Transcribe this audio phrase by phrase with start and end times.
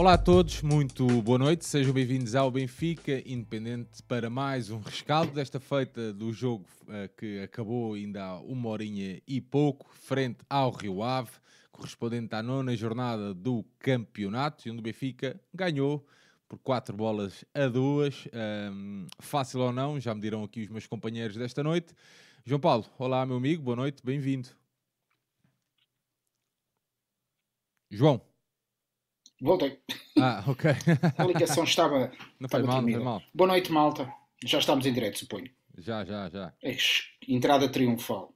[0.00, 5.30] Olá a todos, muito boa noite, sejam bem-vindos ao Benfica Independente para mais um rescaldo
[5.32, 10.70] desta feita do jogo uh, que acabou ainda há uma horinha e pouco, frente ao
[10.70, 11.32] Rio Ave,
[11.70, 16.06] correspondente à nona jornada do campeonato, e onde o Benfica ganhou
[16.48, 18.26] por quatro bolas a duas,
[18.72, 21.94] um, fácil ou não, já me dirão aqui os meus companheiros desta noite.
[22.42, 24.48] João Paulo, olá meu amigo, boa noite, bem-vindo.
[27.90, 28.29] João.
[29.40, 29.78] Voltei.
[30.18, 30.70] Ah, ok.
[31.16, 32.12] A ligação estava.
[32.38, 33.22] Não faz mal, não faz mal.
[33.34, 34.12] Boa noite, malta.
[34.44, 35.50] Já estamos em direto, suponho.
[35.78, 36.52] Já, já, já.
[37.26, 38.34] Entrada triunfal.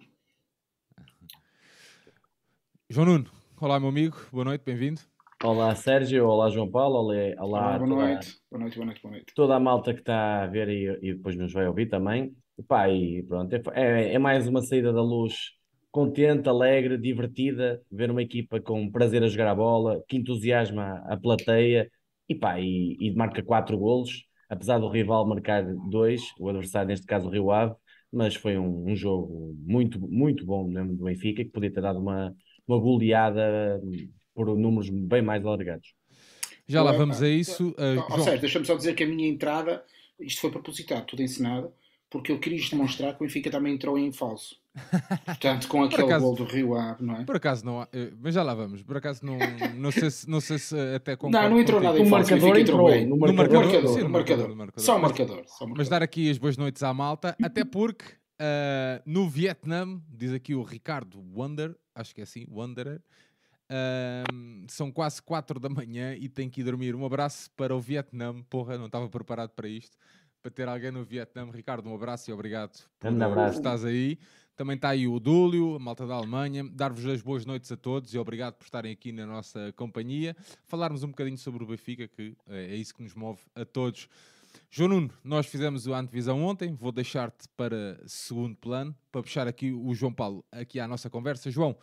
[2.89, 3.31] João Nuno,
[3.61, 4.17] olá, meu amigo.
[4.33, 5.03] Boa noite, bem-vindo.
[5.43, 6.27] Olá, Sérgio.
[6.27, 6.97] Olá, João Paulo.
[6.97, 8.41] Olá, olá, olá boa, toda, noite.
[8.51, 8.77] boa noite.
[8.77, 9.35] Boa noite, boa noite.
[9.35, 12.35] Toda a malta que está a ver e, e depois nos vai ouvir também.
[12.59, 15.53] E pá, e pronto, é, é, é mais uma saída da luz
[15.95, 21.17] contente, alegre, divertida, ver uma equipa com prazer a jogar a bola, que entusiasma a
[21.17, 21.89] plateia
[22.29, 27.07] e pá, e, e marca quatro golos, apesar do rival marcar dois, o adversário neste
[27.07, 27.77] caso o Rio Ave,
[28.13, 32.01] mas foi um, um jogo muito, muito bom mesmo do Benfica, que podia ter dado
[32.01, 32.35] uma,
[32.67, 33.81] uma goleada
[34.35, 35.95] por números bem mais alargados.
[36.67, 37.69] Já lá vamos a isso.
[37.69, 39.85] Uh, Ou seja, deixa-me só dizer que a minha entrada,
[40.19, 41.73] isto foi propositado, tudo ensinado,
[42.11, 44.64] porque eu queria demonstrar que o Benfica também entrou em falso.
[45.25, 47.25] Portanto, com aquele acaso, gol do Rio Ave, não é?
[47.25, 48.83] Por acaso não há, eh, mas já lá vamos.
[48.83, 49.39] Por acaso não,
[49.77, 52.01] não, sei, se, não sei se até com Não, não entrou nada.
[52.01, 53.07] O marcador entrou bem.
[53.07, 54.85] No marcador, no marcador, sim, no marcador, no marcador.
[54.85, 55.77] Só o marcador, só marcador.
[55.77, 60.55] Mas dar aqui as boas noites à malta, até porque uh, no Vietnã, diz aqui
[60.55, 63.01] o Ricardo Wonder, acho que é assim, Wanderer,
[63.71, 66.97] uh, são quase 4 da manhã e tem que ir dormir.
[66.97, 69.97] Um abraço para o Vietnã, porra, não estava preparado para isto
[70.45, 71.49] para ter alguém no Vietnã.
[71.51, 73.57] Ricardo, um abraço e obrigado por um abraço.
[73.57, 74.19] estás aí.
[74.57, 76.63] Também está aí o Dúlio, a malta da Alemanha.
[76.63, 80.37] Dar-vos as boas noites a todos e obrigado por estarem aqui na nossa companhia.
[80.67, 84.09] Falarmos um bocadinho sobre o Benfica, que é isso que nos move a todos.
[84.71, 89.73] João Nuno, nós fizemos a antevisão ontem, vou deixar-te para segundo plano, para puxar aqui
[89.73, 91.51] o João Paulo aqui à nossa conversa.
[91.51, 91.77] João,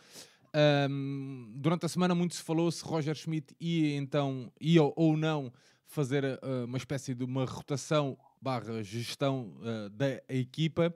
[0.90, 5.52] um, durante a semana muito se falou se Roger Schmidt ia então, ia ou não
[5.86, 10.94] fazer uh, uma espécie de uma rotação barra gestão uh, da equipa,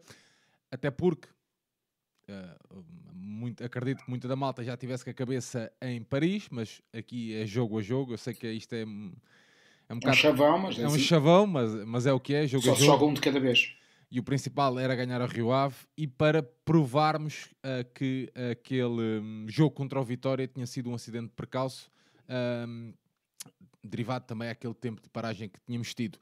[0.71, 1.29] até porque
[2.29, 6.81] uh, muito, acredito que muita da malta já tivesse com a cabeça em Paris, mas
[6.93, 10.59] aqui é jogo a jogo, eu sei que isto é, é um, bocado, um chavão,
[10.59, 10.99] mas é, é um assim.
[11.01, 12.87] chavão, mas, mas é o que é, jogo Só a jogo.
[12.87, 13.77] joga um de cada vez.
[14.11, 19.47] E o principal era ganhar a Rio Ave e para provarmos uh, que aquele um,
[19.49, 21.91] jogo contra o Vitória tinha sido um acidente precalço,
[22.69, 22.93] um,
[23.83, 26.19] derivado também daquele tempo de paragem que tínhamos tido.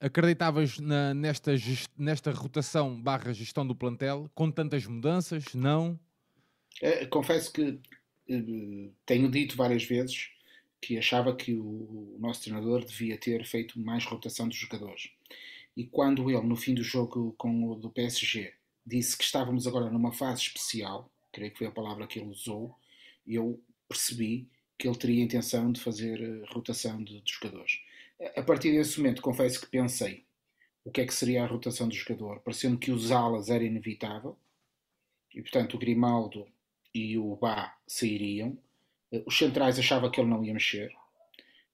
[0.00, 1.52] Acreditavas na, nesta,
[1.96, 5.52] nesta rotação barra gestão do plantel, com tantas mudanças?
[5.54, 6.00] Não?
[6.80, 10.30] É, confesso que uh, tenho dito várias vezes
[10.80, 15.10] que achava que o, nosso treinador devia ter feito mais rotação dos jogadores.
[15.76, 18.54] E quando ele, no fim do jogo com o do PSG,
[18.86, 22.74] disse que estávamos agora numa fase especial, creio que foi a palavra que ele usou,
[23.26, 27.80] eu percebi que ele teria intenção de fazer eh, rotação de, de jogadores
[28.36, 30.24] a partir desse momento, confesso que pensei
[30.84, 34.36] o que é que seria a rotação do jogador, parecendo que os alas era inevitável,
[35.34, 36.46] e portanto o Grimaldo
[36.94, 38.58] e o Bá sairiam.
[39.12, 40.92] Eh, os centrais achava que ele não ia mexer.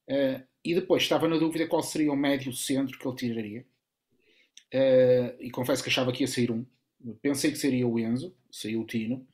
[0.08, 3.66] Uh, e depois estava na dúvida qual seria o médio centro que ele tiraria.
[4.72, 6.64] Uh, e confesso que achava que ia sair um.
[7.22, 9.26] Pensei que seria o Enzo, saiu o Tino.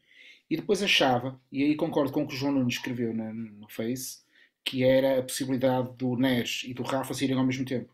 [0.48, 4.22] E depois achava, e aí concordo com o que o João Nunes escreveu no Face,
[4.64, 7.92] que era a possibilidade do Neres e do Rafa saírem ao mesmo tempo.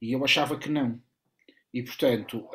[0.00, 1.00] E eu achava que não.
[1.72, 2.48] E portanto,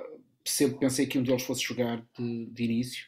[0.45, 3.07] sempre pensei que um deles fosse jogar de, de início.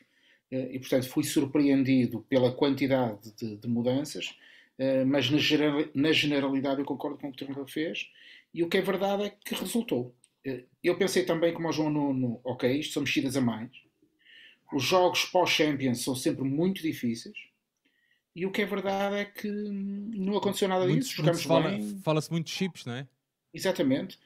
[0.51, 4.37] Eh, e portanto, fui surpreendido pela quantidade de, de mudanças,
[4.77, 8.09] eh, mas na, geral, na, generalidade eu concordo com o que o treinador fez.
[8.53, 10.15] E o que é verdade é que resultou.
[10.45, 13.71] Eh, eu pensei também, como o João Nuno, ok, isto são mexidas a mais.
[14.73, 17.37] Os jogos pós-Champions são sempre muito difíceis
[18.35, 20.95] e o que é verdade é que não aconteceu nada disso.
[20.95, 21.99] Muito, Jogamos fala, bem.
[22.03, 23.07] Fala-se muito de chips, não é?
[23.53, 24.19] Exatamente.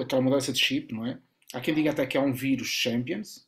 [0.00, 1.18] Aquela mudança de chip, não é?
[1.52, 3.46] Há quem diga até que há um vírus Champions,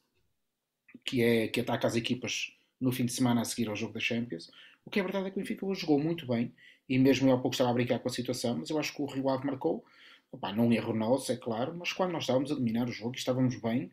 [1.05, 4.01] que, é, que ataca as equipas no fim de semana a seguir ao jogo da
[4.01, 4.51] Champions.
[4.85, 6.53] O que é verdade é que o Benfica hoje jogou muito bem,
[6.89, 9.03] e mesmo eu há pouco estava a brincar com a situação, mas eu acho que
[9.03, 9.85] o Rio Ave marcou,
[10.33, 13.19] opa, não erro nosso, é claro, mas quando nós estávamos a dominar o jogo e
[13.19, 13.91] estávamos bem,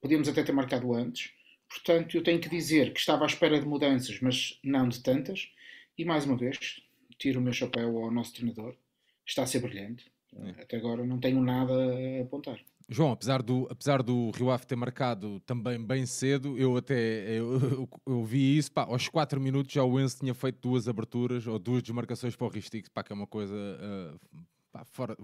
[0.00, 1.32] podíamos até ter marcado antes.
[1.68, 5.50] Portanto, eu tenho que dizer que estava à espera de mudanças, mas não de tantas,
[6.02, 6.82] e mais uma vez,
[7.16, 8.74] tiro o meu chapéu ao nosso treinador.
[9.24, 10.10] Está a ser brilhante.
[10.34, 10.62] É.
[10.62, 12.58] Até agora não tenho nada a apontar.
[12.88, 17.52] João, apesar do, apesar do Rio Ave ter marcado também bem cedo, eu até eu,
[17.60, 21.46] eu, eu vi isso, pá, aos 4 minutos já o Enzo tinha feito duas aberturas
[21.46, 24.38] ou duas desmarcações para o Ristix, pá, que é uma coisa uh,
[24.72, 25.16] pá, fora,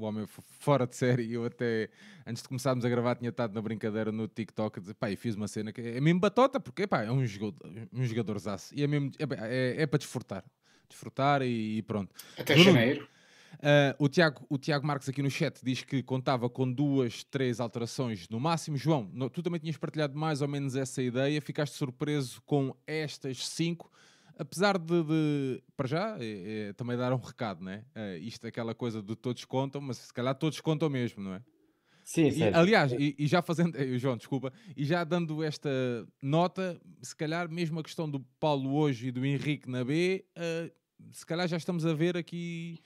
[0.00, 1.32] o homem fora de série.
[1.32, 1.88] Eu até,
[2.26, 5.16] antes de começarmos a gravar, tinha estado na brincadeira no TikTok a dizer, pá, e
[5.16, 8.82] fiz uma cena que é mesmo batota, porque pá, é um jogador, um jogadorzaço, e
[8.82, 9.24] é mesmo, é,
[9.78, 10.44] é, é para desfrutar,
[10.88, 12.14] desfrutar e, e pronto.
[12.38, 13.08] Até Bruno, janeiro.
[13.54, 17.60] Uh, o, Tiago, o Tiago Marques aqui no chat diz que contava com duas, três
[17.60, 18.76] alterações no máximo.
[18.76, 21.40] João, no, tu também tinhas partilhado mais ou menos essa ideia.
[21.42, 23.90] Ficaste surpreso com estas cinco,
[24.40, 27.84] apesar de, de para já, é, é, também dar um recado, né?
[27.94, 31.34] Uh, isto é aquela coisa de todos contam, mas se calhar todos contam mesmo, não
[31.34, 31.42] é?
[32.02, 32.44] Sim, sim.
[32.44, 35.70] Aliás, e, e, já fazendo, João, desculpa, e já dando esta
[36.22, 40.72] nota, se calhar mesmo a questão do Paulo hoje e do Henrique na B, uh,
[41.12, 42.78] se calhar já estamos a ver aqui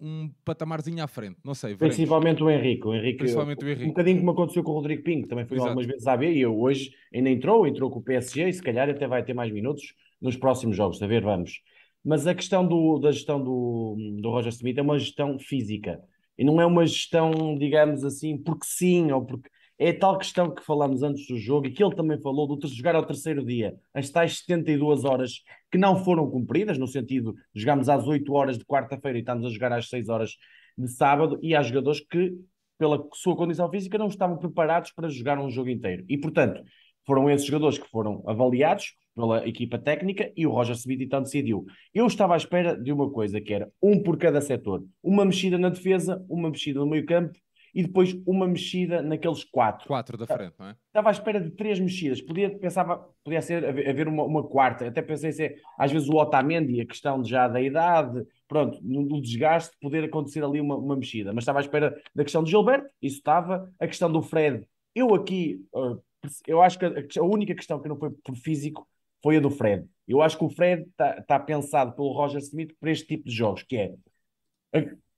[0.00, 1.74] um patamarzinho à frente, não sei.
[1.74, 1.94] Veremos.
[1.94, 2.86] Principalmente o Henrique.
[2.86, 3.84] O Henrique Principalmente o Henrique.
[3.84, 5.68] Um bocadinho como aconteceu com o Rodrigo Pinto, também foi Exato.
[5.68, 8.62] algumas vezes a B e eu hoje ainda entrou, entrou com o PSG e se
[8.62, 11.60] calhar até vai ter mais minutos nos próximos jogos, a ver, vamos.
[12.04, 16.00] Mas a questão do, da gestão do, do Roger Smith é uma gestão física
[16.38, 20.64] e não é uma gestão, digamos assim, porque sim ou porque é tal questão que
[20.64, 24.10] falamos antes do jogo e que ele também falou do jogar ao terceiro dia, as
[24.10, 28.64] tais 72 horas que não foram cumpridas, no sentido de jogarmos às 8 horas de
[28.64, 30.36] quarta-feira e estamos a jogar às 6 horas
[30.78, 32.32] de sábado, e há jogadores que,
[32.78, 36.04] pela sua condição física, não estavam preparados para jogar um jogo inteiro.
[36.08, 36.62] E, portanto,
[37.04, 41.64] foram esses jogadores que foram avaliados pela equipa técnica e o Roger Smith então decidiu.
[41.94, 45.58] Eu estava à espera de uma coisa que era um por cada setor, uma mexida
[45.58, 47.38] na defesa, uma mexida no meio campo
[47.74, 49.86] e depois uma mexida naqueles quatro.
[49.86, 50.76] Quatro da frente, não é?
[50.86, 52.20] Estava à espera de três mexidas.
[52.20, 54.86] Podia, pensava, podia ser haver uma, uma quarta.
[54.86, 59.74] Até pensei ser, às vezes, o Otamendi, a questão já da idade, pronto, no, desgaste,
[59.80, 61.32] poder acontecer ali uma, uma mexida.
[61.32, 63.70] Mas estava à espera da questão de Gilberto, isso estava.
[63.80, 65.98] A questão do Fred, eu aqui, uh,
[66.46, 68.86] eu acho que a, a, única questão que não foi por físico
[69.22, 69.86] foi a do Fred.
[70.06, 73.34] Eu acho que o Fred está tá pensado pelo Roger Smith para este tipo de
[73.34, 73.94] jogos, que é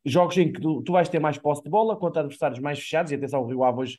[0.05, 3.11] jogos em que tu, tu, vais ter mais posse de bola contra adversários mais fechados,
[3.11, 3.99] e atenção, o Rio Ave hoje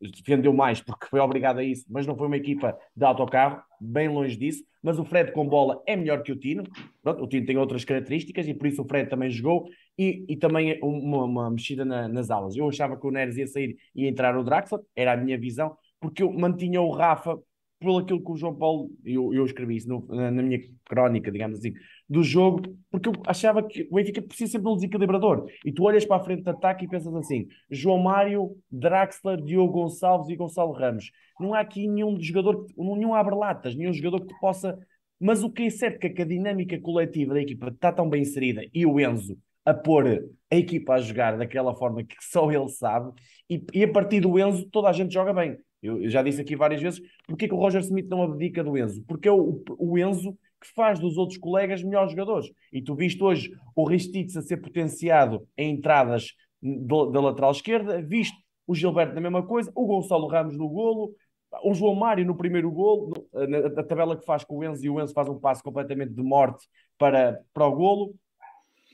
[0.00, 4.08] defendeu mais porque foi obrigado a isso, mas não foi uma equipa de autocarro, bem
[4.08, 4.64] longe disso.
[4.82, 6.64] Mas o Fred com bola é melhor que o Tino.
[7.02, 9.66] Pronto, o Tino tem outras características e por isso o Fred também jogou
[9.98, 12.54] e, e também uma, uma mexida na, nas aulas.
[12.54, 15.74] Eu achava que o Neres ia sair e entrar o Draxler, era a minha visão,
[15.98, 17.38] porque eu mantinha o Rafa
[17.84, 21.30] por aquilo que o João Paulo, eu, eu escrevi isso no, na, na, minha crónica,
[21.30, 21.72] digamos assim,
[22.08, 25.46] do jogo, porque eu achava que o Benfica precisa sempre de um desequilibrador.
[25.64, 29.72] E tu olhas para a frente de ataque e pensas assim: João Mário, Draxler, Diogo
[29.72, 31.10] Gonçalves e Gonçalo Ramos.
[31.38, 34.78] Não há aqui nenhum jogador, nenhum abre-latas, nenhum jogador que te possa.
[35.20, 38.22] Mas o que é certo é que a dinâmica coletiva da equipa está tão bem
[38.22, 40.06] inserida e o Enzo a pôr
[40.50, 43.12] a equipa a jogar daquela forma que só ele sabe,
[43.48, 45.56] e, e a partir do Enzo toda a gente joga bem.
[45.84, 49.04] Eu, já disse aqui várias vezes, porque que o Roger Smith não abdica do Enzo?
[49.06, 52.50] Porque é o, o Enzo que faz dos outros colegas melhores jogadores.
[52.72, 56.32] E tu viste hoje o Ristitz a ser potenciado em entradas
[56.62, 58.36] da lateral esquerda, viste
[58.66, 61.14] o Gilberto na mesma coisa, o Gonçalo Ramos no golo,
[61.62, 64.88] o João Mário no primeiro golo, na, na tabela que faz com o Enzo, e
[64.88, 66.66] o Enzo faz um passo completamente de morte
[66.96, 68.14] para, para o golo,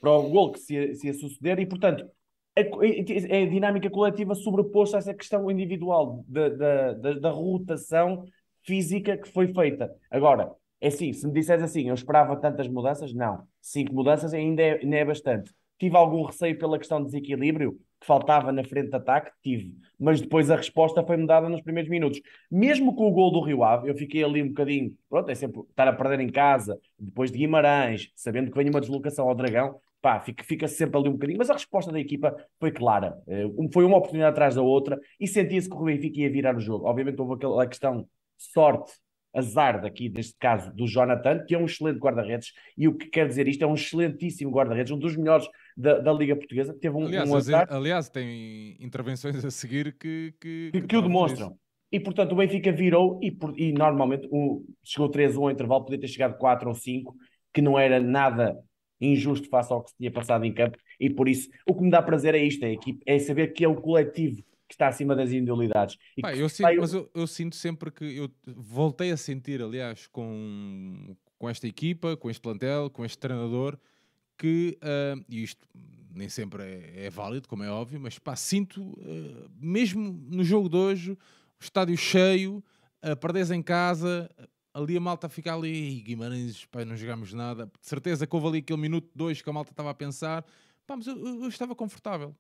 [0.01, 2.05] para o golo que se se ia suceder, e portanto
[2.61, 8.25] a dinâmica coletiva sobreposta a essa questão individual da, rotação
[8.63, 9.95] física que foi feita.
[10.11, 13.47] Agora, é assim, se me disseres assim, eu esperava tantas mudanças, não.
[13.61, 15.53] Cinco mudanças ainda é, ainda é bastante.
[15.79, 19.31] Tive algum receio pela questão de desequilíbrio que faltava na frente de ataque?
[19.43, 19.75] Tive.
[19.99, 22.21] Mas depois a resposta foi mudada nos primeiros minutos.
[22.51, 25.61] Mesmo com o gol do Rio Ave, eu fiquei ali um bocadinho, pronto, é sempre
[25.63, 29.81] estar a perder em casa, depois de Guimarães, sabendo que vem uma deslocação ao Dragão,
[30.01, 33.17] pá, fica, fica sempre ali um bocadinho, mas a resposta da equipa foi clara.
[33.27, 36.61] Uh, foi uma oportunidade atrás da outra e sentia-se que o Benfica ia virar o
[36.61, 36.87] jogo.
[36.87, 38.93] Obviamente houve aquela questão sorte,
[39.35, 43.29] azar daqui, neste caso, do Jonathan, que é um excelente guarda-redes, e o que quer
[43.29, 46.75] dizer isto é um excelentíssimo guarda-redes, um dos melhores da, da Liga Portuguesa.
[46.75, 47.67] Teve um, aliás, um azar.
[47.71, 51.49] Aliás, tem intervenções a seguir que, que, que, que o demonstram.
[51.49, 51.61] Isso.
[51.93, 55.99] E portanto o Benfica virou e, e normalmente um, chegou 3 1 ao intervalo, podia
[55.99, 57.17] ter chegado 4 ou 5,
[57.53, 58.57] que não era nada
[59.01, 61.91] injusto face ao que se tinha passado em campo, e por isso o que me
[61.91, 62.77] dá prazer é isto, é,
[63.07, 65.99] é saber que é o coletivo que está acima das individualidades.
[66.23, 71.17] Pá, eu sinto, Mas eu, eu, sinto sempre que eu voltei a sentir, aliás, com,
[71.37, 73.77] com esta equipa, com este plantel, com este treinador,
[74.39, 75.67] que, uh, e isto
[76.15, 80.69] nem sempre é, é, válido, como é óbvio, mas pá, sinto, uh, mesmo no jogo
[80.69, 81.19] de hoje, o
[81.61, 82.63] estádio cheio,
[83.05, 84.31] uh, perdes em casa,
[84.73, 87.67] ali a malta fica ali, Guimarães, pá, não jogamos nada.
[87.67, 90.45] De certeza que houve ali aquele minuto, dois que a malta estava a pensar,
[90.87, 92.35] pá, mas eu, eu estava confortável.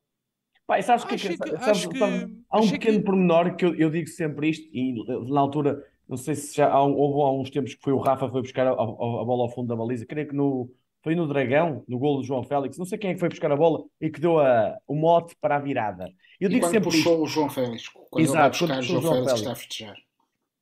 [0.66, 3.56] Pai, sabes que, Acho que- sabes- acho sabes- que- sabes- há um pequeno que- pormenor
[3.56, 4.94] que eu, eu digo sempre isto, e
[5.32, 8.28] na altura, não sei se já há, houve há uns tempos que foi o Rafa
[8.30, 10.70] foi buscar a, a- a bola ao fundo da baliza, creio que no,
[11.02, 13.50] foi no Dragão, no gol do João Félix, não sei quem é que foi buscar
[13.50, 16.04] a bola e que deu a, o mote para a virada.
[16.38, 17.02] Eu E digo quando sempre isto.
[17.02, 19.14] puxou o João Félix, quando ele vai Exato, quando buscar o puxou João o João
[19.14, 19.40] Félix, Félix.
[19.40, 20.09] está a festejar.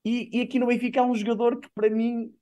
[0.08, 2.32] E, e aqui no Benfica há um jogador que, para mim,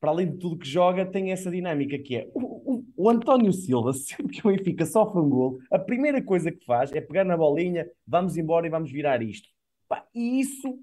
[0.00, 3.52] para além de tudo que joga, tem essa dinâmica que é o, o- o António
[3.52, 7.24] Silva, sempre que o Benfica sofre um gol, a primeira coisa que faz é pegar
[7.24, 9.48] na bolinha, vamos embora e vamos virar isto.
[10.14, 10.78] E isso,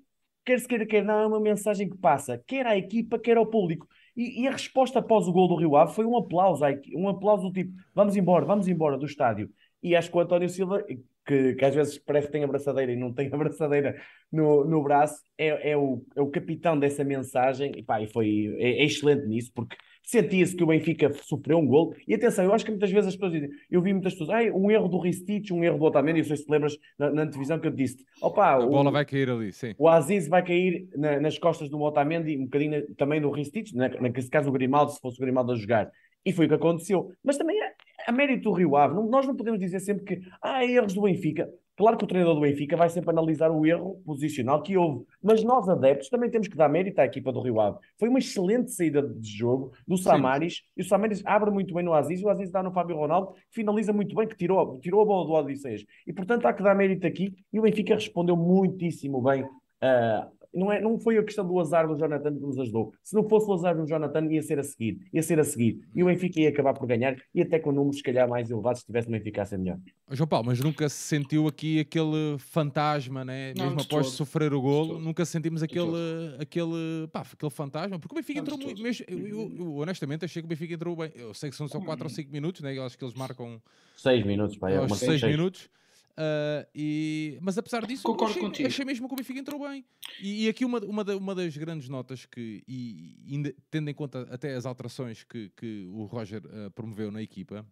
[0.46, 3.46] quer se queira, quer não, é uma mensagem que passa, quer à equipa, quer ao
[3.48, 3.88] público.
[4.16, 6.64] E, e a resposta após o gol do Rio Ave foi um aplauso,
[6.96, 9.50] um aplauso do tipo, vamos embora, vamos embora do estádio.
[9.82, 10.84] E acho que o António Silva,
[11.28, 13.96] que, que às vezes parece que tem abraçadeira e não tem abraçadeira
[14.32, 18.56] no, no braço, é, é, o, é o capitão dessa mensagem e, pá, e foi
[18.58, 21.94] é, é excelente nisso, porque sentia-se que o Benfica sofreu um gol.
[22.08, 24.50] E atenção, eu acho que muitas vezes as pessoas dizem, eu vi muitas pessoas, "Ai,
[24.52, 27.26] um erro do Ristich, um erro do Otamendi, eu sei se te lembras na, na
[27.28, 29.76] televisão que eu disse, opa, A o, bola vai cair ali, sim.
[29.78, 33.90] o Aziz vai cair na- nas costas do Otamendi, um bocadinho também do Ristich, na,
[33.90, 35.92] nesse caso o Grimaldo, se fosse o Grimaldo a jogar.
[36.26, 37.12] E foi o que aconteceu.
[37.24, 37.74] Mas também é,
[38.08, 41.02] a mérito do Rio Ave, não- nós não podemos dizer sempre que há erros do
[41.02, 41.48] Benfica.
[41.76, 45.44] Claro que o treinador do Benfica vai sempre analisar o erro posicional que houve, mas
[45.44, 47.78] nós adeptos também temos que dar mérito à equipa do Rio Ave.
[48.00, 51.94] Foi uma excelente saída de jogo do Samaris, e o Samaris abre muito bem no
[51.94, 55.02] Aziz, e o Aziz dá no Fábio Ronaldo, que finaliza muito bem, que tirou, tirou
[55.02, 55.86] a bola do Odisseias.
[56.08, 59.46] E portanto há que dar mérito aqui, e o Benfica respondeu muitíssimo bem.
[59.80, 62.94] ah, não, é, não foi a questão do azar do Jonathan que nos ajudou.
[63.04, 65.00] Se não fosse o azar do Jonathan, ia ser a seguir.
[65.14, 65.80] Ia ser a seguir.
[65.96, 68.82] E o Benfica ia acabar por ganhar, e até com números, se calhar, mais elevados,
[68.82, 69.78] se tivesse uma eficácia melhor.
[70.12, 73.54] João Paulo, mas nunca se sentiu aqui aquele fantasma, né?
[73.56, 74.16] Não, mesmo após todo.
[74.16, 78.58] sofrer o golo, nunca sentimos aquele, aquele, pá, aquele fantasma, porque o Benfica Não, entrou
[78.58, 78.82] muito.
[78.82, 81.12] Mesmo, eu, eu- eu, honestamente achei que o Benfica entrou bem.
[81.16, 82.78] Eu sei que são só 4 ou 5 minutos, né?
[82.78, 83.62] eu acho que eles marcam
[83.96, 85.32] Seis minutos, pá, é aos uma 6 seis.
[85.36, 85.70] minutos.
[86.18, 88.68] Ah, e, mas apesar disso, Concordo achei, contigo.
[88.68, 89.86] achei mesmo que o Benfica entrou bem.
[90.20, 93.94] E, e aqui uma, uma, da- uma das grandes notas que, e, e tendo em
[93.94, 97.66] conta até as alterações que, que o Roger ah, promoveu na equipa,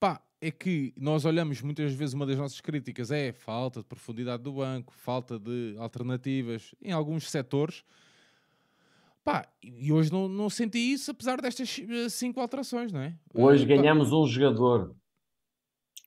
[0.00, 4.42] pá, é que nós olhamos muitas vezes, uma das nossas críticas é falta de profundidade
[4.42, 7.84] do banco, falta de alternativas em alguns setores.
[9.22, 13.14] Pá, e hoje não, não senti isso, apesar destas eh, cinco alterações, não é?
[13.32, 14.96] Hoje pá, ganhamos um jogador.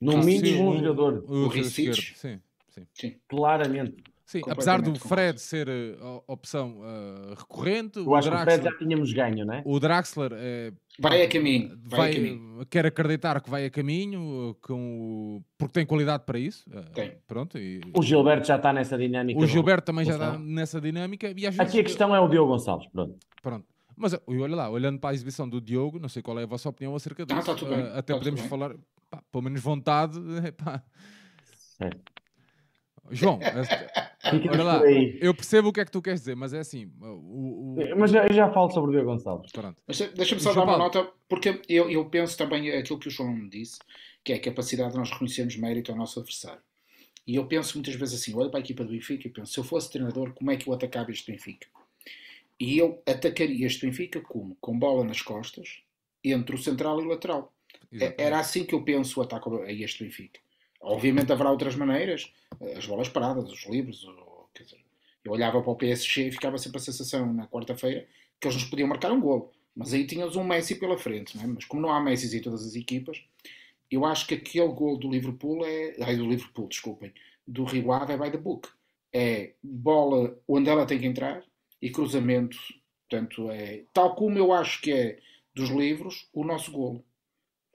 [0.02, 1.24] No Ah, mínimo, sim, um jogador.
[1.28, 2.18] O, O Ristich.
[2.18, 2.86] sim, sim.
[2.94, 3.16] Sim.
[3.28, 4.04] Claramente.
[4.26, 8.40] Sim, apesar do Fred ser eh, a opção eh, recorrente, Eu o acho que o
[8.40, 9.62] Fred Draxler, já tínhamos ganho, né?
[9.64, 11.80] o Draxler eh, Vai a caminho.
[11.86, 12.66] Vai, vai, a caminho.
[12.68, 16.68] quer acreditar que vai a caminho, com o- porque tem qualidade para isso.
[16.96, 17.14] Tem.
[17.28, 19.38] Pronto, e- O Gilberto já está nessa dinâmica.
[19.40, 21.28] o do- Gilberto também já está nessa dinâmica.
[21.28, 23.16] E às vezes, Aqui a questão é o Diogo Gonçalves, pronto.
[23.44, 23.66] Pronto.
[23.96, 26.68] Mas olha lá, olhando para a exibição do Diogo, não sei qual é a vossa
[26.68, 27.40] opinião acerca disso.
[27.40, 28.50] Ah, tá tudo bem, até tá tudo podemos bem.
[28.50, 28.76] falar,
[29.16, 30.20] pá, pelo menos vontade.
[33.12, 33.40] João,
[34.50, 36.92] olha lá, eu percebo o que é que tu queres dizer, mas é assim.
[37.00, 39.52] O, o- Mas já- eu já falo sobre o Diogo Gonçalves.
[39.88, 41.06] Mas deixa-me só João dar uma Paulo.
[41.06, 43.78] nota, porque eu, eu penso também aquilo que o João me disse,
[44.24, 46.62] que é a capacidade de nós reconhecermos mérito ao nosso adversário.
[47.28, 49.60] E eu penso muitas vezes assim, olho para a equipa do Benfica e penso, se
[49.60, 51.68] eu fosse treinador, como é que eu atacava este Benfica?
[52.60, 54.56] E eu atacaria este Benfica como?
[54.60, 55.82] Com bola nas costas,
[56.24, 57.54] entre o central e o lateral.
[57.96, 58.22] É- Exatamente.
[58.22, 60.40] Era assim que eu penso o ataque a este Benfica.
[60.82, 62.32] Obviamente haverá outras maneiras,
[62.78, 64.06] as bolas paradas, os livros,
[65.24, 68.08] eu olhava para o PSG e ficava sempre a sensação na quarta-feira
[68.40, 69.52] que eles nos podiam marcar um golo.
[69.76, 71.48] Mas aí tínhamos um Messi pela frente, é?
[71.48, 73.22] mas como não há Messi em todas as equipas,
[73.90, 75.96] eu acho que aquele gol do Liverpool é.
[76.02, 77.14] Ai, do Liverpool, desculpem.
[77.48, 78.70] Do Ave é by the book.
[79.14, 81.44] É bola onde ela tem que entrar
[81.82, 82.58] e cruzamento.
[83.10, 85.20] Portanto, é tal como eu acho que é
[85.54, 87.04] dos livros, o nosso golo.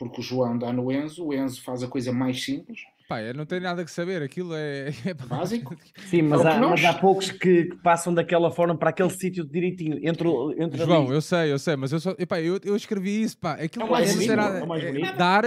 [0.00, 3.34] Porque o João dá no Enzo, o Enzo faz a coisa mais simples, Pá, eu
[3.34, 4.90] não tenho nada que saber, aquilo é.
[5.04, 5.76] é básico.
[6.06, 9.10] Sim, mas, É há, nós- mas há poucos que, que passam daquela forma para aquele
[9.10, 9.98] sítio direitinho.
[10.08, 11.14] Entre, o- entre João, ali.
[11.14, 12.14] eu sei, eu sei, mas eu só.
[12.18, 13.54] Epá, eu, eu escrevi isso, pá.
[13.54, 15.16] Aquilo É mais bonito, nada, é mais é bonito.
[15.16, 15.42] dar,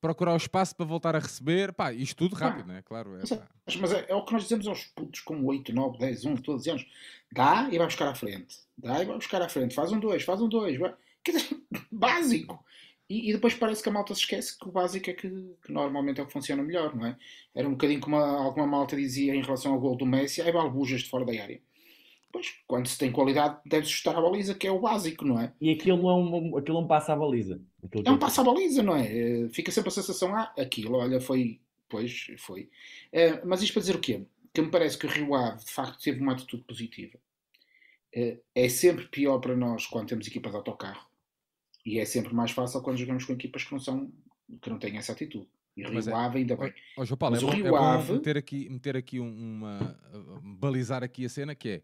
[0.00, 2.80] procurar o espaço para voltar a receber, pá, isto tudo rápido, não é?
[2.80, 3.16] Claro.
[3.16, 3.48] É, Mas, pá.
[3.80, 6.70] mas- é, é o que nós dizemos aos putos com 8, 9, 10, 11, 12
[6.70, 6.86] anos.
[7.30, 8.56] Dá e vai buscar à frente.
[8.78, 9.74] Dá e vai buscar à frente.
[9.74, 10.78] Faz um 2, faz um 2.
[11.22, 11.56] Quer dizer,
[11.92, 12.64] básico.
[13.08, 15.70] E, e depois parece que a malta se esquece que o básico é que, que
[15.72, 17.16] normalmente é o que funciona melhor, não é?
[17.54, 20.50] Era um bocadinho como a- alguma malta dizia em relação ao gol do Messi, aí
[20.50, 21.60] balbujas de fora da área.
[22.32, 25.52] Pois, quando se tem qualidade, deve-se chutar a baliza, que é o básico, não é?
[25.60, 27.60] E aquilo não, é um- aquilo não passa a baliza.
[27.84, 29.04] Aquilo É um que- passo à baliza, não é?
[29.44, 31.60] Eh, Fica sempre a sensação, ah, aquilo, olha, foi.
[31.88, 32.70] Pois, foi.
[33.12, 34.22] Eh, mas isto para dizer o quê?
[34.52, 37.18] Que me parece que o Rio Ave, de facto, teve uma atitude positiva.
[38.12, 41.06] Eh, é sempre pior para nós quando temos equipas de autocarro.
[41.84, 44.10] E é sempre mais fácil quando jogamos com equipas que não, são,
[44.60, 45.48] que não têm essa atitude.
[45.76, 46.72] E o Rio é, Ave ainda bem.
[46.96, 48.12] Ó, João Paulo, Mas é, o Rio é bom Ave...
[48.12, 49.98] meter aqui, meter aqui uma.
[50.42, 51.82] balizar aqui a cena que é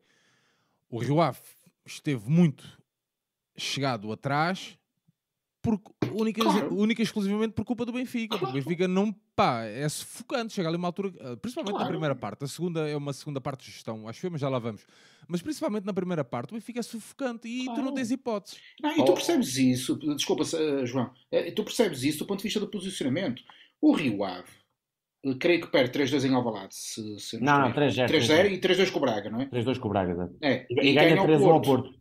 [0.88, 1.40] o Rio Ave
[1.84, 2.80] esteve muito
[3.56, 4.78] chegado atrás
[5.62, 6.74] porque única, claro.
[6.74, 8.38] única e exclusivamente por culpa do Benfica.
[8.38, 8.54] Claro.
[8.54, 11.84] O Benfica não pá, é sufocante, chega ali uma altura, eh, principalmente claro.
[11.84, 12.44] na primeira parte.
[12.44, 14.86] A segunda é uma segunda parte de gestão, acho que mas já lá vamos.
[15.28, 18.56] Mas principalmente na primeira parte, o Benfica é sufocante e tu não tens hipótese.
[18.80, 19.14] Não, e tu oh.
[19.14, 23.42] percebes isso, desculpa, eh, João, eh, tu percebes isso do ponto de vista do posicionamento.
[23.82, 24.50] O Rio Ave,
[25.38, 26.74] creio que perde 3-2 em Alvalade.
[26.74, 28.08] Se, se não, não, 3-0.
[28.08, 29.46] 3-0 e 3-2 com o Braga, não é?
[29.46, 30.66] 3-2 com o Braga, é.
[30.70, 31.94] E, e ganha 3-1 ao Porto.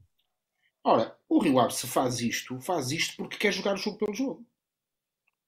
[0.84, 4.14] Ora, o Rio Ave se faz isto, faz isto porque quer jogar o jogo pelo
[4.14, 4.46] jogo.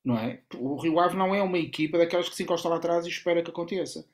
[0.05, 0.41] Não é?
[0.55, 3.41] O Rio Ave não é uma equipa daquelas que se encosta lá atrás e espera
[3.41, 4.07] que aconteça.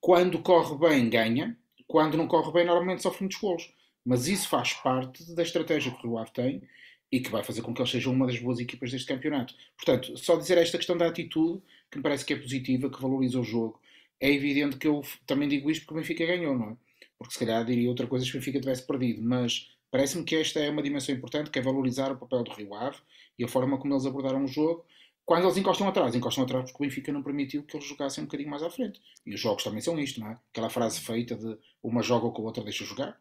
[0.00, 1.56] Quando corre bem, ganha.
[1.86, 3.72] Quando não corre bem, normalmente sofre muitos golos.
[4.04, 6.62] Mas isso faz parte da estratégia que o Rio Ave tem
[7.10, 9.54] e que vai fazer com que eles sejam uma das boas equipas deste campeonato.
[9.76, 13.38] Portanto, só dizer esta questão da atitude, que me parece que é positiva, que valoriza
[13.38, 13.80] o jogo.
[14.20, 16.76] É evidente que eu também digo isto porque o Benfica ganhou, não é?
[17.18, 20.60] Porque se calhar diria outra coisa se o Benfica tivesse perdido, mas Parece-me que esta
[20.60, 22.98] é uma dimensão importante, que é valorizar o papel do Rio Ave
[23.38, 24.84] e a forma como eles abordaram o jogo.
[25.24, 28.26] Quando eles encostam atrás, encostam atrás porque o Benfica não permitiu que eles jogassem um
[28.26, 29.00] bocadinho mais à frente.
[29.24, 30.38] E os jogos também são isto, não é?
[30.50, 33.18] Aquela frase feita de uma joga com a outra deixa jogar.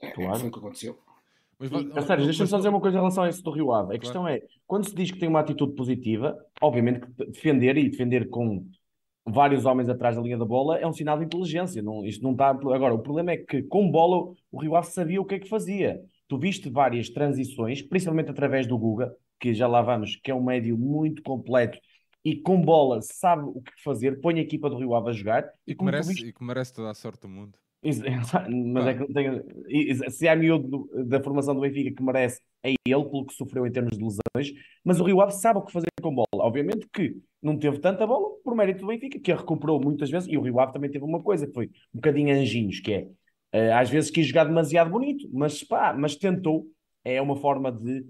[0.00, 0.40] É, claro.
[0.40, 0.98] Foi o que aconteceu.
[1.58, 3.82] Mas, mas, sério, deixa-me só dizer uma coisa em relação a isso do Rio Ave.
[3.82, 4.00] A claro.
[4.00, 8.30] questão é, quando se diz que tem uma atitude positiva, obviamente que defender e defender
[8.30, 8.66] com
[9.30, 11.82] vários homens atrás da linha da bola é um sinal de inteligência.
[11.82, 12.50] Não, isto não está.
[12.50, 15.48] Agora, o problema é que com bola o Rio Ave sabia o que é que
[15.48, 20.34] fazia tu viste várias transições, principalmente através do Guga, que já lá vamos, que é
[20.34, 21.78] um médio muito completo
[22.24, 25.48] e com bola sabe o que fazer, põe a equipa do Rio Ave a jogar.
[25.66, 26.26] E, que merece, viste...
[26.26, 27.56] e que merece toda a sorte do mundo.
[28.72, 33.04] Mas é que tem, se há miúdo da formação do Benfica que merece, é ele,
[33.04, 34.52] pelo que sofreu em termos de lesões.
[34.84, 36.26] Mas o Rio Ave sabe o que fazer com bola.
[36.34, 40.28] Obviamente que não teve tanta bola por mérito do Benfica, que a recuperou muitas vezes.
[40.28, 43.08] E o Rio Ave também teve uma coisa que foi um bocadinho anjinhos, que é
[43.54, 46.66] Uh, às vezes quis jogar demasiado bonito, mas pá, mas tentou.
[47.10, 48.04] É uma forma de.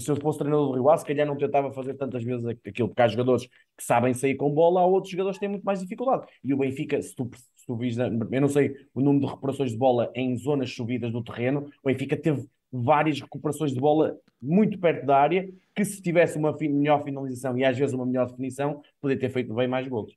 [0.00, 2.88] Se eu fosse treinador do Rio Ave, se calhar não tentava fazer tantas vezes aquilo,
[2.88, 5.80] porque há jogadores que sabem sair com bola, há outros jogadores que têm muito mais
[5.80, 6.26] dificuldade.
[6.42, 9.72] E o Benfica, se tu, se tu vis, eu não sei o número de recuperações
[9.72, 14.78] de bola em zonas subidas do terreno, o Benfica teve várias recuperações de bola muito
[14.78, 18.80] perto da área, que se tivesse uma melhor finalização e às vezes uma melhor definição,
[18.98, 20.14] poderia ter feito bem mais gols.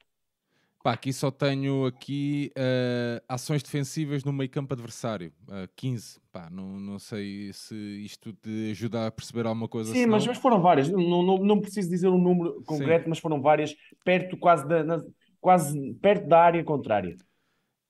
[0.83, 5.31] Pá, aqui só tenho aqui uh, ações defensivas no meio campo adversário.
[5.47, 6.19] Uh, eh, 15.
[6.31, 9.93] Pá, não, não sei se isto te ajuda a perceber alguma coisa.
[9.93, 10.89] Sim, mas, mas, foram várias.
[10.89, 13.09] Não, não, não preciso dizer um número concreto, Sim.
[13.09, 15.03] mas foram várias perto quase da, na,
[15.39, 17.15] quase perto da área contrária.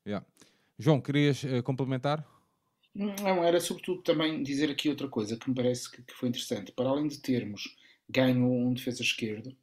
[0.06, 0.26] Yeah.
[0.78, 2.28] João, querias uh, complementar?
[2.94, 6.74] Não, era sobretudo também dizer aqui outra coisa que me parece que, que foi interessante.
[6.74, 7.74] Para além de termos
[8.10, 9.56] ganho um defesa esquerdo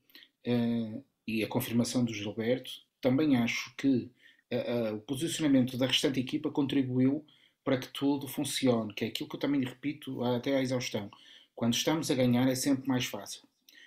[1.26, 4.10] e a confirmação do Gilberto, também acho que
[4.52, 7.24] uh, uh, o posicionamento da restante equipa contribuiu
[7.64, 11.10] para que tudo funcione, que é aquilo que eu também repito até à exaustão.
[11.54, 13.42] Quando estamos a ganhar é sempre mais fácil.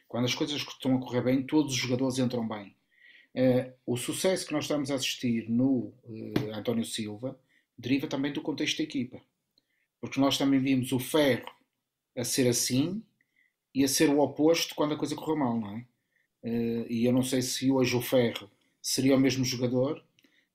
[0.08, 2.76] Quando as coisas estão a correr bem, todos os jogadores entram bem.
[3.34, 5.94] Uh, o sucesso que nós estamos a assistir no
[6.54, 7.40] António Silva
[7.78, 9.22] deriva também do contexto da equipa.
[10.00, 11.50] Porque nós também vimos o ferro
[12.16, 13.02] a ser assim
[13.74, 15.86] e a ser o oposto quando a coisa correu mal, não é?
[16.90, 18.50] e eu não sei se hoje o ferro
[18.82, 20.04] seria o mesmo jogador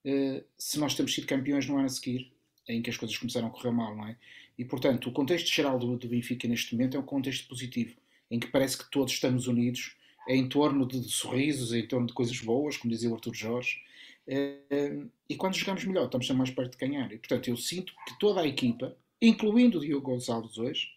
[0.04, 2.32] uh, se nós temos sido campeões no ano a seguir,
[2.68, 4.16] em que as coisas começaram a correr mal, não é?
[4.58, 7.94] E portanto, o contexto geral do, do Benfica neste momento é um contexto positivo,
[8.30, 9.94] em que parece que todos estamos unidos
[10.28, 13.78] em torno de, de sorrisos, em torno de coisas boas, como dizia o Arthur Jorge.
[14.26, 17.12] Uh, e quando jogamos melhor, estamos mais perto de ganhar.
[17.12, 20.88] E portanto, eu sinto que toda a equipa, incluindo o Diogo Gonçalves hoje,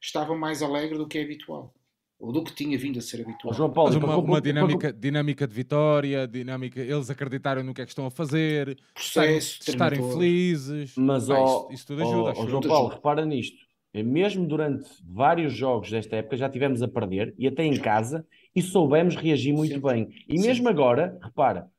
[0.00, 1.74] estava mais alegre do que é habitual
[2.18, 3.54] ou do que tinha vindo a ser habitual.
[3.54, 7.84] João Paulo, Mas uma, uma dinâmica, dinâmica de vitória, dinâmica, eles acreditarem no que é
[7.84, 10.94] que estão a fazer, Processo, estarem, estarem felizes.
[10.96, 12.34] Mas Pá, isso, isso, tudo ajuda.
[12.36, 12.94] Ó, João Paulo, ajuda.
[12.96, 13.56] repara nisto.
[13.94, 18.26] É mesmo durante vários jogos desta época já tivemos a perder e até em casa
[18.54, 19.92] e soubemos reagir muito Sempre.
[19.92, 20.08] bem.
[20.28, 20.70] E mesmo Sempre.
[20.70, 21.70] agora, repara,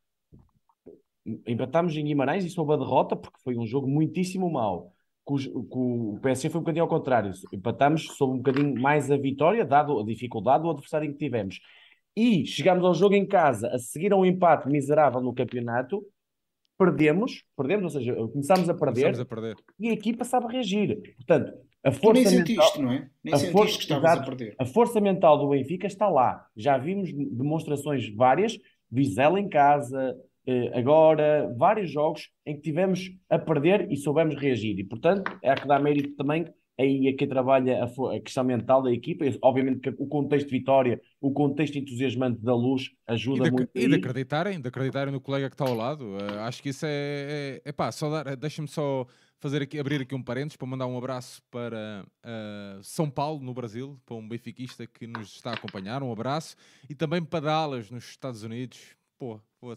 [1.46, 4.94] empatámos em Guimarães e soube a derrota porque foi um jogo muitíssimo mau
[5.70, 7.32] com, o PSG foi um bocadinho ao contrário.
[7.54, 11.60] Empatámos sob um bocadinho mais a vitória, dado a dificuldade do adversário que tivemos.
[12.16, 16.04] E chegámos ao jogo em casa, a seguir a um empate miserável no campeonato,
[16.78, 19.56] perdemos, perdemos, ou seja, começámos a perder, começamos a perder.
[19.80, 21.00] e a equipa sabe reagir.
[21.18, 23.10] Portanto, a força nem mental, sentiste, não é?
[23.24, 24.56] Nem a sentiste força, que estavas a perder.
[24.58, 26.46] A força mental do Benfica está lá.
[26.56, 28.58] Já vimos demonstrações várias,
[28.92, 30.18] Vizela em casa,
[30.74, 34.78] agora, vários jogos em que tivemos a perder e soubemos reagir.
[34.80, 36.46] E, portanto, é a que dá mérito também
[36.80, 39.26] aí é quem trabalha a, a, questão mental da equipa.
[39.42, 43.72] Obviamente que o contexto de vitória, o contexto entusiasmante da luz ajuda e de, muito.
[43.76, 46.16] E de acreditarem, de acreditarem no colega que está ao lado.
[46.16, 46.90] Uh, acho que isso é.
[46.90, 48.36] é, é pá, só dar.
[48.38, 49.06] Deixa-me só
[49.40, 53.54] fazer aqui, abrir aqui um parênteses para mandar um abraço para uh, São Paulo, no
[53.54, 56.02] Brasil, para um benfiquista que nos está a acompanhar.
[56.02, 56.56] Um abraço.
[56.90, 58.96] E também para Dallas, nos Estados Unidos.
[59.18, 59.74] Pô, pô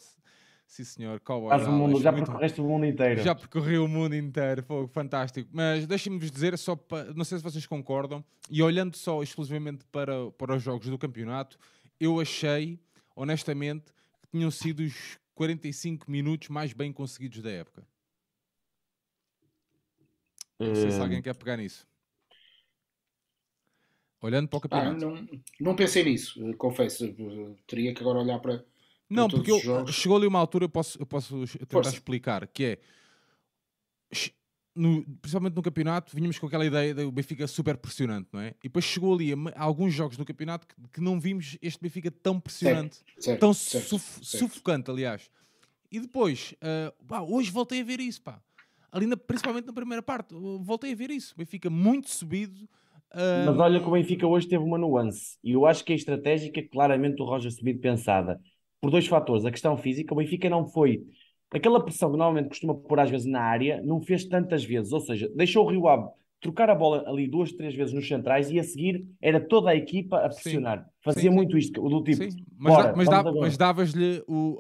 [0.67, 1.21] Sim, senhor.
[1.21, 2.25] Cowboy o mundo, já muito...
[2.25, 3.23] percorreste o mundo inteiro.
[3.23, 4.63] Já percorri o mundo inteiro.
[4.63, 5.51] Foi fantástico.
[5.53, 7.13] Mas deixem-me-vos dizer, só para...
[7.13, 11.59] não sei se vocês concordam, e olhando só exclusivamente para, para os jogos do campeonato,
[12.01, 12.81] eu achei,
[13.15, 17.87] honestamente, que tinham sido os 45 minutos mais bem conseguidos da época.
[20.59, 21.87] Não sei se alguém quer pegar nisso.
[24.21, 25.05] Olhando para o campeonato.
[25.05, 25.29] Ah, não,
[25.61, 27.13] não pensei nisso, confesso.
[27.67, 28.65] Teria que agora olhar para
[29.13, 31.91] não, porque eu, chegou ali uma altura, eu posso, eu posso tentar Força.
[31.91, 32.79] explicar, que é
[34.75, 38.55] no, principalmente no campeonato, vínhamos com aquela ideia do Benfica super pressionante, não é?
[38.61, 41.81] E depois chegou ali a, a alguns jogos no campeonato que, que, não vimos este
[41.81, 45.31] Benfica tão pressionante, certo, certo, tão certo, suf, sufocante, aliás.
[45.91, 48.41] E depois, uh, pá, hoje voltei a ver isso, pá.
[48.91, 51.35] Ali, na, principalmente na primeira parte, voltei a ver isso.
[51.37, 52.65] Benfica muito subido.
[53.13, 53.47] Uh...
[53.47, 55.39] Mas olha que o Benfica hoje teve uma nuance.
[55.45, 58.41] E eu acho que a estratégica, claramente, o Roger Subido pensada
[58.83, 59.47] por dois fatores.
[59.47, 61.05] A questão física, o Benfica não foi.
[61.55, 64.93] Aquela pressão que normalmente costuma pôr às vezes na área, não fez tantas vezes.
[64.93, 66.09] Ou seja, deixou o Rio Ave
[66.41, 69.77] trocar a bola ali duas, três vezes nos centrais e a seguir era toda a
[69.77, 70.79] equipa a pressionar.
[70.79, 70.85] Sim.
[71.01, 72.25] Fazia sim, muito isto, do tipo.
[72.25, 72.45] Sim.
[72.59, 74.59] Mas, bora, mas, dava, mas davas-lhe o,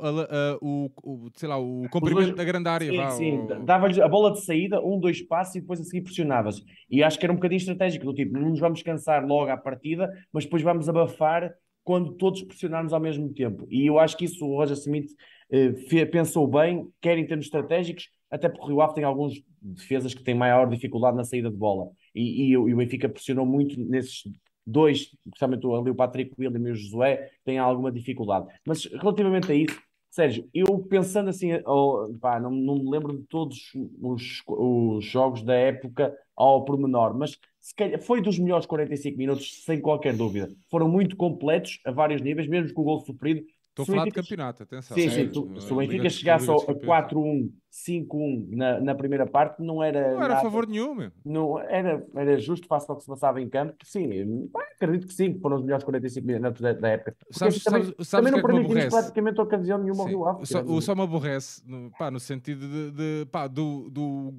[0.60, 2.88] o, o, sei lá, o comprimento dois, da grande área.
[2.88, 3.38] Sim, vá, sim.
[3.38, 3.64] O...
[3.64, 6.62] Dava-lhe a bola de saída, um, dois passos e depois a seguir pressionavas.
[6.88, 9.56] E acho que era um bocadinho estratégico, do tipo, não nos vamos cansar logo à
[9.56, 11.52] partida, mas depois vamos abafar
[11.84, 13.66] quando todos pressionarmos ao mesmo tempo.
[13.70, 15.10] E eu acho que isso o Roger Smith
[15.50, 20.14] eh, pensou bem, quer em termos estratégicos, até porque o Rio Ave tem alguns defesas
[20.14, 21.90] que têm maior dificuldade na saída de bola.
[22.14, 24.22] E, e, e o Benfica pressionou muito nesses
[24.66, 28.46] dois, principalmente ali o Patrick William e o Josué, têm alguma dificuldade.
[28.64, 29.78] Mas relativamente a isso,
[30.12, 33.72] Sérgio, eu pensando assim, oh, pá, não, não me lembro de todos
[34.02, 37.38] os, os jogos da época ao pormenor, mas
[37.74, 40.50] calhar, foi dos melhores 45 minutos, sem qualquer dúvida.
[40.70, 43.42] Foram muito completos a vários níveis, mesmo com o gol sofrido.
[43.72, 44.94] Estou a falar de campeonato, atenção.
[44.94, 45.28] Sim, sim.
[45.28, 50.12] Tu, se o Benfica chegasse a 4-1, 5-1 na, na primeira parte, não era.
[50.12, 51.10] Não era nada, a favor nenhum, meu.
[51.24, 53.74] Não, era, era justo face ao que se passava em campo.
[53.82, 57.16] Sim, acredito que sim, foram os melhores 45 minutos da, da época.
[57.30, 60.46] sabes, também, sabes, sabes também não é permitimos praticamente ocasião nenhuma ao Rio Ave.
[60.46, 64.34] Só, o só me aborrece, no, pá, no sentido de, de pá, do, do,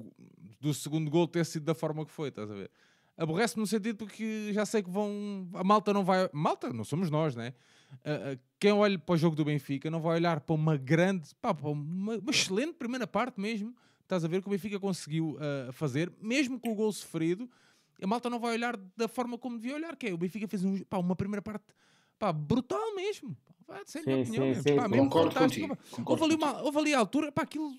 [0.60, 2.70] do segundo gol ter sido da forma que foi, estás a ver?
[3.16, 5.48] Aborrece-me no sentido porque já sei que vão.
[5.54, 6.28] A malta não vai.
[6.32, 7.52] Malta, não somos nós, né?
[8.04, 11.34] Uh, uh, quem olha para o jogo do Benfica não vai olhar para uma grande,
[11.34, 13.76] pá, para uma, uma, excelente primeira parte mesmo.
[14.00, 17.46] Estás a ver que o Benfica conseguiu uh, fazer, mesmo com o gol sofrido.
[18.02, 20.64] A malta não vai olhar da forma como devia olhar, que é o Benfica fez
[20.64, 21.62] um, pá, uma primeira parte
[22.18, 23.36] pá, brutal mesmo.
[23.66, 25.38] Pá, sem sim, opinião, sim, sim, pá, mesmo concordo.
[25.40, 27.70] Contigo, houve, ali uma, houve ali a altura, pá, aquilo.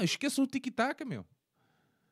[0.00, 1.26] esqueça o tiki-taka, meu.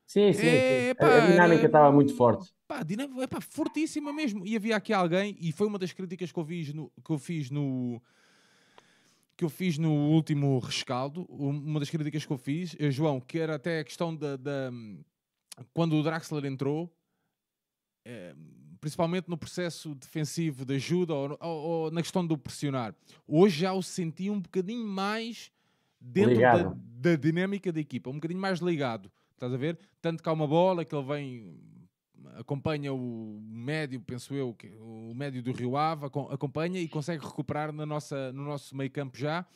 [0.08, 0.44] Sim, sim.
[0.44, 2.52] É, Pá, a dinâmica estava muito forte.
[2.70, 4.46] Pá, dinâmica, é pá, fortíssima mesmo.
[4.46, 6.88] E havia aqui alguém, e foi uma das críticas que eu fiz no.
[7.04, 8.00] Que eu fiz no
[9.36, 13.38] que eu fiz no último rescaldo, uma das críticas que eu fiz, eh, João, que
[13.38, 14.70] era até a questão da, da
[15.72, 16.94] quando o Draxler entrou,
[18.04, 18.34] é,
[18.80, 22.94] principalmente no processo defensivo de ajuda ou, ou, ou, na questão do pressionar.
[23.26, 25.50] Hoje já o senti um bocadinho mais
[25.98, 29.10] dentro da, da, dinâmica da equipa, um bocadinho mais ligado.
[29.32, 29.78] Estás a ver?
[30.02, 31.58] Tanto que há uma bola que ele vem,
[32.36, 37.86] acompanha o médio, penso eu, o médio do Rio Ave, acompanha e consegue recuperar na
[37.86, 39.46] nossa, no nosso meio campo já.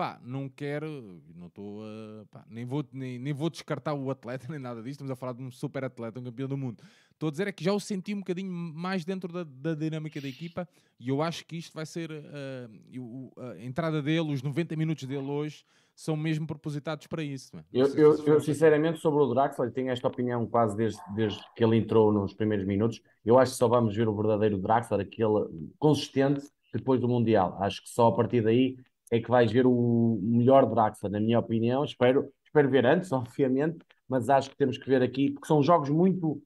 [0.00, 2.42] Pá, não quero, não estou a.
[2.48, 4.92] nem, vou, nem, nem vou descartar o atleta nem nada disto.
[4.92, 6.82] Estamos a falar de um super atleta, um campeão do mundo.
[7.12, 10.18] Estou a dizer é que já o senti um bocadinho mais dentro da, da dinâmica
[10.18, 10.66] da equipa
[10.98, 15.28] e eu acho que isto vai ser uh, a entrada dele, os 90 minutos dele
[15.28, 17.54] hoje são mesmo propositados para isso.
[17.58, 17.62] É?
[17.70, 21.76] Eu, eu, eu, sinceramente, sobre o Draxler, tenho esta opinião quase desde, desde que ele
[21.76, 23.02] entrou nos primeiros minutos.
[23.22, 25.46] Eu acho que só vamos ver o verdadeiro Draxler, aquele
[25.78, 26.40] consistente,
[26.72, 27.58] depois do Mundial.
[27.60, 28.78] Acho que só a partir daí
[29.10, 31.84] é que vais ver o melhor Draxler, na minha opinião.
[31.84, 35.90] Espero, espero ver antes, obviamente, mas acho que temos que ver aqui, porque são jogos
[35.90, 36.42] muito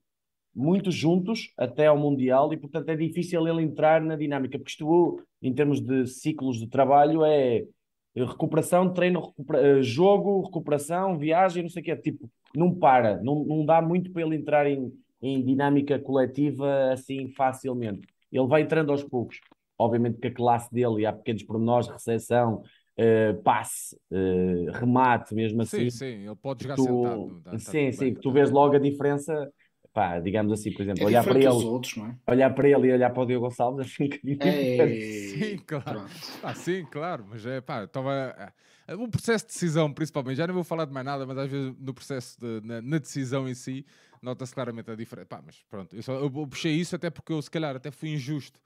[0.56, 5.20] muito juntos até ao Mundial e, portanto, é difícil ele entrar na dinâmica, porque isto,
[5.42, 7.64] em termos de ciclos de trabalho, é
[8.16, 13.44] recuperação, treino, recupera, eh, jogo, recuperação, viagem, não sei o que, tipo, não para, não,
[13.44, 18.06] não dá muito para ele entrar em, em dinâmica coletiva assim facilmente.
[18.30, 19.40] Ele vai entrando aos poucos.
[19.78, 22.62] Obviamente que a classe dele, e há pequenos pormenores, recepção,
[22.98, 25.90] uh, passe, uh, remate, mesmo assim.
[25.90, 27.58] Sim, sim, ele pode jogar tu, sentado.
[27.58, 29.50] sim, sim, bem, tu vês logo a diferença
[29.94, 32.16] pá, digamos assim, por exemplo, É olhar para ele, outros, não é?
[32.28, 35.04] olhar para ele e olhar para o Diogo Gonçalves, acho bocadinho diferente.
[35.04, 35.38] É...
[35.38, 35.84] Sim, claro.
[35.84, 36.10] Pronto.
[36.42, 38.52] Ah, sim, claro, mas é pá, estava.
[38.98, 41.74] O processo de decisão, principalmente, já não vou falar de mais nada, mas às vezes
[41.78, 43.86] no processo de, na, na decisão em si,
[44.20, 45.26] nota-se claramente a diferença.
[45.26, 48.10] Pá, mas pronto, eu, só, eu puxei isso até porque eu, se calhar, até fui
[48.10, 48.60] injusto.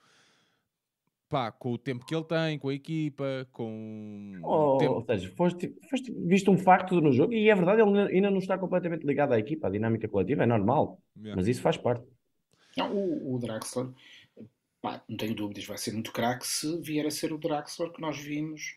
[1.29, 4.93] Pá, com o tempo que ele tem, com a equipa, com o Ou, tempo.
[4.95, 8.39] ou seja, foste, foste visto um facto no jogo e é verdade, ele ainda não
[8.39, 11.35] está completamente ligado à equipa, à dinâmica coletiva, é normal, Yeah.
[11.37, 12.07] mas isso faz parte.
[12.77, 13.89] Não, o, o Draxler,
[14.81, 18.01] pá, não tenho dúvidas, vai ser muito craque se vier a ser o Draxler que
[18.01, 18.77] nós vimos,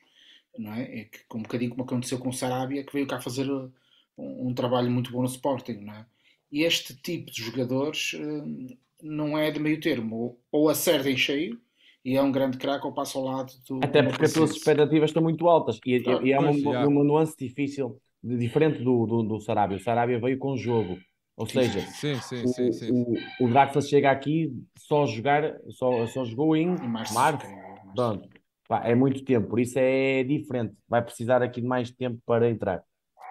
[0.57, 1.01] não é?
[1.01, 3.71] É que, com um bocadinho como aconteceu com o Sarabia, que veio cá fazer uh,
[4.17, 6.05] um, um trabalho muito bom no Sporting, não é?
[6.51, 11.15] E este tipo de jogadores uh, não é de meio termo, ou, ou acerta em
[11.15, 11.61] cheio
[12.03, 13.79] e é um grande craque ou passa ao lado do.
[13.83, 16.87] Até porque as tuas expectativas estão muito altas e, Claro, e é uma, já.
[16.87, 19.77] uma nuance difícil, diferente do, do, do Sarabia.
[19.77, 20.97] O Sarabia veio com jogo,
[21.37, 26.25] ou seja, Sim, sim, o, sim, o, o Draxler chega aqui só jogar, só, só
[26.25, 27.45] jogou em Em março, março.
[27.45, 28.29] eu, março.
[28.67, 30.73] Pá, é muito tempo, por isso é diferente.
[30.87, 32.81] Vai precisar aqui de mais tempo para entrar.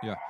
[0.03, 0.21] Yeah.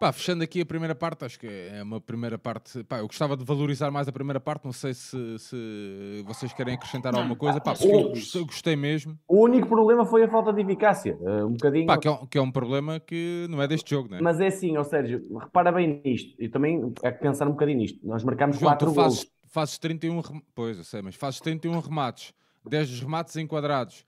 [0.00, 2.82] Pá, fechando aqui a primeira parte, acho que é uma primeira parte.
[2.84, 4.64] Pá, eu gostava de valorizar mais a primeira parte.
[4.64, 7.60] Não sei se, se vocês querem acrescentar alguma coisa.
[7.60, 9.18] Pá, acho porque que eu gostei, mesmo.
[9.28, 11.18] O único problema foi a falta de eficácia.
[11.22, 11.86] eh, um bocadinho.
[11.86, 14.20] Pá, que é, um, que é um problema que não é deste jogo, né?
[14.22, 16.34] Mas é assim, ou seja, repara bem nisto.
[16.42, 18.00] E também é que pensar um bocadinho nisto.
[18.02, 19.04] Nós marcamos João, 4 tu gols.
[19.18, 20.42] fazes, fazes 31 rem...
[20.54, 22.32] Pois, eu sei, mas fazes 31 remates,
[22.66, 24.06] 10 dos remates enquadrados.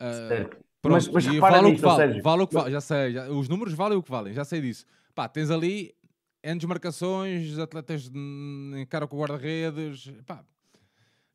[0.00, 0.56] Ah, Certo.
[0.82, 2.80] pronto, Mas- mas repara vale o que nisto, ou vale, vale o que vale, já
[2.80, 4.84] sei, já- os números valem o que valem, já sei disso.
[5.18, 5.92] Pá, tens ali
[6.44, 8.16] N desmarcações, atletas de-
[8.76, 10.44] em cara com o guarda-redes, pá,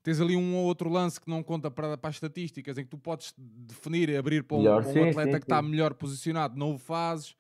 [0.02, 2.90] tens ali um ou outro lance que não conta para, para as estatísticas, em que
[2.90, 5.62] tu podes definir e abrir para um, Melhor, para um sim, atleta sim, que está
[5.62, 7.36] melhor posicionado, não o fazes.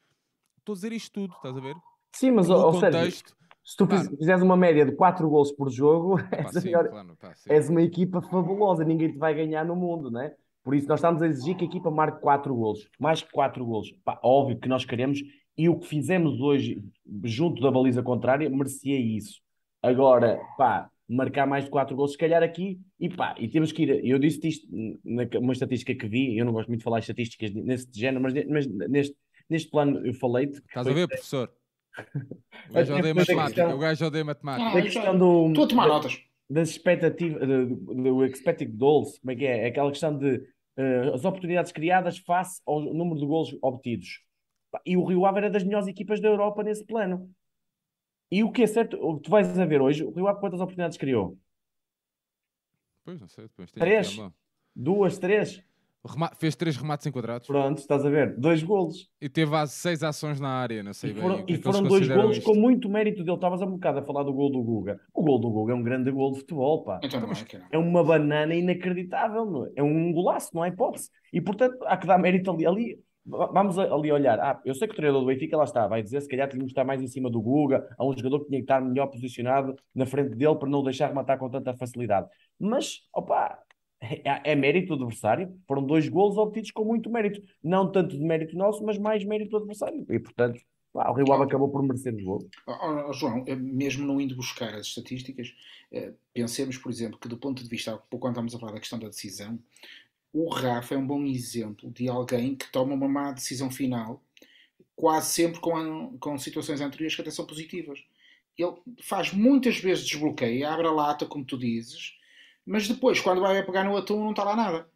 [0.59, 1.75] Estou a dizer isto tudo, estás a ver?
[2.13, 3.37] Sim, mas no ou seja, contexto.
[3.63, 6.89] se tu fiz- fizeres uma média de 4 gols por jogo, Pá, és, sim, melhor-
[6.89, 10.33] claro, pá, és uma equipa fabulosa, ninguém te vai ganhar no mundo, né?
[10.61, 13.65] Por isso nós estamos a exigir que a equipa marque 4 gols, mais que 4
[13.65, 13.93] gols.
[14.03, 15.19] Pá, óbvio que nós queremos,
[15.57, 16.81] e o que fizemos hoje
[17.23, 19.41] junto da baliza contrária merecia isso.
[19.81, 23.83] Agora, pá, marcar mais de 4 gols, se calhar aqui, e pá, e temos que
[23.83, 24.05] ir.
[24.05, 24.67] Eu disse isto
[25.03, 28.33] numa estatística que vi, eu não gosto muito de falar em estatísticas nesse género, mas,
[28.47, 29.15] mas neste,
[29.49, 30.57] neste plano eu falei-te.
[30.59, 31.51] Estás a ver, professor?
[32.69, 33.43] O gajo odeia matemática.
[33.53, 34.77] questão- O gajo odeia matemática.
[34.77, 35.47] Ah, questão do.
[35.49, 36.19] Estou a tomar notas.
[36.49, 39.67] das expectativas, do, do expected goals, como é que é?
[39.67, 40.41] Aquela questão de
[40.77, 44.21] eh, as oportunidades criadas face ao número de gols obtidos.
[44.85, 47.29] E o Rio Ave era das melhores equipas da Europa nesse plano.
[48.31, 50.97] E o que é certo, tu vais a ver hoje, o Rio Ave quantas oportunidades
[50.97, 51.37] criou?
[53.03, 53.45] Pois, não sei.
[53.45, 54.17] Depois tem Três?
[54.19, 54.31] a.
[54.75, 55.61] Duas, três?
[56.05, 58.35] Rema- Fez três remates enquadrados Pronto, estás a ver?
[58.37, 59.09] Dois golos.
[59.21, 60.83] e teve as seis ações na área.
[60.83, 61.21] Não sei E bem.
[61.21, 62.45] foram, o que e é foram dois golos isto.
[62.45, 63.35] com muito mérito dele.
[63.37, 64.99] Estavas há um bocado a falar do gol do Guga.
[65.13, 66.99] O gol do Guga é um grande gol de futebol, pá.
[67.03, 69.71] Então é, é uma banana inacreditável, meu.
[69.75, 71.09] é um golaço, não há hipótese.
[71.31, 72.65] E portanto há que dar mérito ali.
[72.65, 74.39] ali vamos ali olhar.
[74.39, 76.67] Ah, eu sei que o treinador do Benfica lá está, vai dizer se calhar tínhamos
[76.67, 79.07] que estar mais em cima do Guga, há um jogador que tinha que estar melhor
[79.07, 82.27] posicionado na frente dele para não o deixar rematar com tanta facilidade.
[82.59, 83.59] Mas, opa,
[84.01, 85.57] é, é mérito do adversário.
[85.67, 87.41] Foram dois golos obtidos com muito mérito.
[87.63, 90.05] Não tanto de mérito nosso, mas mais mérito do adversário.
[90.09, 90.59] E portanto,
[90.93, 92.47] o Rio Ave acabou por merecer o gol.
[92.67, 95.53] Ó, ó, João, eh, mesmo não indo buscar as estatísticas,
[95.91, 98.79] eh, pensemos, por exemplo, que do ponto de vista, pouco quando estamos a falar da
[98.79, 99.57] questão da decisão,
[100.33, 104.21] o Rafa é um bom exemplo de alguém que toma uma má decisão final,
[104.95, 108.03] quase sempre com, com situações anteriores que até são positivas.
[108.57, 112.17] Ele faz muitas vezes desbloqueio, abre a lata, como tu dizes,
[112.65, 114.89] mas depois, quando vai pegar no atum, não está lá nada.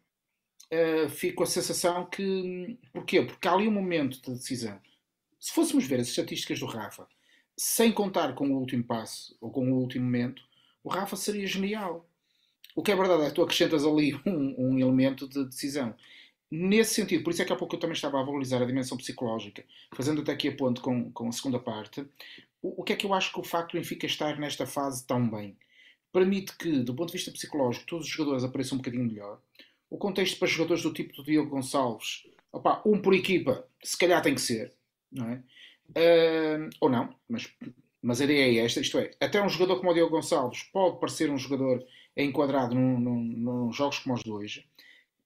[0.72, 2.78] Uh, fico com a sensação que.
[2.92, 3.22] Porquê?
[3.22, 4.78] Porque há ali um momento de decisão.
[5.38, 7.06] Se fôssemos ver as estatísticas do Rafa,
[7.56, 10.42] sem contar com o último passo ou com o último momento,
[10.82, 12.07] o Rafa seria genial.
[12.74, 15.94] O que é verdade é que tu acrescentas ali um, um elemento de decisão.
[16.50, 18.96] Nesse sentido, por isso é que há pouco eu também estava a valorizar a dimensão
[18.96, 22.06] psicológica, fazendo até aqui a ponto com, com a segunda parte.
[22.62, 25.06] O, o que é que eu acho que o facto do Benfica estar nesta fase
[25.06, 25.56] tão bem
[26.12, 29.40] permite que, do ponto de vista psicológico, todos os jogadores apareçam um bocadinho melhor.
[29.90, 34.22] O contexto para jogadores do tipo do Diogo Gonçalves, opá, um por equipa, se calhar
[34.22, 34.72] tem que ser,
[35.12, 35.42] não é?
[35.90, 37.50] Uh, ou não, mas,
[38.02, 40.98] mas a ideia é esta, isto é, até um jogador como o Diogo Gonçalves pode
[40.98, 41.82] parecer um jogador
[42.24, 44.66] enquadrado num, num, num jogos como os de hoje.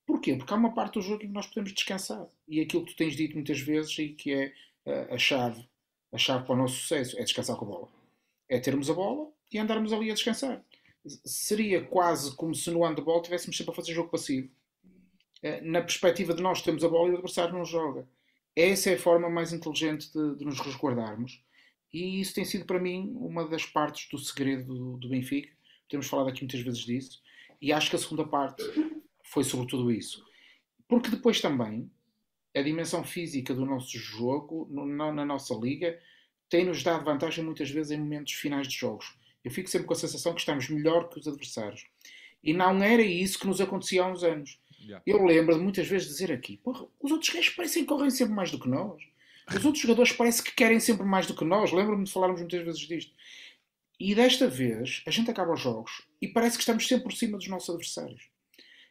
[0.07, 0.37] Porquê?
[0.37, 2.27] Porque há uma parte do jogo em que nós podemos descansar.
[2.47, 4.53] E aquilo que tu tens dito muitas vezes e que é
[4.87, 5.67] uh, a chave,
[6.13, 7.89] a chave para o nosso sucesso é descansar com a bola.
[8.49, 10.63] É termos a bola e andarmos ali a descansar.
[11.25, 14.51] Seria quase como se no handball estivéssemos sempre a fazer jogo passivo.
[15.43, 18.07] Uh, na perspectiva de nós temos a bola e o adversário não joga.
[18.55, 21.43] Essa é a forma mais inteligente de, de nos resguardarmos.
[21.93, 25.51] E isso tem sido para mim uma das partes do segredo do, do Benfica.
[25.93, 27.23] Temos falado aqui muitas vezes disso.
[27.61, 28.63] E acho que a segunda parte
[29.25, 30.25] foi sobretudo isso.
[30.89, 31.91] Porque depois também
[32.57, 36.01] a dimensão física do nosso jogo na, na nossa liga
[36.49, 39.15] tem-nos dado vantagem muitas vezes em momentos finais de jogos.
[39.45, 41.85] Eu fico sempre com a sensação que estamos melhor que os adversários.
[42.43, 44.59] E não era isso que nos acontecia há uns anos.
[44.81, 45.03] Yeah.
[45.07, 48.51] Eu lembro de muitas vezes dizer aqui: os outros gajos parecem que correm sempre mais
[48.51, 49.03] do que nós.
[49.47, 51.71] Os outros jogadores parece que querem sempre mais do que nós.
[51.71, 53.13] Lembro-me de falarmos muitas vezes disto.
[54.05, 57.39] E desta vez a gente acaba os jogos e parece que estamos sempre por cima
[57.39, 58.29] dos nossos adversários.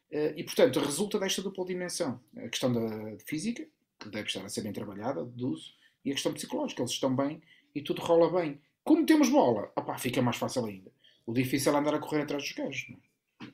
[0.10, 3.68] Eh, e portanto resulta desta dupla dimensão: a questão da física,
[4.00, 5.74] que deve estar a ser bem trabalhada, deduzo,
[6.06, 6.82] e a questão psicológica.
[6.82, 7.42] Eles estão bem
[7.76, 8.62] e tudo rola bem.
[8.86, 10.90] Como temos bola, opá, fica mais fácil ainda.
[11.26, 12.88] O difícil é andar a correr atrás dos gajos.
[12.90, 13.48] É?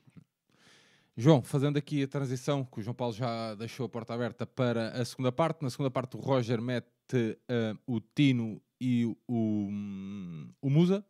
[1.18, 4.90] João, fazendo aqui a transição, que o João Paulo já deixou a porta aberta para
[4.90, 5.64] a segunda parte.
[5.64, 6.86] Na segunda parte, o Roger mete
[7.50, 9.70] uh, o Tino e o, o,
[10.62, 11.04] o Musa.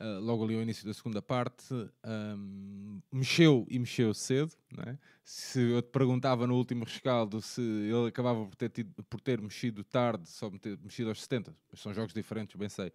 [0.00, 1.74] Uh, logo ali ao início da segunda parte,
[2.06, 4.52] um, mexeu e mexeu cedo.
[4.86, 4.96] É?
[5.22, 9.38] Se eu te perguntava no último rescaldo se ele acabava por ter, tido, por ter
[9.42, 12.90] mexido tarde, só ter mexido aos 70, são jogos diferentes, bem sei.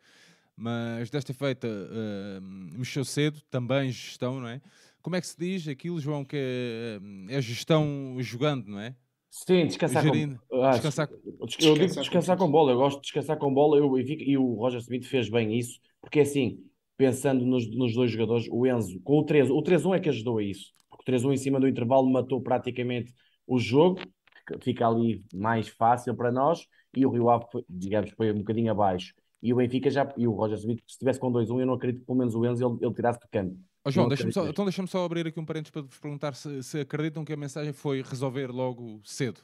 [0.58, 4.60] Mas desta feita, uh, mexeu cedo, também gestão, não é?
[5.02, 8.96] Como é que se diz aquilo, João, que é, é gestão jogando, não é?
[9.30, 10.42] Sim, descansar Gerindo.
[10.48, 14.00] com ah, descansar, Eu digo descansar com bola, eu gosto de descansar com bola eu,
[14.00, 16.64] e o Roger Smith fez bem isso, porque assim,
[16.98, 20.38] pensando nos, nos dois jogadores, o Enzo, com o 3, o 3-1 é que ajudou
[20.38, 23.14] a isso, porque o 3-1 em cima do intervalo matou praticamente
[23.46, 24.00] o jogo,
[24.62, 29.14] fica ali mais fácil para nós, e o Rio Ave, digamos, foi um bocadinho abaixo.
[29.42, 32.02] E o Benfica já, e o Roger Smith, se estivesse com 2-1, eu não acredito
[32.02, 33.58] que pelo menos o Enzo ele, ele tirasse de canto.
[33.84, 36.64] Oh, João, deixa só, então deixa-me só abrir aqui um parênteses para vos perguntar se,
[36.64, 39.42] se, acreditam que a mensagem foi resolver logo cedo,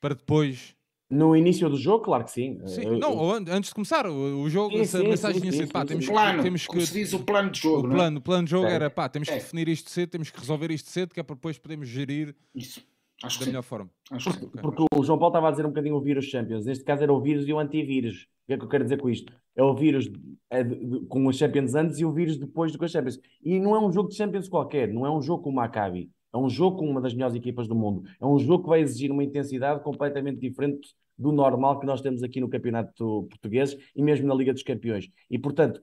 [0.00, 0.76] para depois...
[1.10, 2.60] No início do jogo, claro que sim.
[2.66, 3.30] sim eu, não, eu...
[3.32, 6.44] antes de começar o, jogo, sim, essa sim, mensagem tinha sido, pá, temos plano, que...
[6.44, 8.20] Temos que se diz o plano de jogo, O plano, é?
[8.20, 8.74] o plano de jogo é.
[8.74, 9.32] era, pá, temos é.
[9.32, 12.34] que definir isto cedo, temos que resolver isto cedo, que é para depois podermos gerir
[12.54, 12.80] Isso.
[13.22, 13.90] Acho da melhor forma.
[14.10, 14.62] Acho porque, okay.
[14.62, 16.64] porque o João Paulo estava a dizer um bocadinho o vírus Champions.
[16.64, 18.22] Neste caso era o vírus e o antivírus.
[18.44, 19.32] O que é que eu quero dizer com isto?
[19.54, 20.10] É o vírus
[20.48, 23.20] é de, de, com os Champions antes e o vírus depois do que os Champions.
[23.44, 26.10] E não é um jogo de Champions qualquer, não é um jogo com o Maccabi.
[26.32, 28.02] É um jogo com uma das melhores equipas do mundo.
[28.20, 32.22] É um jogo que vai exigir uma intensidade completamente diferente do normal que nós temos
[32.22, 35.08] aqui no Campeonato Português e mesmo na Liga dos Campeões.
[35.28, 35.82] E, portanto,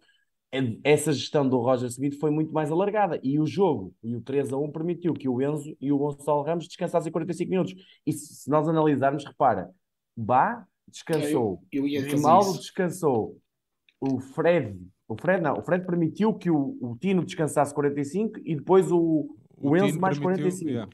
[0.51, 3.19] é, essa gestão do Roger Smith foi muito mais alargada.
[3.21, 6.43] E o jogo, e o 3 a 1, permitiu que o Enzo e o Gonçalo
[6.43, 7.75] Ramos descansassem 45 minutos.
[8.05, 9.69] E se nós analisarmos, repara,
[10.15, 13.37] Bá descansou, eu, eu Grimaldo descansou,
[13.99, 18.55] o Fred, o Fred não, o Fred permitiu que o, o Tino descansasse 45 e
[18.55, 20.69] depois o, o, o Enzo mais permitiu, 45.
[20.69, 20.91] Yeah.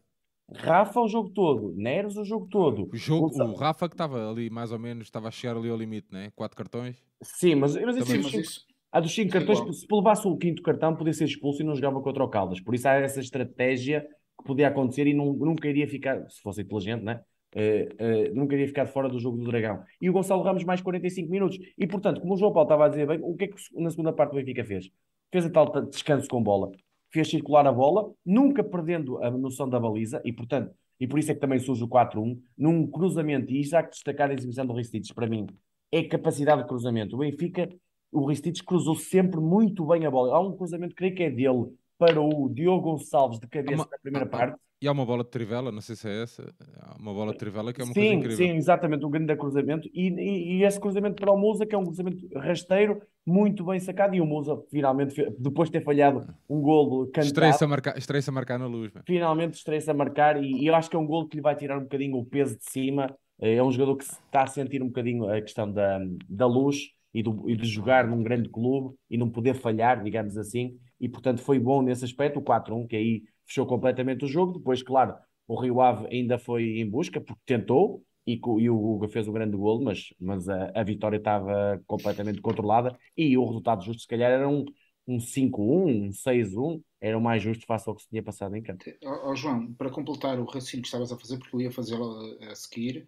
[0.56, 2.90] Rafa o jogo todo, Neres o jogo todo.
[2.92, 5.78] O, jogo, o Rafa que estava ali mais ou menos, estava a chegar ali ao
[5.78, 6.32] limite, né?
[6.36, 6.98] Quatro cartões.
[7.22, 10.96] Sim, mas, mas, assim, mas isso, a dos 5 cartões, se levasse o quinto cartão,
[10.96, 12.62] podia ser expulso e não jogava contra o Caldas.
[12.62, 16.62] Por isso há essa estratégia que podia acontecer e não, nunca iria ficar, se fosse
[16.62, 17.22] inteligente, né?
[17.56, 19.84] Uh, uh, nunca iria ficar fora do jogo do Dragão.
[20.00, 21.58] E o Gonçalo Ramos mais 45 minutos.
[21.78, 23.90] E portanto, como o João Paulo estava a dizer bem, o que é que na
[23.90, 24.90] segunda parte o Benfica fez?
[25.32, 26.72] Fez a tal descanso com bola,
[27.14, 31.32] fez circular a bola, nunca perdendo a noção da baliza, e portanto, e por isso
[31.32, 34.74] é que também surge o 4-1, num cruzamento, e há que destacar a exibição do
[34.74, 35.48] Ristites, para mim,
[35.92, 37.16] é capacidade de cruzamento.
[37.16, 37.70] O Benfica
[38.14, 40.36] o Ristich cruzou sempre muito bem a bola.
[40.36, 43.98] Há um cruzamento, creio que é dele, para o Diogo Gonçalves de cabeça uma, na
[43.98, 44.58] primeira parte.
[44.82, 47.38] E há uma bola de trivela, não sei se é essa, há uma bola de
[47.38, 48.38] trivela que é uma sim, coisa incrível.
[48.38, 49.90] Sim, exatamente, um grande cruzamento.
[49.94, 53.80] E, e, e, esse cruzamento para o Musa, que é um cruzamento rasteiro, muito bem
[53.80, 54.16] sacado.
[54.16, 57.28] E o Musa, finalmente, depois de ter falhado um golo cantado...
[57.28, 58.92] Estreia-se a marcar, estreia a marcar na luz.
[58.94, 59.02] Man.
[59.06, 61.56] Finalmente estreia-se a marcar e, e eu acho que é um golo que lhe vai
[61.56, 63.14] tirar um bocadinho o peso de cima.
[63.40, 67.22] É um jogador que está a sentir um bocadinho a questão da, da luz e,
[67.22, 71.42] do, e de jogar num grande clube e não poder falhar, digamos assim, e portanto
[71.42, 74.54] foi bom nesse aspecto, o 4-1, que aí fechou completamente o jogo.
[74.54, 75.16] Depois, claro,
[75.48, 79.34] o Rio Ave ainda foi em busca, porque tentou, e, e o Hugo fez um
[79.34, 84.08] grande golo, mas, mas a, a vitória estava completamente controlada e o resultado justo, se
[84.08, 84.66] calhar, era um,
[85.08, 88.64] um 5-1, um 6-1, era o mais justo face ao que se tinha passado em
[88.64, 88.84] campo.
[89.04, 92.38] Oh, oh, João, para completar o raciocínio que estavas a fazer, porque eu ia fazê-lo
[92.42, 93.08] a, a, seguir,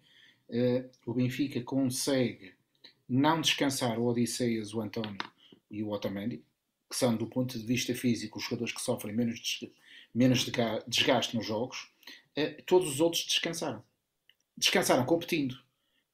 [0.50, 2.52] uh, o Benfica consegue
[3.08, 5.16] não descansar o Odisseias, o António
[5.70, 6.44] e o Otamendi,
[6.90, 9.64] que são, do ponto de vista físico, os jogadores que sofrem menos,
[10.14, 10.50] menos
[10.86, 11.90] desgaste nos jogos,
[12.36, 13.82] eh, todos os outros descansaram.
[14.56, 15.56] Descansaram competindo.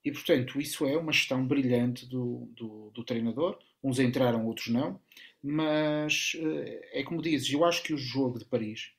[0.04, 3.58] E, portanto, isso é uma gestão brilhante do, do, do treinador.
[3.82, 5.00] Uns entraram, outros não.
[5.42, 8.92] Mas eh, é como dizes, eu acho que o jogo de Paris,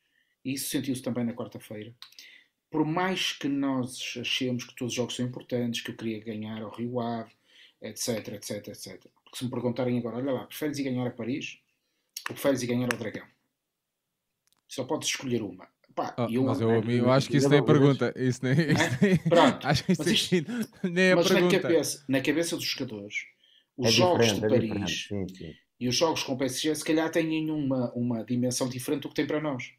[0.43, 1.93] e isso sentiu-se também na quarta-feira,
[2.69, 6.61] por mais que nós achemos que todos os jogos são importantes, que eu queria ganhar
[6.61, 7.31] ao Rio Ave,
[7.81, 9.05] etc, etc, etc.
[9.23, 11.59] Porque se me perguntarem agora, olha lá, preferes ir ganhar a Paris
[12.29, 13.27] ou preferes ir ganhar ao Dragão?
[14.67, 15.67] Só podes escolher uma.
[15.95, 18.13] Pá, Oh, eu, mas eu, né, eu acho que isso eu nem é pergunta.
[18.15, 20.35] Isso nem, isso nem- Pronto, acho que isso mas isto-
[20.89, 21.59] nem é mas na pergunta.
[21.61, 23.15] cabeça, na cabeça dos jogadores,
[23.77, 24.49] os É jogos de é.
[24.49, 25.53] Paris Sim, sim.
[25.79, 29.15] e os jogos com o PSG se calhar têm uma, uma dimensão diferente do que
[29.15, 29.71] tem para nós.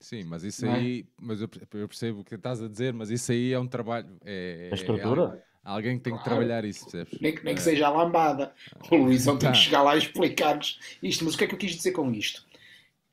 [0.00, 0.78] Sim, mas isso Não é?
[0.78, 3.58] aí, mas eu per- eu percebo o que estás a dizer, mas isso aí é
[3.58, 4.16] um trabalho.
[4.24, 5.44] É, A estrutura?
[5.62, 6.38] é alguém que tem que Claro.
[6.40, 7.20] trabalhar isso, percebes?
[7.20, 7.64] Nem, que- nem que É.
[7.64, 8.54] seja a lambada.
[8.90, 9.52] O Luizão tem Tá.
[9.52, 11.22] que chegar lá e explicar-nos isto.
[11.24, 12.46] Mas o que é que eu quis dizer com isto?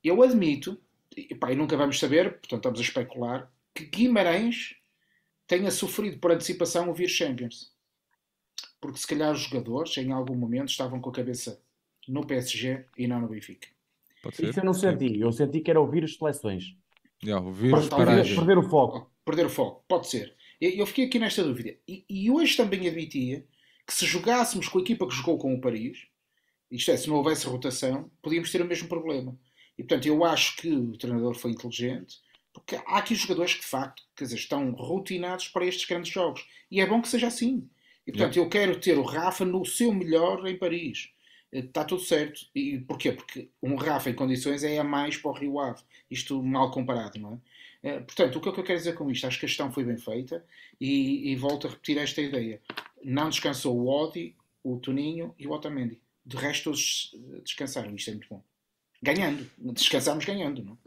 [0.01, 0.80] Eu admito,
[1.18, 4.76] e, pá, e nunca vamos saber, portanto estamos a especular, que Guimarães
[5.47, 7.74] tenha sofrido por antecipação o vir Champions.
[8.80, 11.61] Porque se calhar os jogadores, em algum momento, estavam com a cabeça
[12.07, 13.68] no PSG e não no Benfica.
[14.39, 15.20] Isso eu não senti.
[15.20, 16.76] Eu senti que era ouvir as seleções.
[17.24, 18.09] Já, o vírus Talvez.
[18.09, 18.36] paragem.
[18.36, 19.11] Perder, perder o foco.
[19.26, 20.36] Perder o foco, pode ser.
[20.61, 21.76] Eu, eu fiquei aqui nesta dúvida.
[21.88, 23.45] E, e hoje também admitia
[23.86, 26.07] que se jogássemos com a equipa que jogou com o Paris,
[26.70, 29.38] isto é, se não houvesse rotação, podíamos ter o mesmo problema.
[29.78, 32.20] E portanto, eu acho que o treinador foi inteligente,
[32.54, 36.46] porque há aqui jogadores que de facto quer dizer, estão rotinados para estes grandes jogos.
[36.72, 37.70] E é bom que seja assim.
[38.06, 41.10] E portanto, eu quero ter o Rafa no seu melhor em Paris.
[41.52, 42.42] Eh, Está tudo certo.
[42.56, 43.12] E porquê?
[43.12, 45.82] Porque um Rafa em condições é a mais para o Rio Ave.
[46.10, 47.34] Isto mal comparado, não
[47.84, 47.90] é?
[47.90, 49.28] Eh, Portanto, o que é que eu quero dizer com isto?
[49.28, 50.44] Acho que a gestão foi bem feita
[50.80, 52.62] e, e volto a repetir esta ideia.
[53.04, 56.02] Não descansou o Odi, o Toninho e o Otamendi.
[56.26, 57.94] De resto, todos eh, descansaram.
[57.96, 58.44] Isto é muito bom.
[59.02, 59.45] Ganhando.
[59.74, 60.78] Descansámos ganhando, não?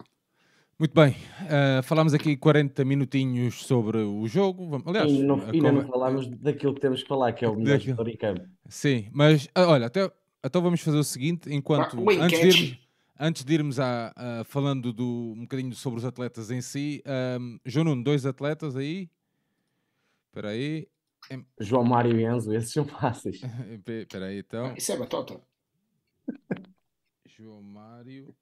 [0.78, 1.14] Muito bem,
[1.50, 4.66] ah, falámos aqui 40 minutinhos sobre o jogo.
[4.68, 7.54] Vamos- Aliás, E não, ainda não falámos daquilo que temos que falar, que é o
[7.54, 7.92] melhor Daquilo.
[7.96, 8.48] jogador em campo.
[8.68, 10.10] Sim, mas ah, olha, até,
[10.42, 12.78] então vamos fazer o seguinte: enquanto o antes de irmos,
[13.18, 17.58] antes de irmos a, a- falando do, um bocadinho sobre os atletas em si, ahm,
[17.66, 19.10] João Nuno, dois atletas aí.
[20.28, 20.88] Espera aí,
[21.58, 23.42] João Mário e Enzo, esses são fáceis.
[23.86, 24.72] espera aí então.
[24.74, 25.38] Isso é batota.
[27.36, 28.34] João Mário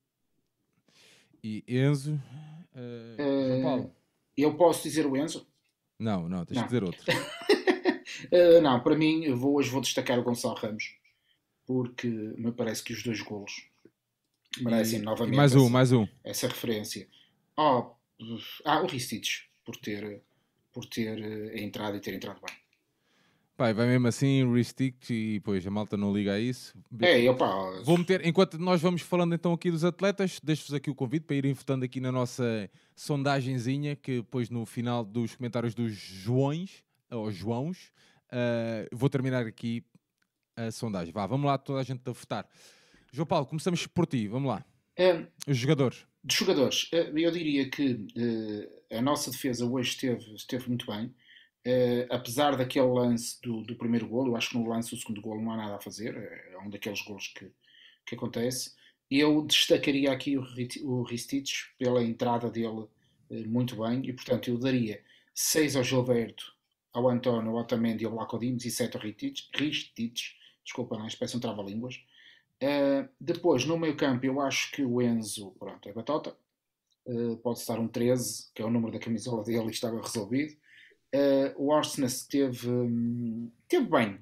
[1.43, 2.21] e Enzo.
[2.75, 3.97] ah, Eh, João Paulo?
[4.37, 5.47] Eu posso dizer o Enzo?
[5.99, 6.63] Não, não, tens não.
[6.63, 7.03] que dizer outro.
[8.33, 10.97] Uh, não, para mim, vou, hoje vou destacar o Gonçalo Ramos,
[11.67, 13.69] porque me parece que os dois golos
[14.61, 16.07] merecem E- novamente e mais um, essa, mais um.
[16.23, 17.09] essa referência.
[17.57, 17.95] Oh, uh,
[18.65, 20.23] ah, o Ristich, por ter,
[20.73, 22.57] por ter uh, entrado e ter entrado bem.
[23.59, 26.79] Pai, vai mesmo assim, restick e depois a malta não liga a isso.
[27.01, 30.89] É, eu pá, Vou meter, enquanto nós vamos falando então aqui dos atletas, deixo-vos aqui
[30.89, 35.75] o convite para irem votando aqui na nossa sondagenzinha, que depois no final dos comentários
[35.75, 37.91] dos Joões, ou Joãos,
[38.31, 39.83] ah, vou terminar aqui
[40.55, 41.13] a sondagem.
[41.13, 42.49] Vá, vamos lá, toda a gente a votar.
[43.11, 44.65] João Paulo, começamos por ti, vamos lá.
[45.01, 46.07] um, Os jogadores.
[46.23, 51.13] de jogadores, uh, eu diria que uh, a nossa defesa hoje esteve, esteve muito bem.
[51.69, 55.21] Uh, apesar daquele lance do, do primeiro golo, eu acho que no lance do segundo
[55.21, 57.51] golo não há nada a fazer, é um daqueles golos que,
[58.07, 58.73] que acontece.
[59.11, 60.45] Eu destacaria aqui o,
[60.85, 62.87] o Ristich pela entrada dele
[63.31, 65.03] eh, muito bem e, portanto, eu daria
[65.35, 66.55] 6 ao Gilberto,
[66.93, 71.37] ao António, ao Otamendi e ao Blaco Dimos e 7 ao Ristich, desculpa, não, parece
[71.37, 72.03] um trava-línguas.
[72.61, 76.37] Eh, depois, no meio campo, eu acho que o Enzo, pronto, é batota.
[77.07, 80.57] Eh, pode estar um 13, que é o número da camisola dele e estava resolvido.
[81.13, 84.19] Eh, o Orsnes teve, hum, teve bem.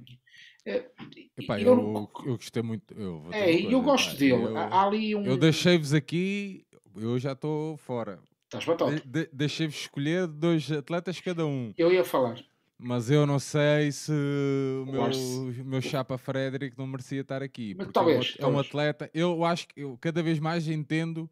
[0.64, 0.89] Eh,
[1.37, 2.95] Epá, eu- eu, eu gostei muito.
[2.95, 4.32] Eu, é, eu gosto pá, dele.
[4.45, 5.24] Eu, Há ali um.
[5.24, 6.64] eu deixei-vos aqui,
[6.95, 8.20] eu já estou fora.
[8.45, 8.95] Estás batota.
[9.01, 11.74] De- de- Deixei-vos escolher dois atletas cada um.
[11.76, 12.43] Eu ia falar.
[12.78, 17.74] Mas eu não sei se o meu, meu chapa Frederick não merecia estar aqui.
[17.74, 18.66] Mas é um talvez, é um, talvez.
[18.66, 19.11] atleta.
[19.14, 21.28] Eu acho que eu cada vez mais entendo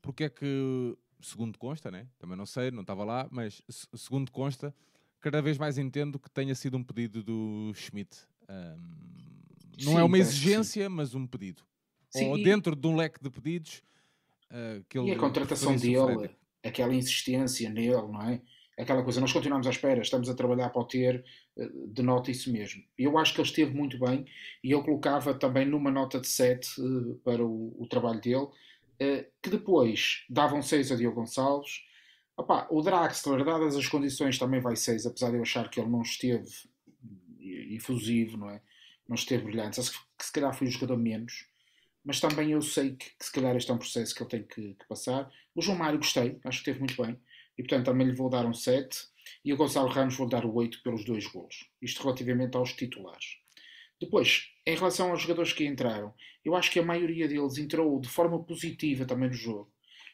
[0.00, 2.06] porque é que, segundo consta, né?
[2.18, 4.74] também não sei, não estava lá, mas se- segundo consta,
[5.26, 8.16] cada vez mais entendo que tenha sido um pedido do Schmidt.
[8.48, 8.78] Ahm,
[9.82, 11.64] não Sim, é uma exigência, mas um pedido.
[12.10, 13.82] Sim, Ou dentro de um leque de pedidos.
[14.48, 16.30] ah, que ele E a contratação dele,
[16.62, 18.40] aquela insistência nele, não é?
[18.78, 21.24] Aquela coisa, nós continuamos à espera, estamos a trabalhar para o ter,
[21.58, 22.84] eh, denota isso mesmo.
[22.96, 24.26] Eu acho que ele esteve muito bem
[24.62, 28.46] e eu colocava também numa nota de 7 eh, para o, o trabalho dele,
[29.42, 31.80] que depois davam 6 a Diogo Gonçalves.
[32.36, 35.88] Opá, o Draxler, dadas as condições, também vai 6, apesar de eu achar que ele
[35.88, 36.50] não esteve
[37.74, 38.60] efusivo, não é?
[39.08, 39.80] Não esteve brilhante.
[39.80, 41.48] Acho que se calhar foi o jogador menos.
[42.04, 44.42] Mas também eu sei que, que se calhar este é um processo que ele tem
[44.42, 45.30] que, que passar.
[45.54, 47.18] O João Mário gostei, acho que esteve muito bem.
[47.56, 49.08] E portanto também lhe vou dar um 7.
[49.44, 51.68] E o Gonçalo Ramos vou dar o 8 pelos dois golos.
[51.80, 53.38] Isto relativamente aos titulares.
[54.00, 56.12] Depois, em relação aos jogadores que entraram,
[56.44, 59.72] eu acho que a maioria deles entrou de forma positiva também no jogo.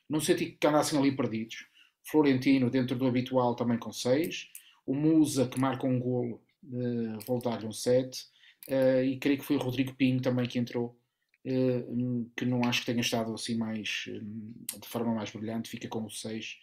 [0.09, 1.67] Não senti que andassem ali perdidos.
[2.05, 4.51] Florentino, dentro do habitual, também com 6.
[4.87, 8.27] O Musa, que marca um golo, eh, vou dar-lhe um 7.
[8.69, 10.97] uh, e creio que foi o Rodrigo Pinho também que entrou,
[11.45, 14.05] uh, que não acho que tenha estado assim mais
[14.81, 16.59] de forma mais brilhante, fica com o 6.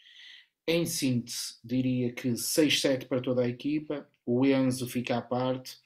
[0.67, 5.77] Em síntese, diria que 6-7 para toda a equipa, o Enzo fica à parte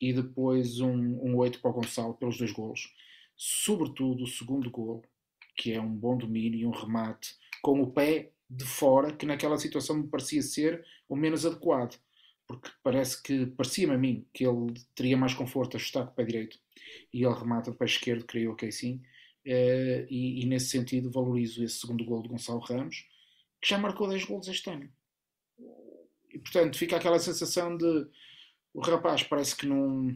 [0.00, 2.92] e depois um, um 8 para o Gonçalo pelos dois golos.
[3.36, 5.02] Sobretudo o segundo gol,
[5.56, 9.58] que é um bom domínio e um remate com o pé de fora, que naquela
[9.58, 11.98] situação me parecia ser o menos adequado
[12.46, 16.14] porque parece que parecia-me a mim que ele teria mais conforto a chutar com o
[16.14, 16.58] pé direito
[17.12, 19.00] e ele remata de pé esquerdo, creio que é assim.
[19.46, 23.06] Uh, e, e, nesse sentido valorizo esse segundo gol de Gonçalo Ramos,
[23.60, 24.90] que já marcou 10 gols este ano.
[26.30, 28.06] E portanto fica aquela sensação de
[28.72, 30.08] o rapaz parece que não.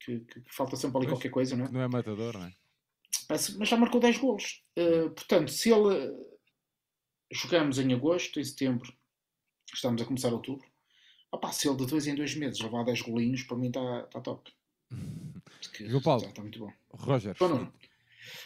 [0.00, 1.70] que, que, que falta sempre ali pois, qualquer coisa, não é?
[1.70, 2.52] Não é matador, não é?
[3.28, 4.64] Parece, mas já marcou 10 gols.
[4.78, 6.29] Uh, portanto, se ele.
[7.30, 8.92] Jogamos em agosto, em setembro,
[9.72, 10.70] estamos a começar outubro
[11.32, 14.20] Opa, se ele de dois em dois meses levar 10 golinhos, para mim está tá
[14.20, 14.52] top.
[15.80, 16.72] João Paulo, está, muito bom.
[16.90, 17.36] Roger.
[17.38, 17.68] Roger,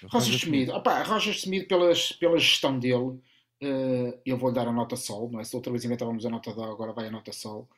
[0.05, 0.68] Roger Smith.
[0.68, 3.18] Opa, Roger Smith, pelas, pela gestão dele,
[3.62, 5.30] uh, eu vou-lhe dar a nota sol.
[5.30, 5.45] Não é?
[5.45, 7.68] Se outra vez inventávamos a nota Dó, agora vai a nota sol.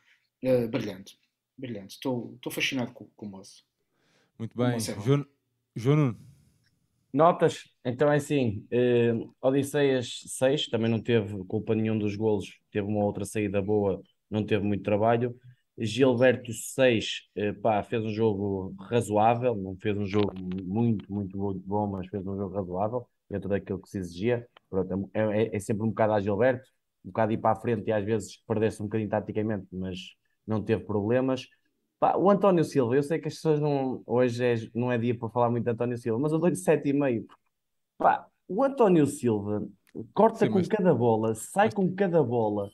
[0.43, 1.17] Uh, brilhante.
[1.57, 1.95] Brilhante.
[1.95, 3.65] Estou fascinado com, com o moço.
[4.39, 4.79] Muito bem.
[4.81, 5.25] João,
[5.75, 6.36] João Nuno.
[7.17, 12.87] Notas, então é assim, uh, Odisseias 6, também não teve culpa nenhum dos golos, teve
[12.87, 15.35] uma outra saída boa não teve muito trabalho.
[15.79, 20.33] Gilberto 6 eh, pá, fez um jogo razoável, não fez um jogo
[20.65, 24.47] muito, muito, muito bom, mas fez um jogo razoável dentro daquilo que se exigia.
[24.71, 26.67] Pronto, é, é, é sempre um bocado a Gilberto,
[27.05, 29.99] um bocado ir para a frente e às vezes perder-se um bocadinho taticamente, mas
[30.47, 31.47] não teve problemas.
[31.99, 34.03] Pá, o António Silva, eu sei que as pessoas não.
[34.07, 37.27] Hoje é, não é dia para falar muito de António Silva, mas eu dou-lhe 7,5.
[37.99, 39.67] Pá, o António Silva
[40.13, 40.69] corta Sim, com mas...
[40.69, 42.69] cada bola, sai com cada bola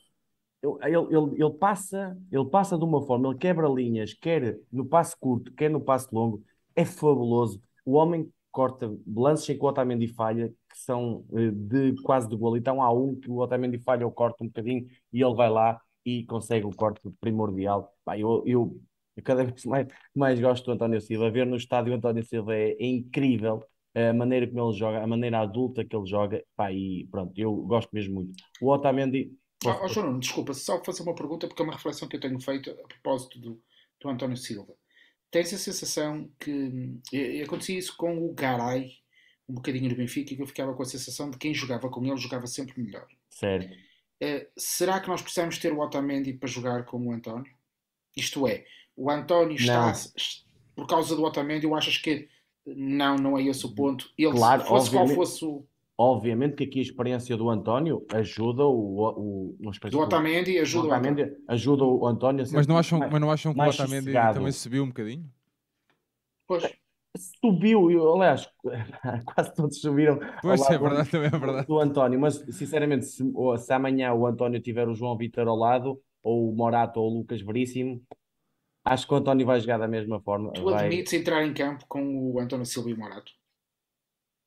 [0.63, 5.15] ele, ele, ele, passa, ele passa de uma forma, ele quebra linhas, quer no passe
[5.19, 6.41] curto, quer no passe longo,
[6.75, 7.61] é fabuloso.
[7.85, 12.35] O homem corta lances em que o Otamendi falha, que são eh, de quase de
[12.35, 12.55] gol.
[12.55, 15.79] Então há um que o Otamendi falha, eu corto um bocadinho e ele vai lá
[16.05, 17.93] e consegue o corte primordial.
[18.05, 18.79] Pá, eu, eu,
[19.15, 21.31] eu, cada vez mais, mais gosto do António Silva.
[21.31, 23.63] Ver no estádio o António Silva é, é incrível
[23.95, 27.55] a maneira como ele joga, a maneira adulta que ele joga, pá, e pronto, eu
[27.57, 28.33] gosto mesmo muito.
[28.59, 29.31] O Otamendi
[29.65, 32.39] Oh, oh, João, desculpa, só fazer uma pergunta, porque é uma reflexão que eu tenho
[32.39, 33.63] feito a propósito do,
[34.01, 34.73] do António Silva.
[35.31, 37.41] Tens a sensação que.
[37.43, 38.91] acontecia isso com o Garay,
[39.47, 41.89] um bocadinho no Benfica, e que eu ficava com a sensação de que quem jogava
[41.89, 43.07] com ele jogava sempre melhor.
[43.29, 43.73] Certo.
[44.21, 47.51] Uh, será que nós precisamos ter o Otamendi para jogar com o António?
[48.15, 48.65] Isto é,
[48.95, 49.87] o António está.
[49.87, 49.93] Não.
[50.75, 52.27] Por causa do Otamendi, eu achas que.
[52.65, 54.09] Não, não é esse o ponto.
[54.17, 55.65] Ele, claro, se fosse qual fosse o
[55.97, 58.99] Obviamente que aqui a experiência do António ajuda o.
[58.99, 62.45] o, o do Otamendi ajuda, o Otamendi ajuda o António.
[62.51, 64.37] Mas não acham, mais, mas não acham que o Otamendi sossegado.
[64.39, 65.31] também subiu um bocadinho?
[66.47, 66.63] Pois.
[67.15, 68.49] Subiu, eu, aliás,
[69.23, 70.19] quase todos subiram.
[70.41, 71.67] Pois é, verdade, também é verdade.
[71.67, 73.23] Do António, mas sinceramente, se,
[73.59, 77.17] se amanhã o António tiver o João Vitor ao lado, ou o Morato ou o
[77.19, 78.01] Lucas Veríssimo,
[78.83, 80.51] acho que o António vai jogar da mesma forma.
[80.53, 80.85] Tu vai...
[80.85, 83.31] admites entrar em campo com o António Silva e o Morato?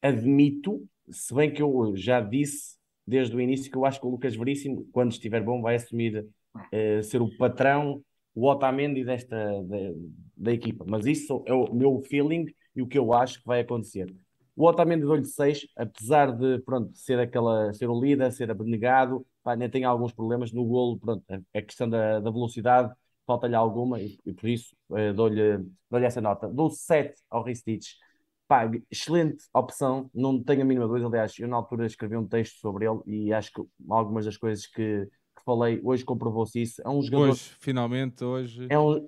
[0.02, 2.76] Admito, se bem que eu já disse
[3.06, 6.26] desde o início que eu acho que o Lucas Veríssimo, quando estiver bom, vai assumir
[6.54, 8.02] uh, ser o patrão,
[8.34, 9.76] o Otamendi desta da,
[10.36, 10.84] da, equipa.
[10.86, 14.14] Mas isso é o meu feeling e o que eu acho que vai acontecer.
[14.54, 19.52] O Otamendi deu-lhe 6, apesar de pronto, ser, aquela, ser o líder, ser abnegado, pá,
[19.52, 21.22] ainda tem alguns problemas no golo, pronto,
[21.54, 22.92] a, questão da, da velocidade,
[23.26, 25.58] falta-lhe alguma e, e, por isso uh, dou-lhe
[25.90, 26.48] dou essa nota.
[26.48, 27.96] Dou 7 ao Ristich
[28.48, 31.08] Pá, excelente opção, não tenho a mínima dúvida.
[31.08, 33.60] Aliás, eu na altura escrevi um texto sobre ele e acho que
[33.90, 36.80] algumas das coisas que, que falei hoje comprovou-se isso.
[36.80, 37.30] É um jogador.
[37.30, 38.68] Hoje, finalmente, hoje.
[38.70, 39.04] É um,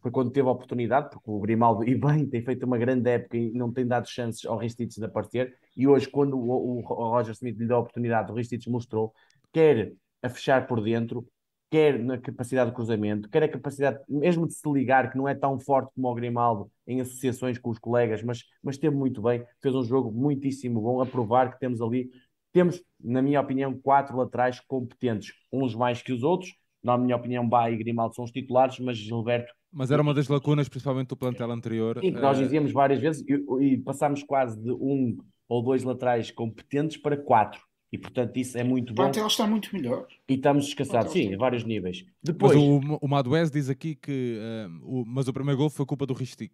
[0.00, 3.36] foi quando teve a oportunidade, porque o Grimaldo, e bem, tem feito uma grande época
[3.36, 5.54] e não tem dado chances ao Ristich de aparecer.
[5.76, 9.12] E hoje, quando o, o, o Roger Smith lhe deu a oportunidade, o Ristich mostrou,
[9.52, 9.92] quer
[10.22, 11.28] a fechar por dentro,
[11.74, 15.34] quer na capacidade de cruzamento, quer a capacidade mesmo de se ligar, que não é
[15.34, 19.44] tão forte como o Grimaldo em associações com os colegas, mas, mas teve muito bem,
[19.60, 22.12] fez um jogo muitíssimo bom, a provar que temos ali,
[22.52, 27.48] temos, na minha opinião, quatro laterais competentes, uns mais que os outros, na minha opinião,
[27.48, 29.52] Bá e Grimaldo são os titulares, mas Gilberto...
[29.72, 31.98] Mas era uma das lacunas, principalmente do plantel anterior.
[31.98, 35.16] Sim, que nós eh, dizíamos várias vezes, e, e passámos quase de um
[35.48, 37.60] ou dois laterais competentes para quatro
[37.94, 39.02] e portanto isso é muito bom.
[39.02, 40.08] O plantel está muito melhor.
[40.28, 42.04] E estamos descansados, sim, a vários níveis.
[42.20, 42.52] Depois...
[42.56, 44.36] Mas o, o Maduez diz aqui que.
[44.36, 46.52] Uh, o, mas o primeiro gol foi culpa do Ristic.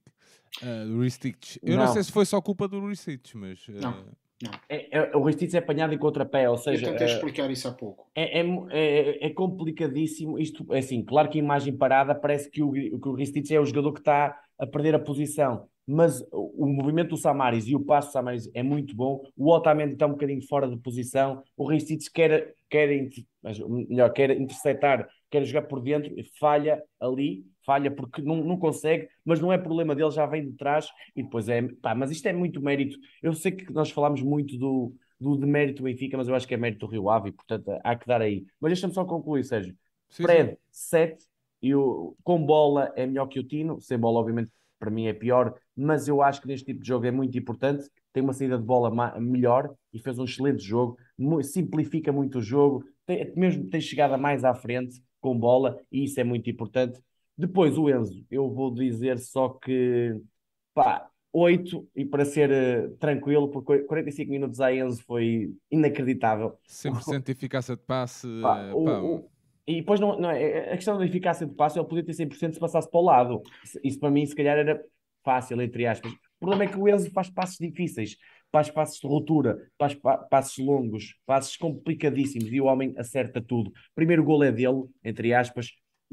[0.63, 1.59] Uh, do Ristich.
[1.63, 1.87] Eu não.
[1.87, 1.93] não.
[1.95, 3.67] sei se foi só culpa do Ristich, mas.
[3.69, 3.73] Uh...
[3.81, 4.05] Não.
[4.43, 4.51] Não.
[4.69, 6.87] É, é, o Ristich é apanhado em contrapé, ou seja.
[6.87, 8.11] Eu tentei explicar isso há pouco.
[8.15, 10.39] É, é, é, é, complicadíssimo.
[10.39, 13.61] Isto é assim, claro que a imagem parada parece que o, que o Ristich é
[13.61, 17.81] o jogador que está a perder a posição, mas o, movimento do Samaris e o
[17.81, 19.23] passo do Samaris é muito bom.
[19.37, 21.43] O Otamendi está um bocadinho fora de posição.
[21.57, 22.89] O Ristich quer, quer,
[23.69, 29.41] melhor, quer interceptar, quer jogar por dentro, falha ali, falha porque não, não consegue, mas
[29.41, 31.63] não é problema dele, já vem de trás e depois é.
[31.83, 32.97] Pá, mas isto é muito mérito.
[33.21, 36.57] Eu sei que nós falamos muito do, do demérito Benfica, mas eu acho que é
[36.57, 38.47] mérito do Rio Ave, portanto há que dar aí.
[38.61, 39.77] Mas deixa-me só concluir, Sérgio.
[40.09, 41.25] Sim, Fred, 7,
[41.63, 44.51] e o, com bola é melhor que o Tino, sem bola, obviamente,
[44.81, 47.89] para mim é pior, mas eu acho que neste tipo de jogo é muito importante.
[48.13, 50.97] Tem uma saída de bola melhor e fez um excelente jogo,
[51.43, 56.19] simplifica muito o jogo, tem, mesmo tem chegada mais à frente com bola e isso
[56.19, 56.99] é muito importante.
[57.37, 60.19] Depois o Enzo, eu vou dizer só que
[60.75, 66.59] pá, 8 e para ser uh, tranquilo, porque 45 minutos a Enzo foi inacreditável.
[66.67, 68.27] 100% de eficácia de passe.
[68.43, 69.31] Pá, o, pá, o,
[69.67, 72.55] e depois não, não, é, a questão da eficácia de passe, ele podia ter 100%
[72.55, 73.43] se passasse para o lado.
[73.85, 74.83] Isso para mim, se calhar, era
[75.25, 76.13] fácil, entre aspas.
[76.13, 78.17] O problema é que o Enzo faz passos difíceis,
[78.51, 79.95] faz passos de ruptura, faz
[80.31, 83.73] passos longos, passos complicadíssimos e o homem acerta tudo.
[83.95, 85.71] Primeiro gol é dele, entre aspas.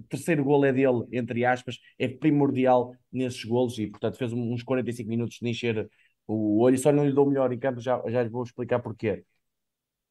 [0.10, 1.80] Terceiro gol é dele, entre aspas.
[1.98, 5.90] É primordial nesses golos e, portanto, fez uns 45 minutos de encher
[6.28, 6.78] o olho.
[6.78, 9.24] Só não lhe dou melhor em campo, já, já vou explicar porquê.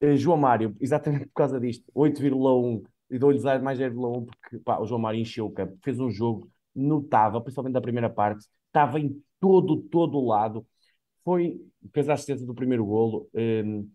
[0.01, 4.85] Uh, João Mário, exatamente por causa disto, 8,1 e dou-lhes mais 0,1 porque pá, o
[4.85, 9.21] João Mário encheu o campo, fez um jogo notável, principalmente da primeira parte, estava em
[9.39, 10.65] todo, todo lado,
[11.23, 11.59] foi,
[11.93, 13.89] fez a assistência do primeiro golo, um,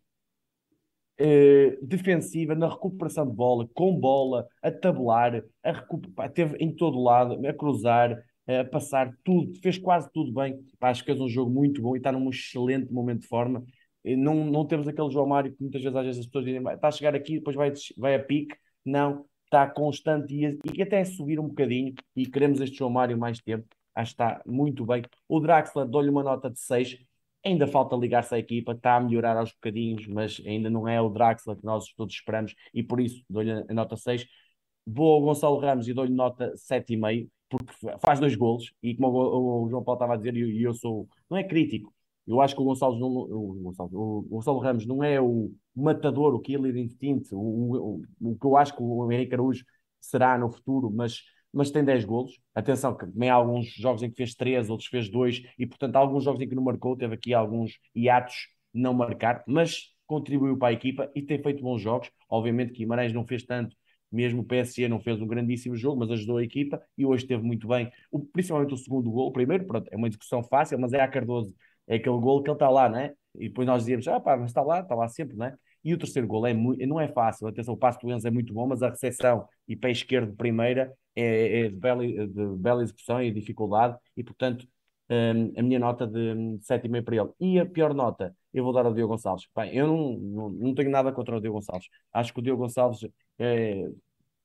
[1.21, 7.01] Uh, defensiva, na recuperação de bola, com bola, a tabular, a recuperar, teve em todo
[7.01, 10.59] lado, a cruzar, a passar tudo, fez quase tudo bem.
[10.81, 13.63] Pá, acho que fez um jogo muito bom e está num excelente momento de forma.
[14.05, 16.89] Não, não temos aquele João Mário que muitas vezes, às vezes as pessoas dizem está
[16.89, 18.57] a chegar aqui, depois vai, vai a pique.
[18.85, 21.95] Não, está constante e, e até subir um bocadinho.
[22.17, 23.67] E queremos este João Mário mais tempo.
[23.95, 25.03] Acho que está muito bem.
[25.29, 26.99] O Draxler dou-lhe uma nota de 6.
[27.45, 31.09] Ainda falta ligar-se à equipa, está a melhorar aos bocadinhos, mas ainda não é o
[31.09, 34.27] Draxler que nós todos esperamos e por isso dou-lhe a nota 6.
[34.87, 39.09] Vou ao Gonçalo Ramos e dou-lhe nota 7,5, porque faz dois golos e como
[39.65, 41.93] o, João Paulo estava a dizer, e eu, eu sou, não é crítico,
[42.27, 43.51] eu acho que o não, o,
[43.91, 48.57] o Gonçalo Ramos não é o matador, o killer instinct, o, o, o, que eu
[48.57, 49.65] acho que o Henrique Araújo
[50.01, 52.39] será no futuro, mas, mas tem 10 golos.
[52.55, 55.97] Atenção, que também há alguns jogos em que fez 3, outros fez 2, e portanto
[55.97, 60.57] há alguns jogos em que não marcou, teve aqui alguns hiatos não marcar, mas contribuiu
[60.59, 62.11] para a equipa e tem feito bons jogos.
[62.29, 63.75] Obviamente que Guimarães não fez tanto,
[64.11, 67.43] mesmo o PSG não fez um grandíssimo jogo, mas ajudou a equipa e hoje esteve
[67.43, 67.91] muito bem.
[68.11, 71.09] O, principalmente o segundo gol, o primeiro, pronto, é uma discussão fácil, mas é a
[71.09, 71.55] Cardoso
[71.87, 73.13] é aquele gol que ele está lá, né?
[73.35, 75.55] E depois nós dizíamos, ah pá, mas está lá, está lá sempre, né?
[75.85, 78.31] E o terceiro gol é muito, não é fácil, atenção, o passo do Enzo é
[78.31, 82.83] muito bom, mas a recepção e pé esquerdo primeira é, é de, bela, de bela
[82.83, 84.67] execução e dificuldade, e portanto
[85.11, 87.31] um, a minha nota de 7,5 para ele.
[87.41, 89.47] E a pior nota, eu vou dar ao Diogo Gonçalves.
[89.55, 91.89] Bem, eu não, não, não tenho nada contra o Diogo Gonçalves.
[92.13, 93.07] Acho que o Diogo Gonçalves
[93.39, 93.91] é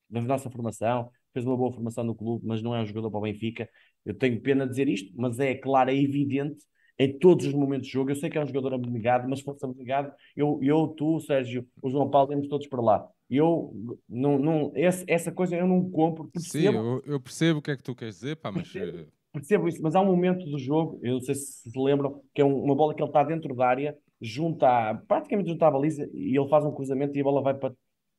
[0.10, 3.20] da nossa formação, fez uma boa formação no clube, mas não é um jogador para
[3.20, 3.70] o Benfica.
[4.06, 6.66] Eu tenho pena de dizer isto, mas é claro, é evidente
[7.00, 8.10] em todos os momentos de jogo.
[8.10, 11.66] Eu sei que é um jogador abnegado, mas se fosse abnegado, eu, eu, tu, Sérgio,
[11.82, 13.08] o João Paulo, íamos todos para lá.
[13.30, 13.74] Eu
[14.08, 16.30] não, não esse, essa coisa eu não compro.
[16.30, 18.72] Percebo, Sim, eu, eu, percebo o que é que tu queres dizer, pá, mas.
[18.72, 21.80] Percebo, eh, percebo, isso, mas há um momento do jogo, eu não sei se se
[21.80, 25.72] lembram, que é uma bola que ele está dentro da área, junta, praticamente junta à
[25.72, 27.74] baliza, e ele faz um cruzamento e a bola vai para,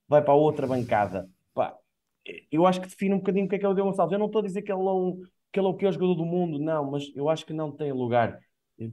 [0.07, 1.29] vai para a outra bancada.
[1.55, 1.74] Pá,
[2.53, 4.12] eu acho que define um bocadinho o que é que é o Diogo Gonçalves.
[4.12, 6.14] Eu não estou a dizer que ele é, um, que ele é o pior jogador
[6.14, 8.39] do mundo, não, mas eu acho que não tem lugar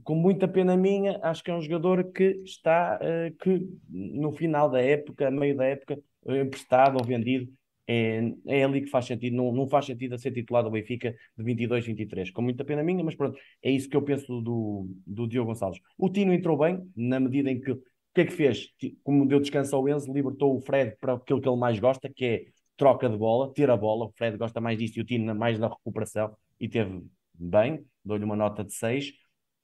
[0.02, 4.68] com muita pena minha, acho que é um jogador que está uh, que no final
[4.68, 7.50] da época, meio da época, emprestado ou vendido,
[7.88, 11.14] é, é ali que faz sentido, não, não faz sentido a ser titular do Benfica
[11.36, 12.30] de 22, 23.
[12.30, 15.80] Com muita pena minha, mas pronto, é isso que eu penso do, do Diogo Gonçalves.
[15.96, 17.82] O Tino entrou bem, na medida em que o
[18.12, 18.68] que é que fez?
[19.04, 22.24] Como deu descanso ao Enzo, libertou o Fred para aquilo que ele mais gosta, que
[22.24, 22.44] é
[22.76, 24.06] troca de bola, ter a bola.
[24.06, 28.24] O Fred gosta mais disso e o Tino mais da recuperação e teve bem, dou-lhe
[28.24, 29.12] uma nota de 6.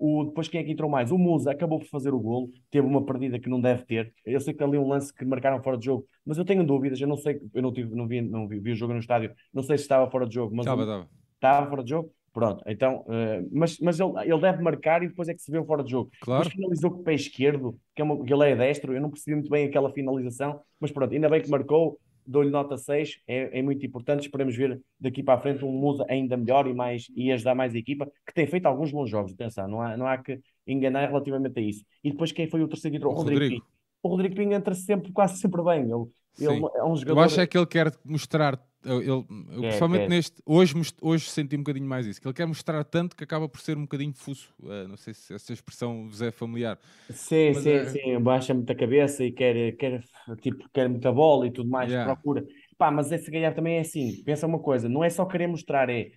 [0.04, 1.12] O, depois quem é que entrou mais?
[1.12, 4.12] O Musa acabou por fazer o golo, teve uma perdida que não deve ter.
[4.26, 7.00] Eu sei que ali um lance que marcaram fora de jogo, mas eu tenho dúvidas.
[7.00, 9.32] Eu não sei, eu não, tive, não, vi, não vi, vi o jogo no estádio,
[9.54, 10.56] não sei se estava fora de jogo.
[10.56, 11.08] Mas estava, estava.
[11.36, 12.12] Estava fora de jogo?
[12.32, 15.62] Pronto, então, uh, mas, mas ele, ele deve marcar e depois é que se vê
[15.64, 16.10] fora de jogo.
[16.20, 16.44] Claro.
[16.44, 19.10] Mas finalizou com o pé esquerdo, que, é uma, que ele é destro, eu não
[19.10, 21.96] percebi muito bem aquela finalização, mas pronto, ainda bem que marcou,
[22.26, 24.22] dou-lhe nota 6, é, é, muito importante.
[24.22, 27.74] Esperemos ver daqui para a frente um Musa ainda melhor e, mais, e ajudar mais
[27.74, 29.32] a equipa, que tem feito alguns bons jogos.
[29.32, 31.84] Atenção, não há, não há que enganar relativamente a isso.
[32.02, 33.40] E depois quem foi o terceiro Rodrigo.
[33.40, 33.66] Rodrigo.
[34.02, 35.82] O Rodrigo Pinho entra sempre, quase sempre bem.
[35.82, 36.06] Ele,
[36.38, 37.20] ele é um jogador.
[37.20, 39.24] Eu acho é que ele quer mostrar ele, eu,
[39.60, 43.22] principalmente neste, hoje, hoje senti um bocadinho mais isso, que ele quer mostrar tanto que
[43.22, 44.48] acaba por ser um bocadinho fuso.
[44.60, 46.78] Uh, não sei se essa expressão vos é familiar.
[47.10, 47.86] Sim, sim, é...
[47.86, 50.02] sim, baixa muita cabeça e quer, quer,
[50.40, 52.12] tipo, quer muita bola e tudo mais, yeah.
[52.12, 52.44] procura.
[52.76, 55.88] Pá, mas esse ganhar também é assim, pensa uma coisa, não é só querer mostrar,
[55.88, 56.10] é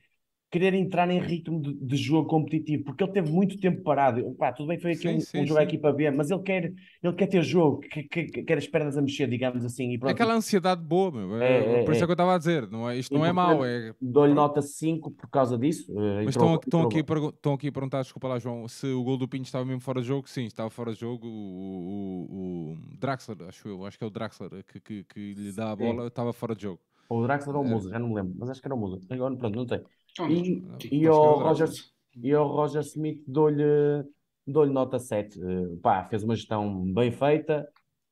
[0.52, 4.34] querer entrar em ritmo de, de, jogo competitivo, porque ele teve muito tempo parado.
[4.38, 5.66] Pá, tudo bem, foi aqui sim, um, sim, um jogo sim.
[5.66, 6.74] aqui para ver, mas ele quer,
[7.04, 9.92] ele quer ter jogo, que, que, quer as pernas a mexer, digamos assim.
[9.92, 10.12] E pronto.
[10.12, 11.42] Aquela ansiedade boa, meu.
[11.42, 13.18] É, é, por isso é, é que eu estava a dizer, não é, isto e
[13.18, 13.66] não é mau.
[13.66, 13.94] É...
[14.02, 15.92] Dou-lhe nota 5 por causa disso.
[15.92, 17.00] Uh, mas entrou, estão, estão, aqui,
[17.36, 20.02] estão aqui a perguntar, desculpa lá, João, se o gol do Pinho estava mesmo fora
[20.02, 20.30] de jogo.
[20.30, 21.28] Sim, estava fora de jogo.
[21.28, 25.52] O, o, o Draxler, acho eu, acho que é o Draxler que, que, que lhe
[25.52, 26.80] dá a bola, estava fora de jogo.
[27.10, 27.70] Ou o Draxler ou o é.
[27.70, 29.00] Musa, já não me lembro, mas acho que era o Musa.
[29.10, 29.82] Agora, pronto, não tem.
[30.30, 31.70] E, e, ao Roger,
[32.16, 34.06] e ao Roger Smith dou-lhe
[34.46, 35.40] dou nota 7.
[35.40, 37.68] Uh, pá, fez uma gestão bem feita.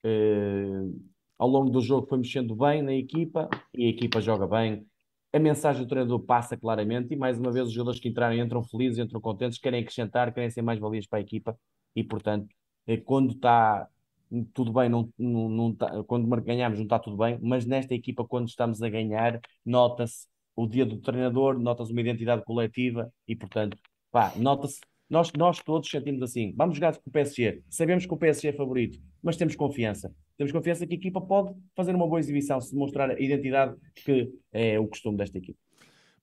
[0.06, 1.00] Uh,
[1.38, 4.86] ao longo do jogo foi mexendo bem na equipa e a equipa joga bem.
[5.32, 8.64] A mensagem do treinador passa claramente e mais uma vez os jogadores que entraram entram
[8.64, 11.58] felizes, entram contentes, querem acrescentar, querem ser mais valias para a equipa
[11.96, 12.48] e portanto
[12.86, 13.88] eh, quando está
[14.54, 18.26] tudo bem, não, não, não tá, quando ganhamos não está tudo bem, mas nesta equipa
[18.26, 23.78] quando estamos a ganhar nota-se o dia do treinador, nota-se uma identidade coletiva e, portanto,
[24.12, 24.80] pá, nota-se.
[25.10, 26.54] Nós, nós todos sentimos assim.
[26.56, 27.62] Vamos jogar com o PSG.
[27.70, 30.12] Sabemos que o PSG é favorito, mas temos confiança.
[30.38, 34.32] Temos confiança que a equipa pode fazer uma boa exibição, se mostrar a identidade que
[34.52, 35.60] é o costume desta equipa.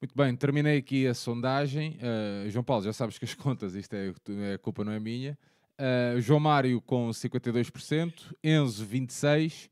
[0.00, 1.98] Muito bem, terminei aqui a sondagem.
[1.98, 5.38] Uh, João Paulo, já sabes que as contas, isto é, a culpa não é minha.
[5.78, 9.70] Uh, João Mário com 52%, Enzo 26%,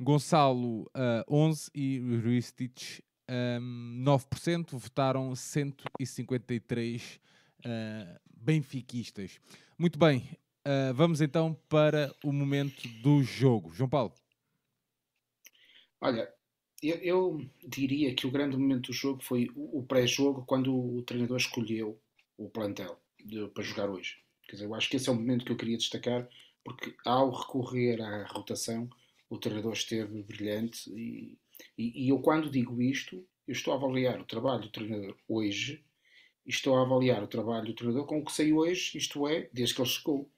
[0.00, 3.02] Gonçalo uh, eh, 11% e Ruistich
[3.32, 7.20] um, 9%, votaram 153
[7.60, 9.40] uh, benfiquistas.
[9.78, 10.28] Muito bem,
[10.66, 13.72] uh, vamos então para o momento do jogo.
[13.72, 14.12] João Paulo.
[16.00, 16.28] Olha,
[16.82, 21.02] eu, eu diria que o grande momento do jogo foi o, o pré-jogo, quando o
[21.02, 22.00] treinador escolheu
[22.36, 24.16] o plantel de, para jogar hoje.
[24.48, 26.28] Quer dizer, eu acho que esse é o momento que eu queria destacar,
[26.64, 28.90] porque ao recorrer à rotação,
[29.30, 31.38] o treinador esteve brilhante e
[31.76, 35.84] e, e, eu, quando digo isto, eu estou a avaliar o trabalho do treinador hoje
[36.46, 39.74] estou a avaliar o trabalho do treinador com o que saiu hoje, isto é, desde
[39.74, 40.30] que ele chegou.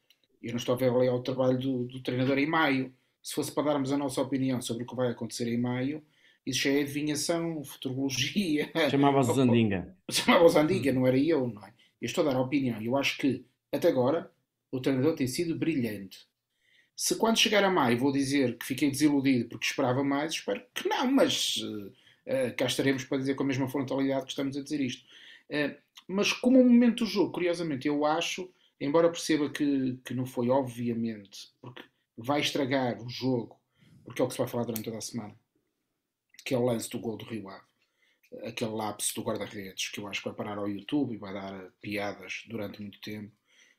[0.42, 2.92] Eu não estou a avaliar o trabalho do, do treinador em maio.
[3.22, 6.04] Se fosse para darmos a nossa opinião sobre o que vai acontecer em maio,
[6.44, 8.70] isso já é adivinhação, futurologia.
[8.90, 9.96] Chamava-se Zandinga.
[10.10, 11.72] Chamava-se Zandinga, não era eu, não é?
[12.00, 12.80] Eu estou a dar a opinião.
[12.82, 14.30] Eu acho que, até agora,
[14.70, 16.26] o treinador tem sido brilhante.
[16.96, 20.88] Se quando chegar a maio vou dizer que fiquei desiludido porque esperava mais, espero que
[20.88, 24.80] não, mas uh, cá estaremos para dizer com a mesma frontalidade que estamos a dizer
[24.80, 25.04] isto.
[25.50, 25.76] Uh,
[26.06, 30.50] mas como um momento do jogo, curiosamente, eu acho, embora perceba que, que não foi
[30.50, 31.82] obviamente, porque
[32.16, 33.58] vai estragar o jogo,
[34.04, 35.34] porque é o que se vai falar durante toda a semana,
[36.44, 37.64] que é o lance do gol do Rio Ave,
[38.44, 41.72] aquele lapso do guarda-redes, que eu acho que vai parar ao YouTube e vai dar
[41.80, 43.32] piadas durante muito tempo.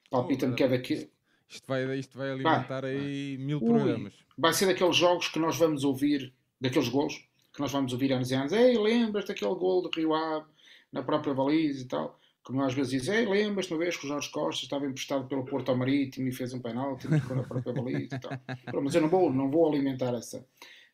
[0.09, 1.14] Palpita-me que é daquele
[1.50, 4.14] isto vai, isto vai alimentar vai, aí mil Ui, programas.
[4.38, 7.16] Vai ser daqueles jogos que nós vamos ouvir, daqueles gols,
[7.54, 8.52] que nós vamos ouvir anos e anos.
[8.52, 10.48] Ei, lembras daquele gol do Rio Ave
[10.91, 12.20] na própria baliza e tal?
[12.43, 15.46] Como às vezes dizem, ei, lembras-te uma vez que o Jorge Costa estava emprestado pelo
[15.46, 18.32] Porto ao Marítimo e fez um penalti na própria baliza e tal.
[18.84, 20.46] Mas eu não vou, não vou alimentar essa,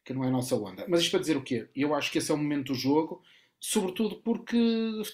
[0.03, 0.85] que não é a nossa onda.
[0.87, 1.69] Mas isto para dizer o quê?
[1.75, 3.21] Eu acho que esse é o momento do jogo,
[3.59, 4.57] sobretudo porque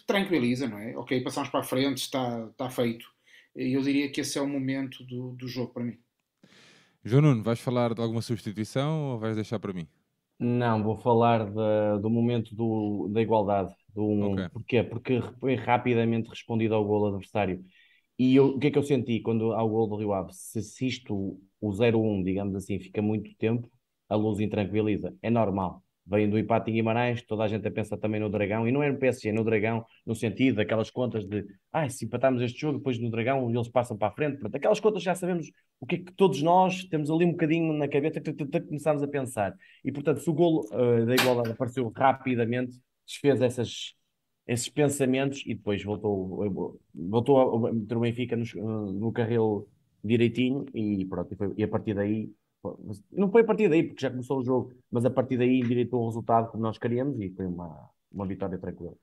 [0.06, 0.96] tranquiliza, não é?
[0.96, 3.17] Ok, passamos para a frente, está, está feito
[3.58, 5.98] eu diria que esse é o momento do, do jogo para mim.
[7.04, 9.88] João Nuno, vais falar de alguma substituição ou vais deixar para mim?
[10.40, 13.74] Não, vou falar de, do momento do, da igualdade.
[13.94, 14.50] Do, okay.
[14.50, 14.84] Porquê?
[14.84, 17.64] Porque foi rapidamente respondido ao gol adversário.
[18.20, 20.34] E eu, o que é que eu senti quando há o gol do Rio Ave?
[20.34, 23.70] Se, se isto, o 0-1, digamos assim, fica muito tempo,
[24.08, 25.16] a luz intranquiliza.
[25.22, 28.68] É normal vem do empate em Guimarães, toda a gente a pensar também no Dragão,
[28.68, 32.06] e não é no PSG, é no Dragão, no sentido daquelas contas de, ah, se
[32.06, 35.14] empatarmos este jogo, depois no Dragão eles passam para a frente, Pronto, aquelas contas já
[35.14, 38.22] sabemos o que é que todos nós temos ali um bocadinho na cabeça,
[38.68, 39.54] começamos a pensar.
[39.84, 43.94] E portanto, se o golo uh, da igualdade apareceu rapidamente, desfez essas,
[44.48, 49.68] esses pensamentos e depois voltou, voltou a meter o Benfica no, no carril
[50.04, 52.32] direitinho e pronto, e, foi, e a partir daí
[53.12, 56.02] não foi a partir daí, porque já começou o jogo, mas a partir daí endireitou
[56.02, 58.94] o resultado como nós queríamos e foi uma, uma vitória tranquila.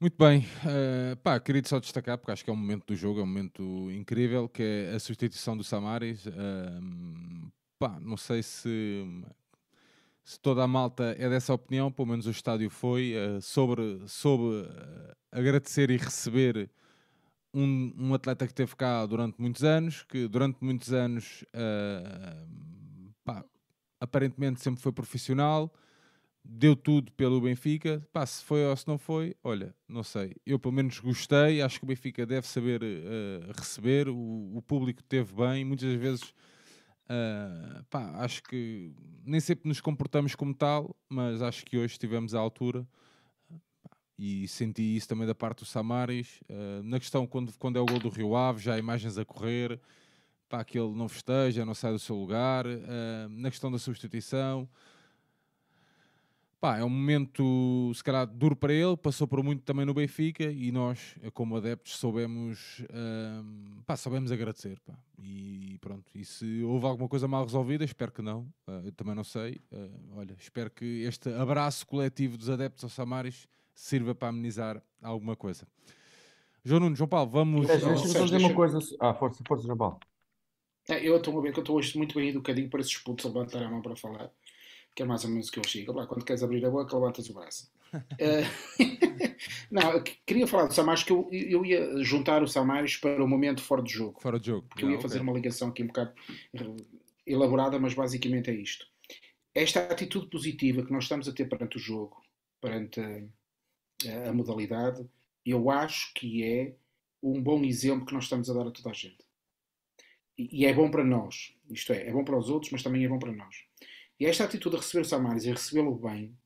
[0.00, 3.20] Muito bem, uh, pá, queria só destacar, porque acho que é um momento do jogo,
[3.20, 6.24] é um momento incrível, que é a substituição do Samaris.
[6.24, 9.04] Uh, pá, não sei se,
[10.24, 14.66] se toda a malta é dessa opinião, pelo menos o estádio foi, uh, sobre, sobre
[15.30, 16.70] agradecer e receber
[17.52, 23.44] um, um, atleta que teve cá durante muitos anos, que durante muitos anos uh, pá,
[24.00, 25.72] aparentemente sempre foi profissional,
[26.44, 28.06] deu tudo pelo Benfica.
[28.12, 30.34] Pá, se foi ou se não foi, olha, não sei.
[30.46, 35.02] Eu pelo menos gostei, acho que o Benfica deve saber uh, receber, o, o, público
[35.02, 36.34] teve bem, muitas vezes.
[37.06, 38.94] Uh, pá, acho que
[39.24, 42.86] nem sempre nos comportamos como tal, mas acho que hoje estivemos à altura
[44.22, 46.42] e senti isso também da parte do Samaris.
[46.42, 49.24] Uh, na questão, quando, quando é o gol do Rio Ave, já há imagens a
[49.24, 49.80] correr,
[50.46, 52.66] pá, que ele não festeja, não sai do seu lugar.
[52.66, 54.68] Uh, na questão da substituição,
[56.60, 60.44] Pá, é um momento, se calhar, duro para ele, passou por muito também no Benfica
[60.44, 64.78] e nós, como adeptos, soubemos, hum, pá, soubemos agradecer.
[64.80, 64.92] Pá.
[65.18, 69.14] E pronto, e se houve alguma coisa mal resolvida, espero que não, uh, eu também
[69.14, 69.58] não sei.
[69.72, 75.36] Uh, olha, espero que este abraço coletivo dos adeptos ao Samaris sirva para amenizar alguma
[75.36, 75.66] coisa.
[76.64, 77.66] João Nuno, João Paulo, vamos.
[77.66, 78.78] Deixa-me só dizer uma coisa.
[79.00, 80.00] Ah, força, força, João Paulo.
[80.88, 83.24] É, eu estou a ver que eu estou hoje muito bem educadinho para esses putos
[83.24, 84.30] levantar a mão para falar
[84.94, 85.92] que é mais ou menos o que eu chego.
[85.92, 87.70] Lá, quando queres abrir a boca, levantas o braço.
[87.94, 88.78] uh,
[89.70, 93.62] não, queria falar do Samares que eu, eu ia juntar o Samares para o momento
[93.62, 94.20] fora de jogo.
[94.20, 94.66] Fora de jogo.
[94.68, 96.12] Porque eu ia fazer uma ligação aqui um bocado
[97.26, 98.86] elaborada, mas basicamente é isto.
[99.54, 102.22] Esta atitude positiva que nós estamos a ter perante o jogo,
[102.60, 103.00] perante
[104.08, 105.08] a, modalidade,
[105.44, 106.74] eu acho que é
[107.22, 109.24] um bom exemplo que nós estamos a dar a toda a gente.
[110.38, 111.54] E, e é bom para nós.
[111.70, 113.64] Isto é, é bom para os outros, mas também é bom para nós.
[114.18, 116.36] E esta atitude de receber o Samaris e recebê-lo bem,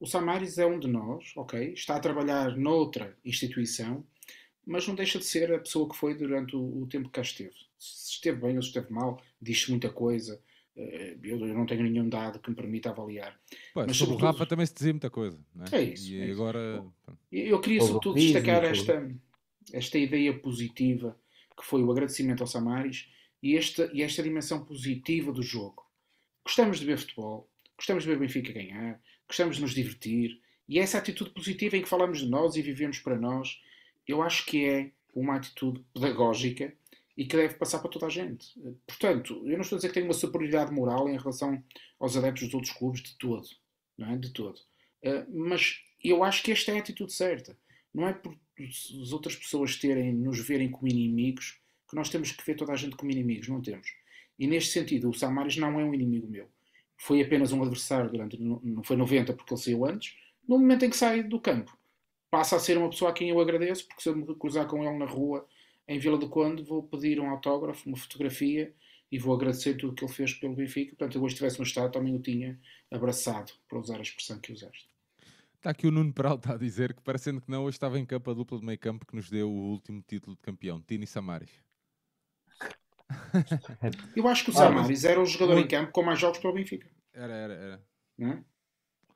[0.00, 1.72] o Samaris é um de nós, ok?
[1.72, 4.04] Está a trabalhar noutra instituição,
[4.66, 7.22] mas não deixa de ser a pessoa que foi durante o, o tempo que cá
[7.22, 7.54] esteve.
[7.78, 10.40] Se esteve bem ou se esteve mal, diz muito muita coisa.
[10.76, 13.38] Eh, eu, não tenho nenhum dado que me permita avaliar.
[13.72, 15.38] Pô, mas sobre o Rafa também se dizia muita coisa.
[15.72, 15.76] É?
[15.76, 15.82] é?
[15.82, 16.12] isso.
[16.12, 16.84] E é agora.
[17.30, 17.48] Isso.
[17.50, 19.10] Eu queria, sobretudo, destacar esta,
[19.72, 21.18] esta ideia positiva
[21.56, 23.08] que foi o agradecimento ao Samaris
[23.42, 25.84] e esta, e esta dimensão positiva do jogo.
[26.44, 30.78] Gostamos de ver futebol, gostamos de ver o Benfica ganhar, gostamos de nos divertir, e
[30.78, 33.60] essa atitude positiva em que falamos de nós e vivemos para nós,
[34.08, 36.74] eu acho que é uma atitude pedagógica
[37.16, 38.48] e que deve passar para toda a gente.
[38.86, 41.62] Portanto, eu não estou a dizer que tenho uma superioridade moral em relação
[41.98, 43.46] aos adeptos dos outros clubes, de todo.
[43.96, 44.16] Não é?
[44.16, 44.58] De todo.
[45.04, 47.56] Uh, mas eu acho que esta é a atitude certa.
[47.92, 52.44] Não é por as outras pessoas terem, nos verem como inimigos que nós temos que
[52.44, 53.48] ver toda a gente como inimigos.
[53.48, 53.86] Não temos.
[54.38, 56.48] E neste sentido, o Samaris não é um inimigo meu.
[56.96, 58.40] Foi apenas um adversário durante.
[58.40, 60.16] Não foi 90 porque ele saiu antes.
[60.48, 61.76] No momento em que sai do campo,
[62.30, 64.82] passa a ser uma pessoa a quem eu agradeço, porque se eu me cruzar com
[64.84, 65.46] ele na rua
[65.86, 68.74] em Vila do Conde, vou pedir um autógrafo, uma fotografia
[69.10, 70.96] e vou agradecer tudo o que ele fez pelo Benfica.
[70.96, 72.58] Portanto, eu hoje estivesse no estado, também o tinha
[72.90, 74.88] abraçado, para usar a expressão que usaste.
[75.56, 78.30] Está aqui o Nuno Peralta a dizer que, parecendo que não, hoje estava em campo
[78.30, 81.62] a dupla de meio campo que nos deu o último título de campeão, Tini Samaris.
[84.16, 86.54] Eu acho que o Samaris era o jogador em campo com mais jogos para o
[86.54, 86.90] Benfica.
[87.12, 87.86] Era, era, era.
[88.20, 88.44] É?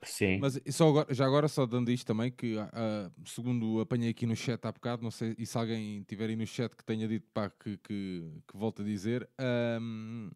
[0.02, 0.38] Sim.
[0.40, 4.36] Mas só agora, já agora, só dando isto também, que uh, segundo apanhei aqui no
[4.36, 7.26] chat há bocado, não sei, e se alguém tiver aí no chat que tenha dito
[7.34, 9.28] pá, que, que, que volta a dizer,
[9.80, 10.30] um,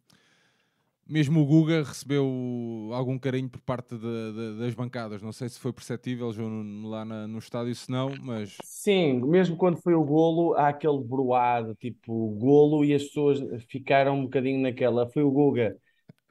[1.06, 5.20] mesmo o Guga recebeu algum carinho por parte de, de, das bancadas.
[5.20, 8.56] Não sei se foi perceptível João, lá na, no estádio, se não, mas.
[8.62, 14.18] Sim, mesmo quando foi o golo, há aquele broado, tipo golo, e as pessoas ficaram
[14.18, 15.08] um bocadinho naquela.
[15.10, 15.76] Foi o Guga,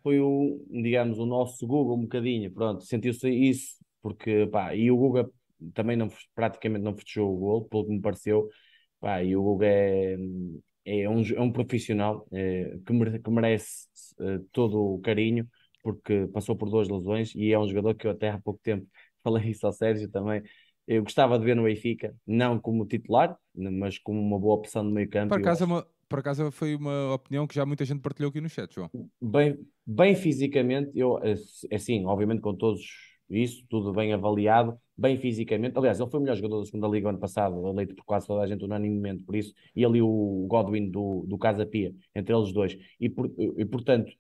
[0.02, 2.52] foi o, digamos, o nosso Guga, um bocadinho.
[2.52, 5.30] Pronto, sentiu-se isso, porque pá, e o Guga
[5.74, 8.50] também não, praticamente não festejou o golo, pelo que me pareceu.
[9.00, 10.18] Pá, e o Guga é,
[10.86, 13.88] é um, é um profissional é, que, mere, que, merece
[14.20, 15.48] é, todo o carinho,
[15.84, 18.88] porque passou por duas lesões e é um jogador que eu até há pouco tempo
[19.24, 20.42] falei isso ao Sérgio também.
[20.88, 24.92] Eu gostava de ver no Benfica, não como titular, mas como uma boa opção no
[24.92, 25.30] meio campo.
[25.30, 28.42] Por acaso, é uma, por acaso foi uma opinião que já muita gente partilhou aqui
[28.42, 28.92] no chat, João.
[29.22, 29.58] Bem,
[29.88, 31.18] bem fisicamente, eu,
[31.72, 32.82] assim, obviamente com todos
[33.30, 35.78] isso, tudo bem avaliado, bem fisicamente.
[35.78, 38.42] Aliás, ele foi o melhor jogador da segunda Liga ano passado, eleito por quase toda
[38.44, 42.52] a gente unanimemente por isso, e ali o Godwin do, do Casa Pia, entre eles
[42.52, 42.78] dois.
[43.00, 44.12] E, por, e portanto,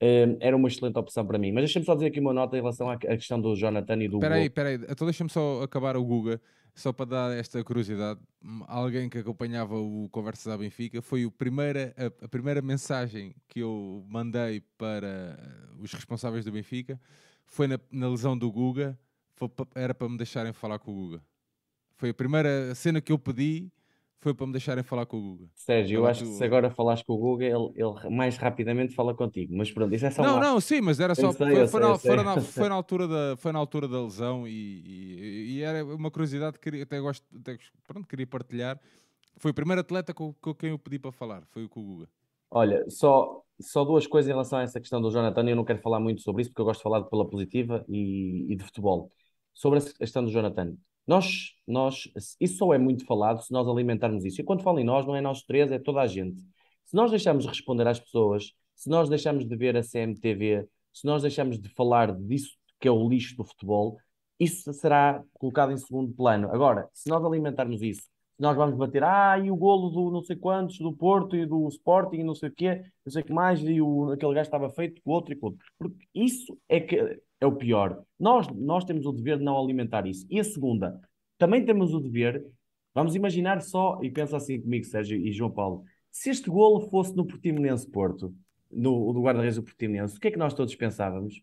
[0.00, 1.52] era uma excelente opção para mim.
[1.52, 4.16] Mas deixa-me só dizer aqui uma nota em relação à, questão do Jonathan e do.
[4.16, 6.40] Espera aí, espera aí, então deixa-me só acabar o Guga,
[6.74, 8.18] só para dar esta curiosidade.
[8.66, 13.60] Alguém que acompanhava o Conversas à Benfica foi o primeira, a, a primeira mensagem que
[13.60, 15.38] eu mandei para
[15.78, 16.98] os responsáveis do Benfica
[17.44, 18.98] foi na, na lesão do Guga,
[19.34, 21.22] foi, era para me deixarem falar com o Guga.
[21.96, 23.70] Foi a primeira cena que eu pedi,
[24.20, 25.50] foi para me deixarem falar com o Guga.
[25.54, 29.14] Sérgio, eu acho que se agora falares com o Guga, ele, ele, mais rapidamente fala
[29.14, 29.56] contigo.
[29.56, 30.40] Mas pronto, isso é só Não, uma...
[30.40, 31.32] não, sim, mas era só.
[31.32, 34.46] Sei, foi, foi, na, foi, na, foi, na, altura da, foi na altura da lesão
[34.46, 38.78] e, e, e era uma curiosidade que queria, até gosto, até, pronto, queria partilhar.
[39.38, 41.84] Foi o primeiro atleta com, com quem eu pedi para falar, foi o com o
[41.84, 42.08] Guga.
[42.50, 45.48] Olha, só só duas coisas em relação a essa questão do Jonathan.
[45.48, 48.52] Eu não quero falar muito sobre isso, porque eu gosto de falar pela positiva e,
[48.52, 49.12] e de futebol.
[49.52, 50.74] Sobre a questão do Jonathan.
[51.10, 52.08] Nós, nós,
[52.40, 54.40] isso só é muito falado se nós alimentarmos isso.
[54.40, 56.40] E quando falo em nós, não é nós três, é toda a gente.
[56.84, 61.04] Se nós deixarmos de responder às pessoas, se nós deixarmos de ver a CMTV, se
[61.04, 63.98] nós deixarmos de falar disso que é o lixo do futebol,
[64.38, 66.48] isso será colocado em segundo plano.
[66.52, 68.02] Agora, se nós alimentarmos isso,
[68.38, 71.66] nós vamos bater, ah, e o golo do não sei quantos, do Porto e do
[71.70, 74.46] Sporting e não sei o quê, não sei o que mais, e o, aquele gajo
[74.46, 75.66] estava feito com outro e com outro.
[75.76, 78.02] Porque isso é que é o pior.
[78.18, 80.26] Nós, nós temos o dever de não alimentar isso.
[80.28, 81.00] E a segunda,
[81.38, 82.44] também temos o dever,
[82.94, 87.16] vamos imaginar só, e pensa assim comigo, Sérgio e João Paulo, se este golo fosse
[87.16, 88.34] no Portimonense Porto,
[88.70, 91.42] no, no guarda-redes do Portimonense, o que é que nós todos pensávamos?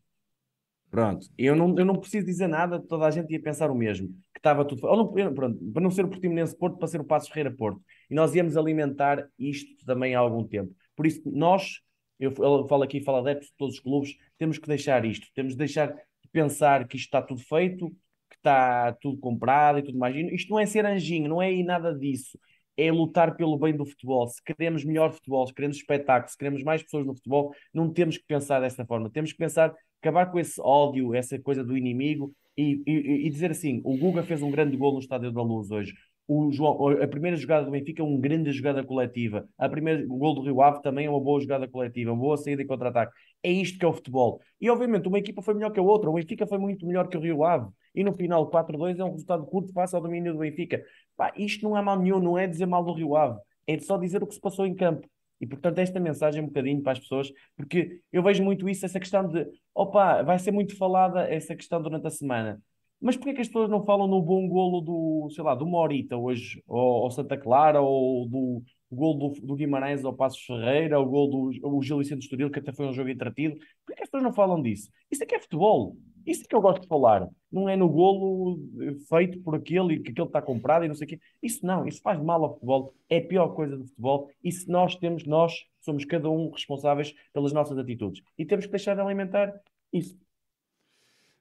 [0.89, 4.07] Pronto, eu não, eu não preciso dizer nada, toda a gente ia pensar o mesmo,
[4.33, 4.81] que estava tudo.
[4.83, 7.81] Não, pronto, para não ser o Portimonense Porto, para ser o Passos Ferreira Porto.
[8.09, 10.73] E nós íamos alimentar isto também há algum tempo.
[10.95, 11.81] Por isso, nós,
[12.19, 15.53] eu, eu falo aqui, falo adeptos de todos os clubes, temos que deixar isto, temos
[15.53, 17.89] de deixar de pensar que isto está tudo feito,
[18.29, 20.15] que está tudo comprado e tudo mais.
[20.15, 22.37] Isto não é ser anjinho, não é nada disso
[22.77, 24.27] é lutar pelo bem do futebol.
[24.27, 28.17] Se queremos melhor futebol, se queremos espetáculo, se queremos mais pessoas no futebol, não temos
[28.17, 29.09] que pensar dessa forma.
[29.09, 33.51] Temos que pensar, acabar com esse ódio, essa coisa do inimigo e, e, e dizer
[33.51, 35.93] assim: o Guga fez um grande gol no Estádio da Luz hoje.
[36.27, 39.47] O João, a primeira jogada do Benfica é uma grande jogada coletiva.
[39.57, 42.35] A primeira, o gol do Rio Ave também é uma boa jogada coletiva, uma boa
[42.35, 43.13] saída e contra-ataque.
[43.41, 44.41] É isto que é o futebol.
[44.59, 46.09] E obviamente uma equipa foi melhor que a outra.
[46.09, 47.69] O Benfica foi muito melhor que o Rio Ave.
[47.95, 50.83] E no final, 4-2 é um resultado curto face ao domínio do Benfica.
[51.15, 53.39] Pá, isto não é mal nenhum, não é dizer mal do Rio Ave.
[53.65, 55.07] É só dizer o que se passou em campo.
[55.39, 58.85] E portanto, esta mensagem é um bocadinho para as pessoas, porque eu vejo muito isso,
[58.85, 62.61] essa questão de opa, vai ser muito falada essa questão durante a semana.
[62.99, 66.17] Mas porquê que as pessoas não falam no bom golo do, sei lá, do Morita
[66.17, 71.05] hoje, ou, ou Santa Clara, ou do golo do, do Guimarães ao Passos Ferreira, o
[71.05, 73.55] golo do o Gil Vicente Estoril, que até foi um jogo entretido?
[73.85, 74.89] Porquê que as pessoas não falam disso?
[75.11, 75.95] Isso é que é futebol.
[76.25, 77.27] Isso é que eu gosto de falar.
[77.49, 78.59] Não é no golo
[79.07, 81.19] feito por aquele e que aquele está comprado e não sei o quê.
[81.41, 82.93] Isso não, isso faz mal ao futebol.
[83.09, 84.29] É a pior coisa do futebol.
[84.43, 88.21] E se nós temos, nós somos cada um responsáveis pelas nossas atitudes.
[88.37, 89.53] E temos que deixar de alimentar
[89.93, 90.17] isso.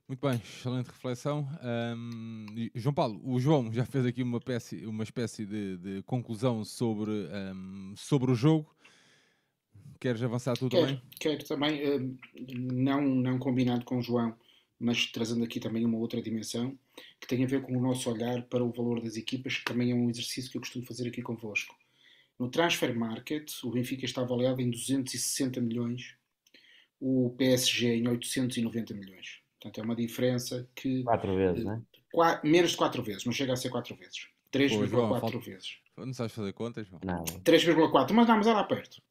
[0.09, 1.49] Muito bem, excelente reflexão.
[1.97, 2.47] Um,
[2.77, 7.11] João Paulo, o João já fez aqui uma espécie, uma espécie de, de conclusão sobre,
[7.11, 8.73] um, sobre o jogo.
[9.99, 11.03] Queres avançar tudo quero, bem?
[11.19, 12.17] Quero também,
[12.73, 14.37] não, não combinado com o João,
[14.79, 16.79] mas trazendo aqui também uma outra dimensão,
[17.21, 19.91] que tem a ver com o nosso olhar para o valor das equipas, que também
[19.91, 21.75] é um exercício que eu costumo fazer aqui convosco.
[22.39, 26.15] No Transfer Market, o Benfica está avaliado em 260 milhões,
[27.01, 29.46] o PSG em 890 milhões.
[29.67, 31.03] Portanto, é uma diferença que.
[31.03, 31.83] Quatro vezes, né?
[32.45, 34.29] Menos de quatro vezes, não chega a ser quatro vezes.
[34.53, 35.39] 3,4 falta...
[35.39, 35.79] vezes.
[35.97, 37.01] Não sabes fazer contas, João?
[37.01, 39.03] 3,4, mas não, mas é lá perto.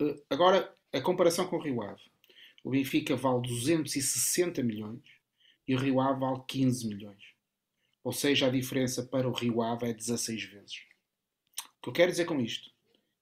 [0.00, 2.00] Uh, agora, a comparação com o Rio Ave.
[2.64, 5.02] O Benfica vale 260 milhões
[5.66, 7.22] e o Rio Ave vale 15 milhões.
[8.02, 10.76] Ou seja, a diferença para o Rio Ave é 16 vezes.
[11.78, 12.70] O que eu quero dizer com isto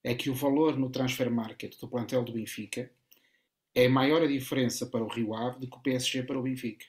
[0.04, 2.90] é que o valor no transfer market do plantel do Benfica
[3.74, 6.86] é maior a diferença para o Rio Ave do que o PSG para o Benfica.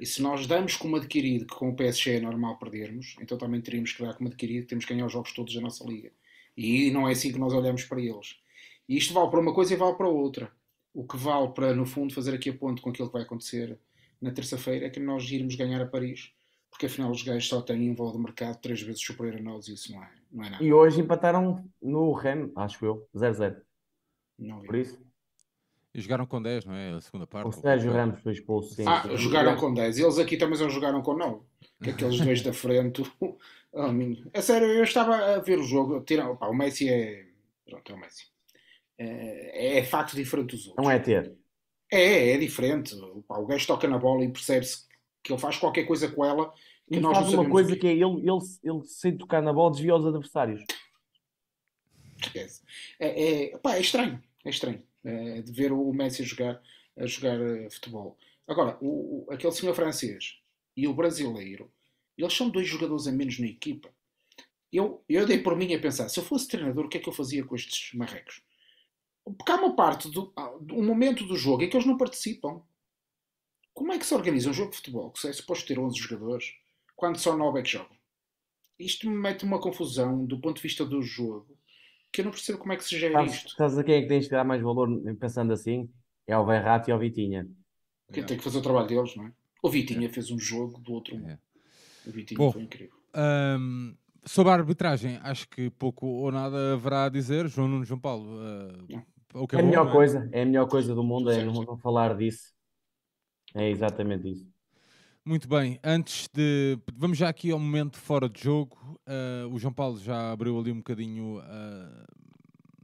[0.00, 3.60] E se nós damos como adquirido que com o PSG é normal perdermos, então também
[3.60, 6.12] teríamos que dar como adquirido que temos que ganhar os jogos todos da nossa liga.
[6.56, 8.36] E não é assim que nós olhamos para eles.
[8.88, 10.52] E isto vale para uma coisa e vale para outra.
[10.94, 13.78] O que vale para, no fundo, fazer aqui a ponto com aquilo que vai acontecer
[14.20, 16.32] na terça-feira é que nós irmos ganhar a Paris,
[16.70, 19.68] porque afinal os gajos só têm um valor de mercado três vezes superior a nós
[19.68, 20.64] e isso não é, não é nada.
[20.64, 23.60] E hoje empataram no REM, acho eu, 0-0.
[24.38, 24.66] Não vi.
[24.66, 25.07] Por isso.
[25.94, 26.90] E jogaram com 10, não é?
[26.90, 27.48] A segunda parte.
[27.48, 28.84] O Sérgio Ramos foi expulso, sim.
[28.86, 29.98] Ah, jogaram com 10.
[29.98, 31.40] Eles aqui também já jogaram com 9.
[31.82, 33.02] Que aqueles dois da frente.
[33.72, 34.22] oh, minha.
[34.34, 36.00] A sério, eu estava a ver o jogo.
[36.02, 36.28] Tira...
[36.28, 37.26] Opa, o Messi é.
[37.68, 38.26] Pronto, é o Messi.
[38.98, 40.84] É, é facto diferente dos outros.
[40.84, 41.34] Não é ter.
[41.90, 42.94] É, é diferente.
[42.94, 44.86] Opa, o gajo toca na bola e percebe-se
[45.22, 46.52] que ele faz qualquer coisa com ela.
[46.86, 49.72] Que e nós faz uma coisa que é ele, ele, ele, sem tocar na bola,
[49.72, 50.64] desvia os adversários.
[52.20, 52.62] Esquece.
[52.98, 54.22] É, é, pá, é estranho.
[54.44, 54.82] É estranho.
[55.04, 56.60] É, de ver o Messi jogar,
[56.96, 58.18] a jogar uh, futebol.
[58.46, 60.38] Agora, o, aquele senhor francês
[60.76, 61.70] e o brasileiro,
[62.16, 63.90] eles são dois jogadores a menos na equipa.
[64.72, 67.08] Eu, eu dei por mim a pensar, se eu fosse treinador, o que é que
[67.08, 68.42] eu fazia com estes marrecos?
[69.24, 70.32] Porque há uma parte do
[70.72, 72.62] um momento do jogo em que eles não participam.
[73.74, 76.54] Como é que se organiza um jogo de futebol que é suposto ter 11 jogadores
[76.96, 77.96] quando só 9 é que jogam?
[78.78, 81.57] Isto me mete uma confusão do ponto de vista do jogo
[82.12, 83.50] que eu não percebo como é que se gera Sabes, isto.
[83.56, 84.88] Sabes a quem é que tens de dar mais valor
[85.18, 85.88] pensando assim?
[86.26, 87.48] É ao Verratti e ao Vitinha.
[88.12, 89.32] Quem tem que fazer o trabalho deles, não é?
[89.62, 91.30] O Vitinha fez um jogo do outro mundo.
[91.30, 91.38] É.
[92.06, 92.96] O Vitinha Bom, foi incrível.
[93.14, 93.94] Um,
[94.24, 97.48] sobre a arbitragem, acho que pouco ou nada haverá a dizer.
[97.48, 99.02] João Nuno João Paulo, uh,
[99.34, 99.94] o que é, é, a bom, melhor não é?
[99.94, 101.66] coisa, é a melhor coisa do mundo, é Certo.
[101.66, 102.52] não falar disso.
[103.54, 104.46] É exatamente isso.
[105.28, 106.78] Muito bem, antes de.
[106.96, 108.98] Vamos já aqui ao momento fora de jogo.
[109.06, 111.38] Ah, o João Paulo já abriu ali um bocadinho.
[111.42, 112.06] ah,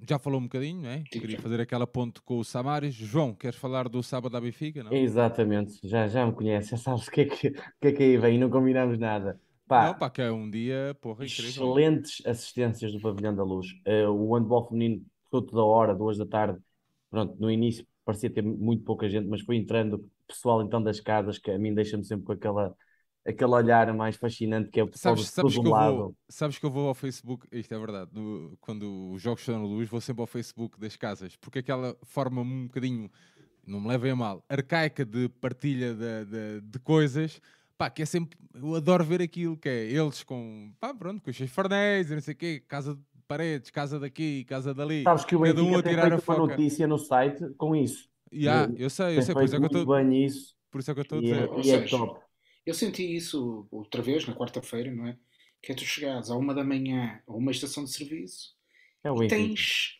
[0.06, 1.02] já falou um bocadinho, não é?
[1.04, 2.94] Queria fazer aquela ponte com o Samaris.
[2.94, 4.84] João, queres falar do sábado à Benfica?
[4.84, 4.92] Não?
[4.92, 8.18] Exatamente, já, já me conhece, já sabes o que é que, que, é que aí
[8.18, 9.40] vem, não combinamos nada.
[9.66, 11.48] Pá, Não, pá, que é um dia, porra, incrível.
[11.48, 13.68] excelentes assistências do Pavilhão da Luz.
[13.86, 16.58] Eh, o handball feminino, fruto da hora, duas da tarde,
[17.10, 21.38] pronto, no início parecia ter muito pouca gente, mas foi entrando pessoal então das casas,
[21.38, 22.76] que a mim deixa-me sempre com aquela,
[23.26, 25.74] aquele olhar mais fascinante que é o pessoal Sabes, sabes, que eu lado.
[25.74, 29.58] vou, sabes que eu vou ao Facebook, isto é verdade, no- quando os jogos estão
[29.58, 33.10] na luz, vou sempre ao Facebook das casas, porque aquela forma um bocadinho,
[33.66, 37.40] não me levem a mal, arcaica de partilha de, de, de coisas,
[37.76, 41.30] pá, que é sempre, eu adoro ver aquilo, que é eles com, pá, pronto, com
[41.30, 45.06] os seus farnéis e não sei o quê, casa de paredes, casa daqui, casa dali,
[45.06, 46.56] Sabes que o cada um a tirar a foca.
[46.56, 48.08] notícia no site com isso.
[48.32, 50.80] Ya, Eu- eu sei, eu sei, por isso é que eu estou bem isso por
[50.80, 51.52] isso é que eu estou a e, é- dizer.
[51.52, 52.20] Ou e é seja, top.
[52.66, 55.18] Eu senti isso outra vez, na quarta-feira, não é?
[55.62, 58.54] Que é tu chegares à uma da manhã a uma estação de serviço
[59.04, 59.98] É e tens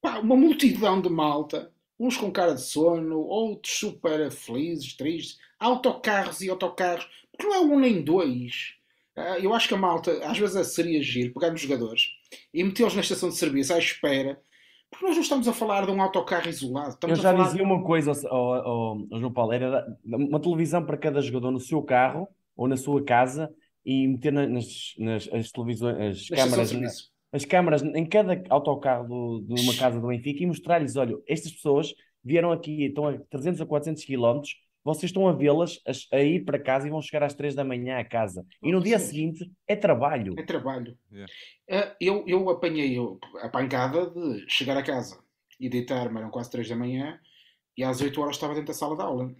[0.00, 6.40] pá, uma multidão de malta, uns com cara de sono, outros super felizes, tristes, autocarros
[6.42, 8.74] e autocarros, porque não é um nem dois.
[9.16, 12.08] Ah, Eu acho que a malta, às vezes seria giro, pegar nos jogadores
[12.52, 14.40] e metê-los na estação de serviço à espera,
[14.94, 17.44] porque nós não estamos a falar de um autocarro isolado, Eu estamos já a falar
[17.48, 21.60] dizia uma coisa ao, ao- ao João Paulo, era uma televisão para cada jogador no
[21.60, 23.52] seu carro ou na sua casa
[23.84, 26.72] e meter na- nas, nas as televisões, as câmaras,
[27.32, 31.52] as câmaras em cada autocarro do- de uma casa do Benfica e mostrar-lhes, olha, estas
[31.52, 34.54] pessoas vieram aqui, estão a 300 a 400 quilómetros,
[34.84, 35.80] vocês estão a vê-las
[36.12, 38.44] a, a ir para casa e vão chegar às 3 da manhã a casa.
[38.62, 39.06] E no dia Sim.
[39.06, 40.34] seguinte é trabalho.
[40.38, 40.96] É trabalho.
[41.10, 41.32] Yeah.
[41.70, 42.96] Ah, Eu, eu apanhei
[43.40, 45.18] a pancada de chegar a casa
[45.58, 47.18] e deitar-me, eram quase 3 da manhã,
[47.76, 49.34] e às 8 horas estava dentro da sala de aula.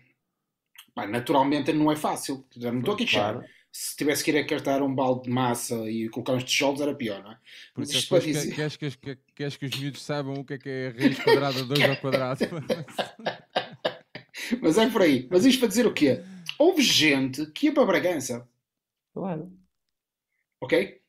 [0.95, 2.47] Pá, naturalmente não é fácil.
[2.57, 3.34] Já não estou a queixar.
[3.34, 3.47] Claro.
[3.76, 7.20] Se tivesse que ir acartar um balde de massa e colocar uns tijolos era pior,
[7.24, 7.34] não é?
[7.74, 9.76] Por Mas isso é isto que para dizer- que- queres, que, que, queres que os
[9.80, 12.38] miúdos saibam o que é que é a raiz quadrada de 2 ao quadrado.
[14.61, 15.26] Mas é por aí.
[15.30, 16.22] Mas isto para dizer o quê?
[16.59, 18.49] Houve gente que ia para Bragança,
[19.12, 19.51] Claro.
[20.61, 21.01] ok?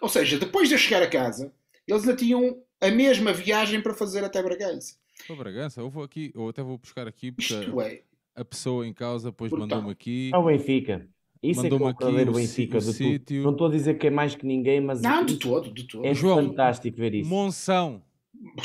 [0.00, 1.52] Ou seja, depois de eu chegar a casa,
[1.86, 4.96] eles ainda tinham a mesma viagem para fazer até Bragança.
[5.28, 8.02] Ô Bragança, eu vou aqui, ou até vou buscar aqui, porque Isto é.
[8.36, 10.30] a pessoa em causa depois mandou-me aqui.
[10.32, 11.08] É o Benfica.
[11.42, 12.94] Isso é que é Mandou-me o verdadeiro Benfica o de tudo.
[12.96, 13.42] sítio.
[13.42, 16.04] Não estou a dizer que é mais que ninguém, mas Não, de todo, de todo.
[16.04, 17.28] é João, fantástico ver isso.
[17.30, 18.02] Monção.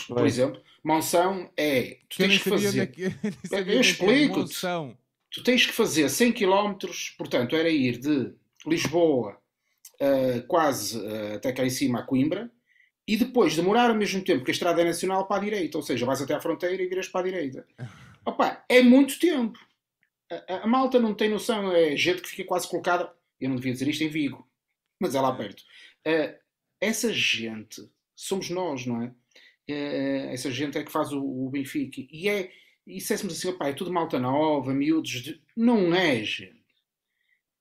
[0.08, 2.00] Por exemplo, Monção é.
[2.10, 2.88] Tu Que eu nem tens que é fazer.
[2.92, 3.02] que
[3.52, 4.56] eu é explico-te.
[5.32, 6.74] Tu tens que fazer 100 km,
[7.18, 8.34] portanto, era ir de
[8.68, 9.38] Lisboa
[10.00, 12.52] eh, quase eh, até cá em cima a Coimbra
[13.08, 15.82] e depois demorar ao mesmo tempo que a estrada é nacional para a direita, ou
[15.84, 17.66] seja, vais até à fronteira e viras para a direita.
[18.26, 19.58] Opa, é muito tempo.
[20.32, 23.12] A, a- a malta não tem noção, é gente que fica quase colocada.
[23.42, 24.48] Eu não devia dizer isto em Vigo,
[25.00, 25.64] mas é lá perto.
[26.06, 26.40] Eh,
[26.80, 27.82] essa gente
[28.16, 29.12] somos nós, não é?
[29.68, 32.02] Eh, essa gente é que faz o, o Benfica.
[32.12, 32.52] E é,
[32.86, 35.12] e dissessemos assim, opá, é tudo malta nova, miúdos.
[35.12, 35.42] De...
[35.56, 36.64] Não é, gente.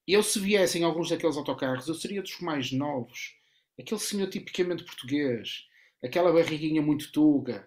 [0.07, 3.36] Eu, se viessem alguns daqueles autocarros, eu seria dos mais novos.
[3.78, 5.66] Aquele senhor tipicamente português,
[6.03, 7.66] aquela barriguinha muito tuga,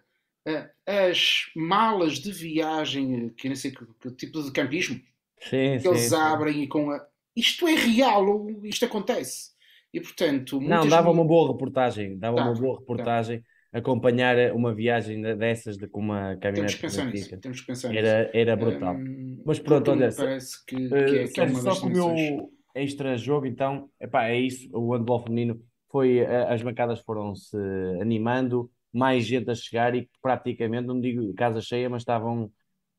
[0.85, 5.01] as malas de viagem, que nem sei que, que tipo de campismo,
[5.39, 6.15] Sim, que sim, eles sim.
[6.15, 7.05] abrem e com a.
[7.35, 9.51] Isto é real, isto acontece.
[9.93, 13.43] E portanto, Não, dava uma boa reportagem, dava uma boa reportagem
[13.77, 17.39] acompanhar uma viagem de- dessas de, com uma temos caminhonete que pensar nisso.
[17.41, 17.99] Temos que pensar nisso.
[17.99, 18.95] Era, era brutal.
[18.97, 20.75] Hum, Mas pronto, olha, parece que,
[21.05, 24.39] que Eh, é, que é uma só com o meu extra jogo, então, epá, é
[24.39, 24.69] isso.
[24.73, 27.55] O handball feminino foi, eh, as bancadas foram-se
[28.01, 32.51] animando, mais gente a chegar e praticamente, não digo casa cheia, mas estavam.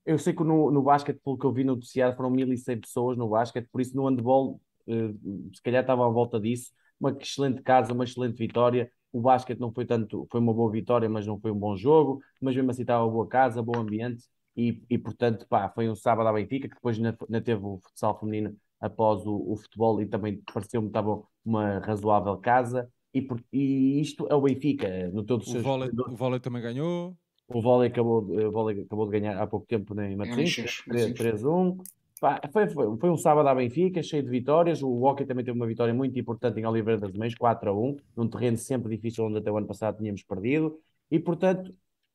[0.04, 3.16] Eu sei que no, no basquete, pelo que eu vi no noticiário, foram 1100 pessoas
[3.18, 5.12] no basquete, por isso no handball, eh,
[5.54, 6.72] se calhar estava à volta disso.
[7.00, 8.90] Uma excelente casa, uma excelente vitória.
[9.16, 12.20] O basquete não foi tanto, foi uma boa vitória, mas não foi um bom jogo.
[12.40, 14.24] Mas mesmo assim estava uma boa casa, bom ambiente.
[14.56, 18.18] E, e portanto, pá, foi um sábado à Benfica, que depois ainda, teve o futsal
[18.18, 22.90] feminino após o, o futebol e também pareceu-me que estava uma razoável casa.
[23.12, 26.62] E, por- e isto é o Benfica, no todo o seu vôlei, o vôlei também
[26.62, 27.16] ganhou.
[27.48, 30.82] O vôlei acabou, o vôlei acabou de ganhar há pouco tempo em Matosinhos.
[31.14, 31.76] 3-1.
[32.18, 34.82] Foi, foi, foi um sábado à Benfica, cheio de vitórias.
[34.82, 38.56] O Hockey também teve uma vitória muito importante em Oliveira das Meias, 4-1, num terreno
[38.56, 40.78] sempre difícil onde até o ano passado tínhamos perdido.
[41.10, 41.74] E, portanto,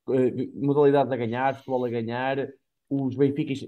[0.10, 2.50] eh, modalidade a ganhar, futebol a ganhar,
[2.90, 3.60] os Benficas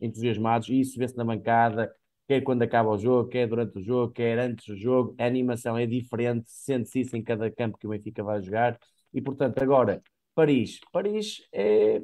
[0.00, 1.94] entusiasmados, e isso vê-se na bancada,
[2.26, 5.14] quer quando acaba o jogo, quer durante o jogo, quer antes do jogo.
[5.18, 8.78] A animação é diferente, sente-se isso em cada campo que o Benfica vai jogar.
[9.12, 10.02] E, portanto, agora
[10.34, 10.80] Paris.
[10.92, 12.00] Paris é,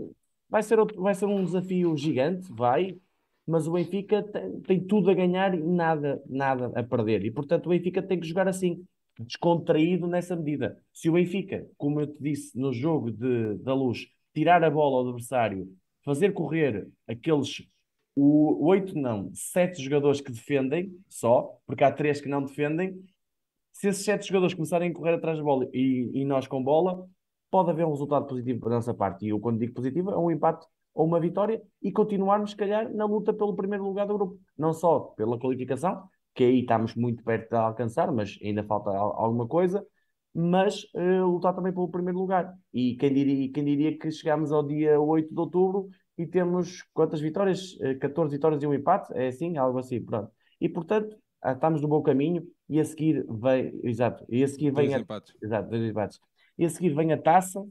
[0.48, 2.96] vai, ser outro, vai ser um desafio gigante, vai,
[3.50, 7.24] mas o Benfica tem, tem, tudo a ganhar e nada, nada a perder.
[7.24, 8.84] E portanto o Benfica tem que jogar assim,
[9.18, 10.78] descontraído nessa medida.
[10.92, 14.98] Se o Benfica, como eu te disse no jogo de, da luz, tirar a bola
[14.98, 15.68] ao adversário,
[16.04, 17.66] fazer correr aqueles
[18.14, 23.02] o, oito não, sete jogadores que defendem só, porque há três que não defendem.
[23.72, 27.08] Se esses sete jogadores começarem a correr atrás da bola e, e nós com bola,
[27.50, 29.26] pode haver um resultado positivo da nossa parte.
[29.26, 32.92] E eu, quando digo positivo, é um empate ou uma vitória e continuarmos, se calhar,
[32.92, 34.38] na luta pelo primeiro lugar do grupo.
[34.56, 39.46] Não só pela qualificação, que aí estamos muito perto de alcançar, mas ainda falta alguma
[39.46, 39.84] coisa,
[40.34, 42.54] mas uh, lutar também pelo primeiro lugar.
[42.72, 47.20] E quem diria, quem diria que chegamos ao dia 8 de outubro e temos quantas
[47.20, 47.76] vitórias?
[48.00, 49.12] 14 eh, vitórias e um empate?
[49.14, 49.56] É assim?
[49.56, 50.30] Algo assim, pronto.
[50.60, 54.70] E portanto, ah, estamos no bom caminho e a seguir vem, exato, e a seguir
[54.72, 55.34] vem dois a, empates.
[55.42, 56.20] exato, dois empates.
[56.58, 57.66] E a seguir vem a taça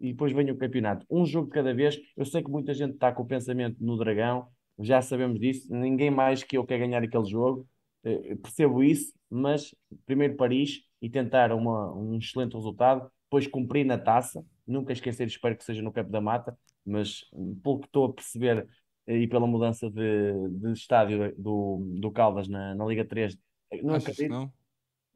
[0.00, 1.06] e depois vem o campeonato.
[1.10, 1.98] Um jogo de cada vez.
[2.16, 4.48] Eu sei que muita gente está com o pensamento no Dragão,
[4.78, 5.72] já sabemos disso.
[5.72, 7.66] Ninguém mais que eu quer ganhar aquele jogo.
[8.04, 9.74] Uh, percebo isso, mas
[10.04, 14.44] primeiro Paris e tentar uma, um excelente resultado, depois cumprir na taça.
[14.66, 17.20] Nunca esquecer, espero que seja no Campo da Mata, mas
[17.62, 18.66] pelo que estou a perceber
[19.06, 23.36] e pela mudança de, de estádio do, do Caldas na, na Liga 3,
[23.82, 24.32] não Achas acredito.
[24.32, 24.52] não?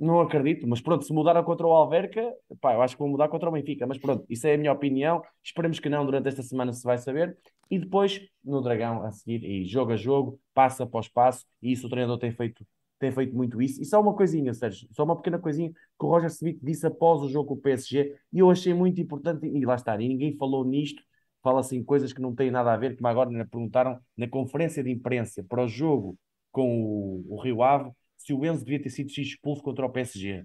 [0.01, 3.29] Não acredito, mas pronto, se mudaram contra o Alverca, pá, eu acho que vão mudar
[3.29, 5.23] contra o Benfica, mas pronto, isso é a minha opinião.
[5.45, 7.37] Esperemos que não, durante esta semana se vai saber.
[7.71, 11.87] E depois no Dragão a seguir, e jogo a jogo, passo após passo, e isso
[11.87, 12.67] o treinador tem feito,
[12.99, 13.83] tem feito muito isso.
[13.83, 17.21] E só uma coisinha, Sérgio, só uma pequena coisinha que o Roger Smith disse após
[17.21, 20.35] o jogo com o PSG, e eu achei muito importante, e lá está, e ninguém
[20.37, 21.03] falou nisto,
[21.43, 24.83] fala assim coisas que não têm nada a ver, como agora me perguntaram na conferência
[24.83, 26.19] de imprensa para o jogo
[26.51, 27.91] com o, o Rio Ave,
[28.31, 30.45] se o Enzo devia ter sido expulso contra o PSG.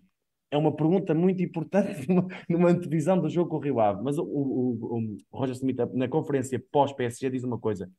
[0.50, 4.02] É uma pergunta muito importante numa, numa antevisão do jogo com o Rio Ave.
[4.04, 7.92] Mas o, o, o, Roger Smith, na conferência pós-PSG, diz uma coisa: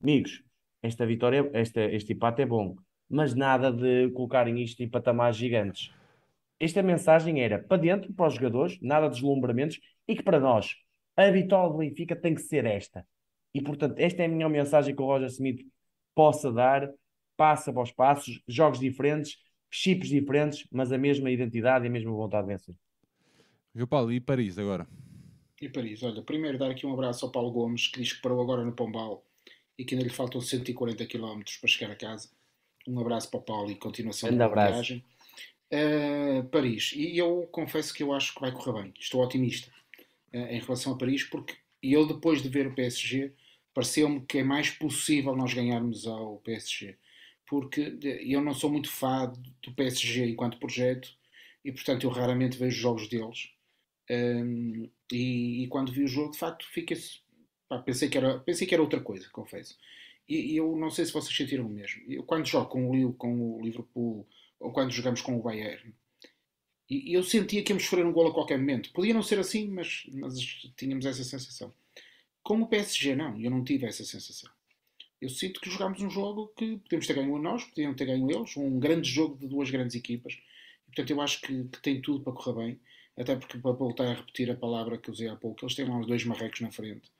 [0.00, 0.42] Amigos,
[0.82, 2.76] esta vitória, esta, este empate é bom,
[3.08, 5.92] mas nada de colocarem isto em patamares gigantes.
[6.60, 10.76] Esta mensagem era para dentro, para os jogadores, nada de deslumbramentos, e que para nós,
[11.16, 13.04] a vitória do Benfica tem que ser esta.
[13.52, 15.60] E portanto, esta é a minha mensagem que o Roger Smith
[16.14, 16.88] possa dar,
[17.36, 19.38] passa para os passos, jogos diferentes,
[19.70, 22.74] chips diferentes, mas a mesma identidade e a mesma vontade de vencer.
[23.74, 24.88] João Paulo, e Paris agora?
[25.60, 28.40] E Paris, olha, primeiro dar aqui um abraço ao Paulo Gomes, que diz que parou
[28.40, 29.24] agora no Pombal
[29.78, 32.28] e que ainda lhe faltam 140 km para chegar a casa.
[32.86, 34.72] Um abraço para o Paulo e continuação Grande da abraço.
[34.72, 35.04] viagem.
[35.72, 39.70] Uh, Paris, e eu confesso que eu acho que vai correr bem, estou otimista
[40.32, 43.32] uh, em relação a Paris, porque eu depois de ver o PSG,
[43.72, 46.96] pareceu-me que é mais possível nós ganharmos ao PSG,
[47.54, 49.32] porque eu não sou muito fã
[49.62, 51.08] do PSG enquanto projeto
[51.64, 53.52] e portanto eu raramente vejo jogos deles.
[54.10, 57.20] Um, e, e, quando vi o jogo, de facto, fica-se.
[57.84, 59.78] Pensei, que era, pensei que era outra coisa, confesso.
[60.28, 62.02] E, e, eu não sei se vocês sentiram o mesmo.
[62.08, 64.26] Eu, quando jogo com o, com o Liverpool
[64.58, 65.94] ou quando jogamos com o Bayern,
[66.90, 68.92] e eu sentia que íamos sofrer um gol a qualquer momento.
[68.92, 70.34] Podia não ser assim, mas, mas
[70.76, 71.72] tínhamos essa sensação.
[72.42, 74.50] Com o PSG, não, eu não tive essa sensação.
[75.24, 78.54] Eu sinto que jogámos um jogo que podemos ter ganho nós, podiam ter ganho eles,
[78.58, 80.34] um grande jogo de duas grandes equipas.
[80.34, 82.80] E, portanto, eu acho que, que, tem tudo para correr bem.
[83.16, 85.96] Até porque, para voltar a repetir a palavra que usei há pouco, eles têm lá
[85.96, 87.10] uns dois marrecos na frente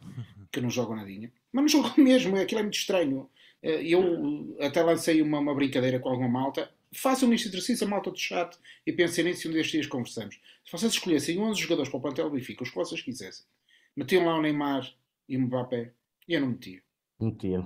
[0.52, 1.32] que não jogam nadinha.
[1.50, 3.30] Mas não jogam mesmo, aquilo é muito estranho.
[3.62, 6.70] Eu até lancei uma, uma brincadeira com alguma malta.
[6.92, 8.54] Façam este exercício, a malta do chat,
[8.86, 10.38] e pensem nisso e um destes dias conversamos.
[10.62, 13.46] Se vocês escolhessem 11 jogadores para o plantel do Benfica, os que vocês quisessem,
[13.96, 14.94] metiam lá o Neymar
[15.26, 15.94] e o Mbappé,
[16.28, 16.82] e eu não metia.
[17.18, 17.64] Metia.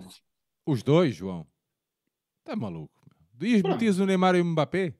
[0.68, 1.46] Os dois, João?
[2.44, 2.92] Tá maluco?
[3.32, 4.92] Dias metias o Neymar e o Mbappé?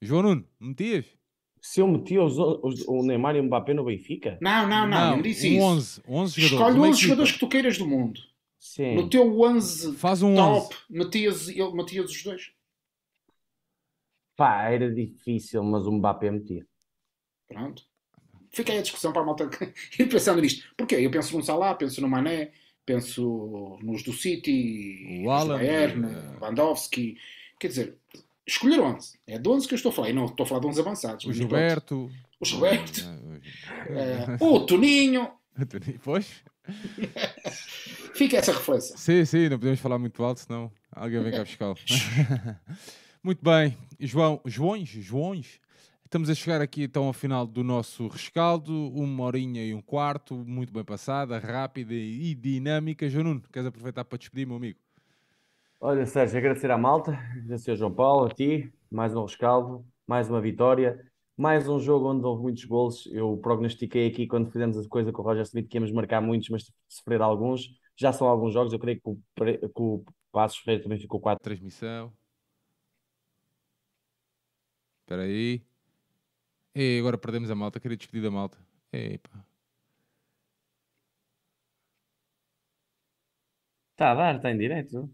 [0.00, 1.04] João Nuno, metias?
[1.60, 4.38] Se eu metia os, os, o Neymar e o Mbappé no Benfica?
[4.40, 6.00] Não, não, não, não, disse um isso.
[6.00, 6.52] 11, 11 jogadores.
[6.52, 7.06] Escolhe uma 11 equipa.
[7.08, 8.20] jogadores que tu queiras do mundo.
[8.58, 8.94] Sim.
[8.94, 10.80] No teu 11 Faz um top, 11.
[10.88, 12.52] metias, ele- metias os dois.
[14.34, 16.66] Pá, era difícil, mas o Mbappé metia.
[17.46, 17.82] Pronto.
[18.50, 19.44] Fica aí a discussão para a malta
[19.98, 20.74] ir pensando nisto.
[20.74, 20.94] Porquê?
[20.94, 22.52] Eu penso no Salah, penso no Mané,
[22.90, 27.16] penso nos do City, O Haaland, Bayern, eh, Lewandowski.
[27.58, 27.96] Quer dizer,
[28.44, 29.18] escolher 11.
[29.28, 30.10] É de 11 que eu estou a falar.
[30.10, 31.24] E não estou a falar de 11 avançados.
[31.24, 32.10] O Gilberto.
[32.40, 33.00] O Gilberto.
[33.88, 35.30] Eh, o Toninho.
[36.02, 36.42] Pois?
[38.14, 38.96] Fica essa reflexão.
[38.96, 41.74] Sim, sim, não podemos falar muito alto, senão alguém vem cá buscar.
[43.22, 45.60] muito bem, João, Joões, Joões,
[46.10, 50.34] estamos a chegar aqui então ao final do nosso rescaldo, uma horinha e um quarto,
[50.34, 53.08] muito bem passada, rápida e dinâmica.
[53.08, 54.76] João Nuno, queres aproveitar para despedir, meu amigo?
[55.80, 60.28] Olha, Sérgio, agradecer à malta, agradecer ao João Paulo, a ti, mais um rescaldo, mais
[60.28, 61.00] uma vitória.
[61.36, 63.06] mais um jogo onde houve muitos gols.
[63.12, 66.48] Eu prognostiquei aqui quando fizemos a coisa com o Roger Smith que íamos marcar muitos,
[66.48, 67.68] mas sofrer alguns.
[67.96, 71.40] Já são alguns jogos, eu creio que o, que o Passos Ferreira também ficou 4.
[71.40, 72.12] Transmissão.
[75.04, 75.69] Espera aí.
[76.74, 78.58] E agora perdemos a malta, queria despedir da malta.
[78.92, 79.44] Epa.
[83.92, 85.10] Está a dar, está em direto.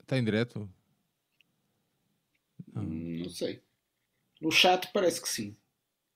[0.00, 0.70] Está em direto?
[2.72, 2.82] Não.
[2.82, 3.62] não sei.
[4.40, 5.56] No chat parece que sim.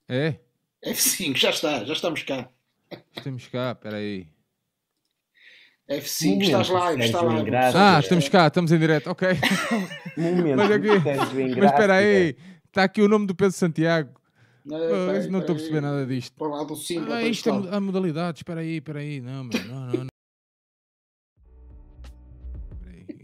[0.08, 0.38] É?
[0.84, 2.48] F5, já está, já estamos cá.
[3.16, 4.28] Estamos cá, espera aí.
[5.88, 7.96] F5, estás live, está lá.
[7.96, 9.28] Ah, estamos cá, estamos em direto, ok.
[10.16, 10.88] Momento, mas, aqui,
[11.58, 12.36] mas espera aí,
[12.66, 14.21] está aqui o nome do Pedro Santiago.
[14.64, 16.34] Não, oh, não estou a perceber nada disto.
[16.36, 17.12] Para lá do símbolo.
[17.12, 19.20] Ah, isto é a modalidade, espera aí, espera aí.
[19.20, 19.92] Não, meu, não, não.
[20.04, 20.06] não.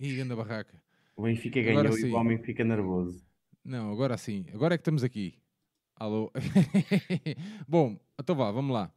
[0.00, 0.80] Ih, anda barraca.
[1.16, 3.20] O Benfica ganhou e o homem fica nervoso.
[3.64, 4.46] Não, agora sim.
[4.54, 5.38] Agora é que estamos aqui.
[5.96, 6.32] Alô?
[7.66, 8.92] Bom, então vá, vamos lá.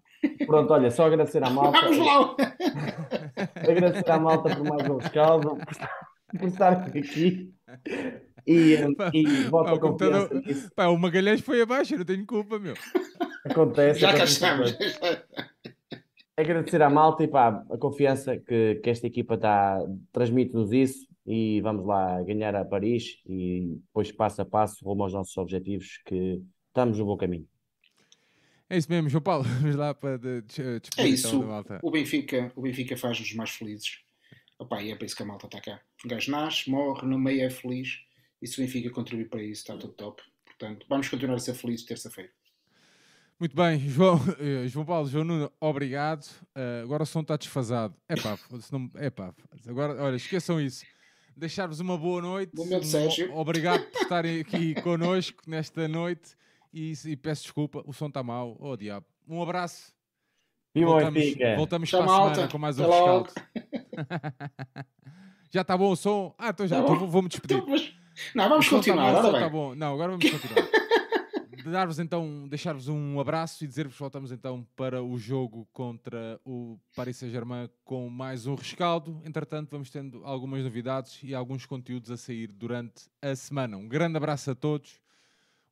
[0.45, 1.81] Pronto, olha, só agradecer à malta.
[1.81, 2.35] Vamos lá!
[3.55, 5.57] agradecer à malta por mais um rescaldo,
[6.37, 7.53] por estar aqui.
[8.45, 8.75] E,
[9.13, 10.71] e voto a confiança computador...
[10.75, 12.73] Pá, o Magalhães foi abaixo, eu não tenho culpa, meu.
[13.45, 13.99] Acontece.
[13.99, 14.75] Já cá estamos.
[16.35, 19.77] Agradecer à malta e pá, a confiança que, que esta equipa está,
[20.11, 25.13] transmite-nos isso e vamos lá ganhar a Paris e depois passo a passo rumo aos
[25.13, 27.47] nossos objetivos que estamos no bom caminho.
[28.69, 29.43] É isso mesmo, João Paulo.
[29.59, 31.43] Vamos lá para despedir É isso.
[31.83, 33.99] O Benfica, o Benfica faz-nos mais felizes.
[34.61, 35.81] Opa, e é para isso que a malta está cá.
[36.05, 37.97] Um gajo nasce, morre, no meio é feliz.
[38.39, 40.21] E se o Benfica contribuir para isso, está tudo top.
[40.45, 42.29] Portanto, vamos continuar a ser felizes terça-feira.
[43.39, 46.27] Muito bem, João, eh, João Paulo, João Nuno, obrigado.
[46.55, 47.95] Uh, agora o som está desfasado.
[48.07, 48.37] É pá,
[48.71, 49.33] não, epá,
[49.67, 50.85] agora, olha, esqueçam isso
[51.35, 52.55] deixar-vos uma boa noite.
[52.55, 53.35] Momento, Sérgio.
[53.35, 56.35] Obrigado por estarem aqui connosco nesta noite
[56.71, 58.55] e, e, peço desculpa, o som está mau.
[58.59, 59.07] Oh, diabo.
[59.27, 59.91] Um abraço.
[60.75, 61.23] E voltamos,
[61.57, 63.31] voltamos para a semana com mais um rescaldo.
[65.51, 66.33] já está bom o som?
[66.37, 67.57] Ah, então já, tá então vou-me despedir.
[67.57, 67.93] Então, mas...
[68.35, 69.13] Não, vamos tá continuar.
[69.15, 69.75] Tá bom, tá bom.
[69.75, 70.67] Não, agora vamos continuar.
[71.69, 77.17] dar-vos então, deixar-vos um abraço e dizer-vos voltamos então para o jogo contra o Paris
[77.17, 79.21] Saint-Germain com mais um rescaldo.
[79.25, 83.77] Entretanto, vamos tendo algumas novidades e alguns conteúdos a sair durante a semana.
[83.77, 84.99] Um grande abraço a todos,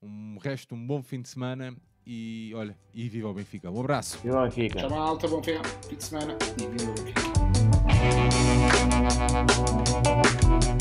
[0.02, 1.76] um resto, um bom fim de semana
[2.06, 3.70] e olha, e viva o Benfica.
[3.70, 4.20] Um abraço.
[4.20, 4.80] Viva o Benfica.
[4.80, 7.59] Tchau, malta, bom fim de semana e viva o Benfica.
[8.02, 8.34] Thank
[10.64, 10.79] you.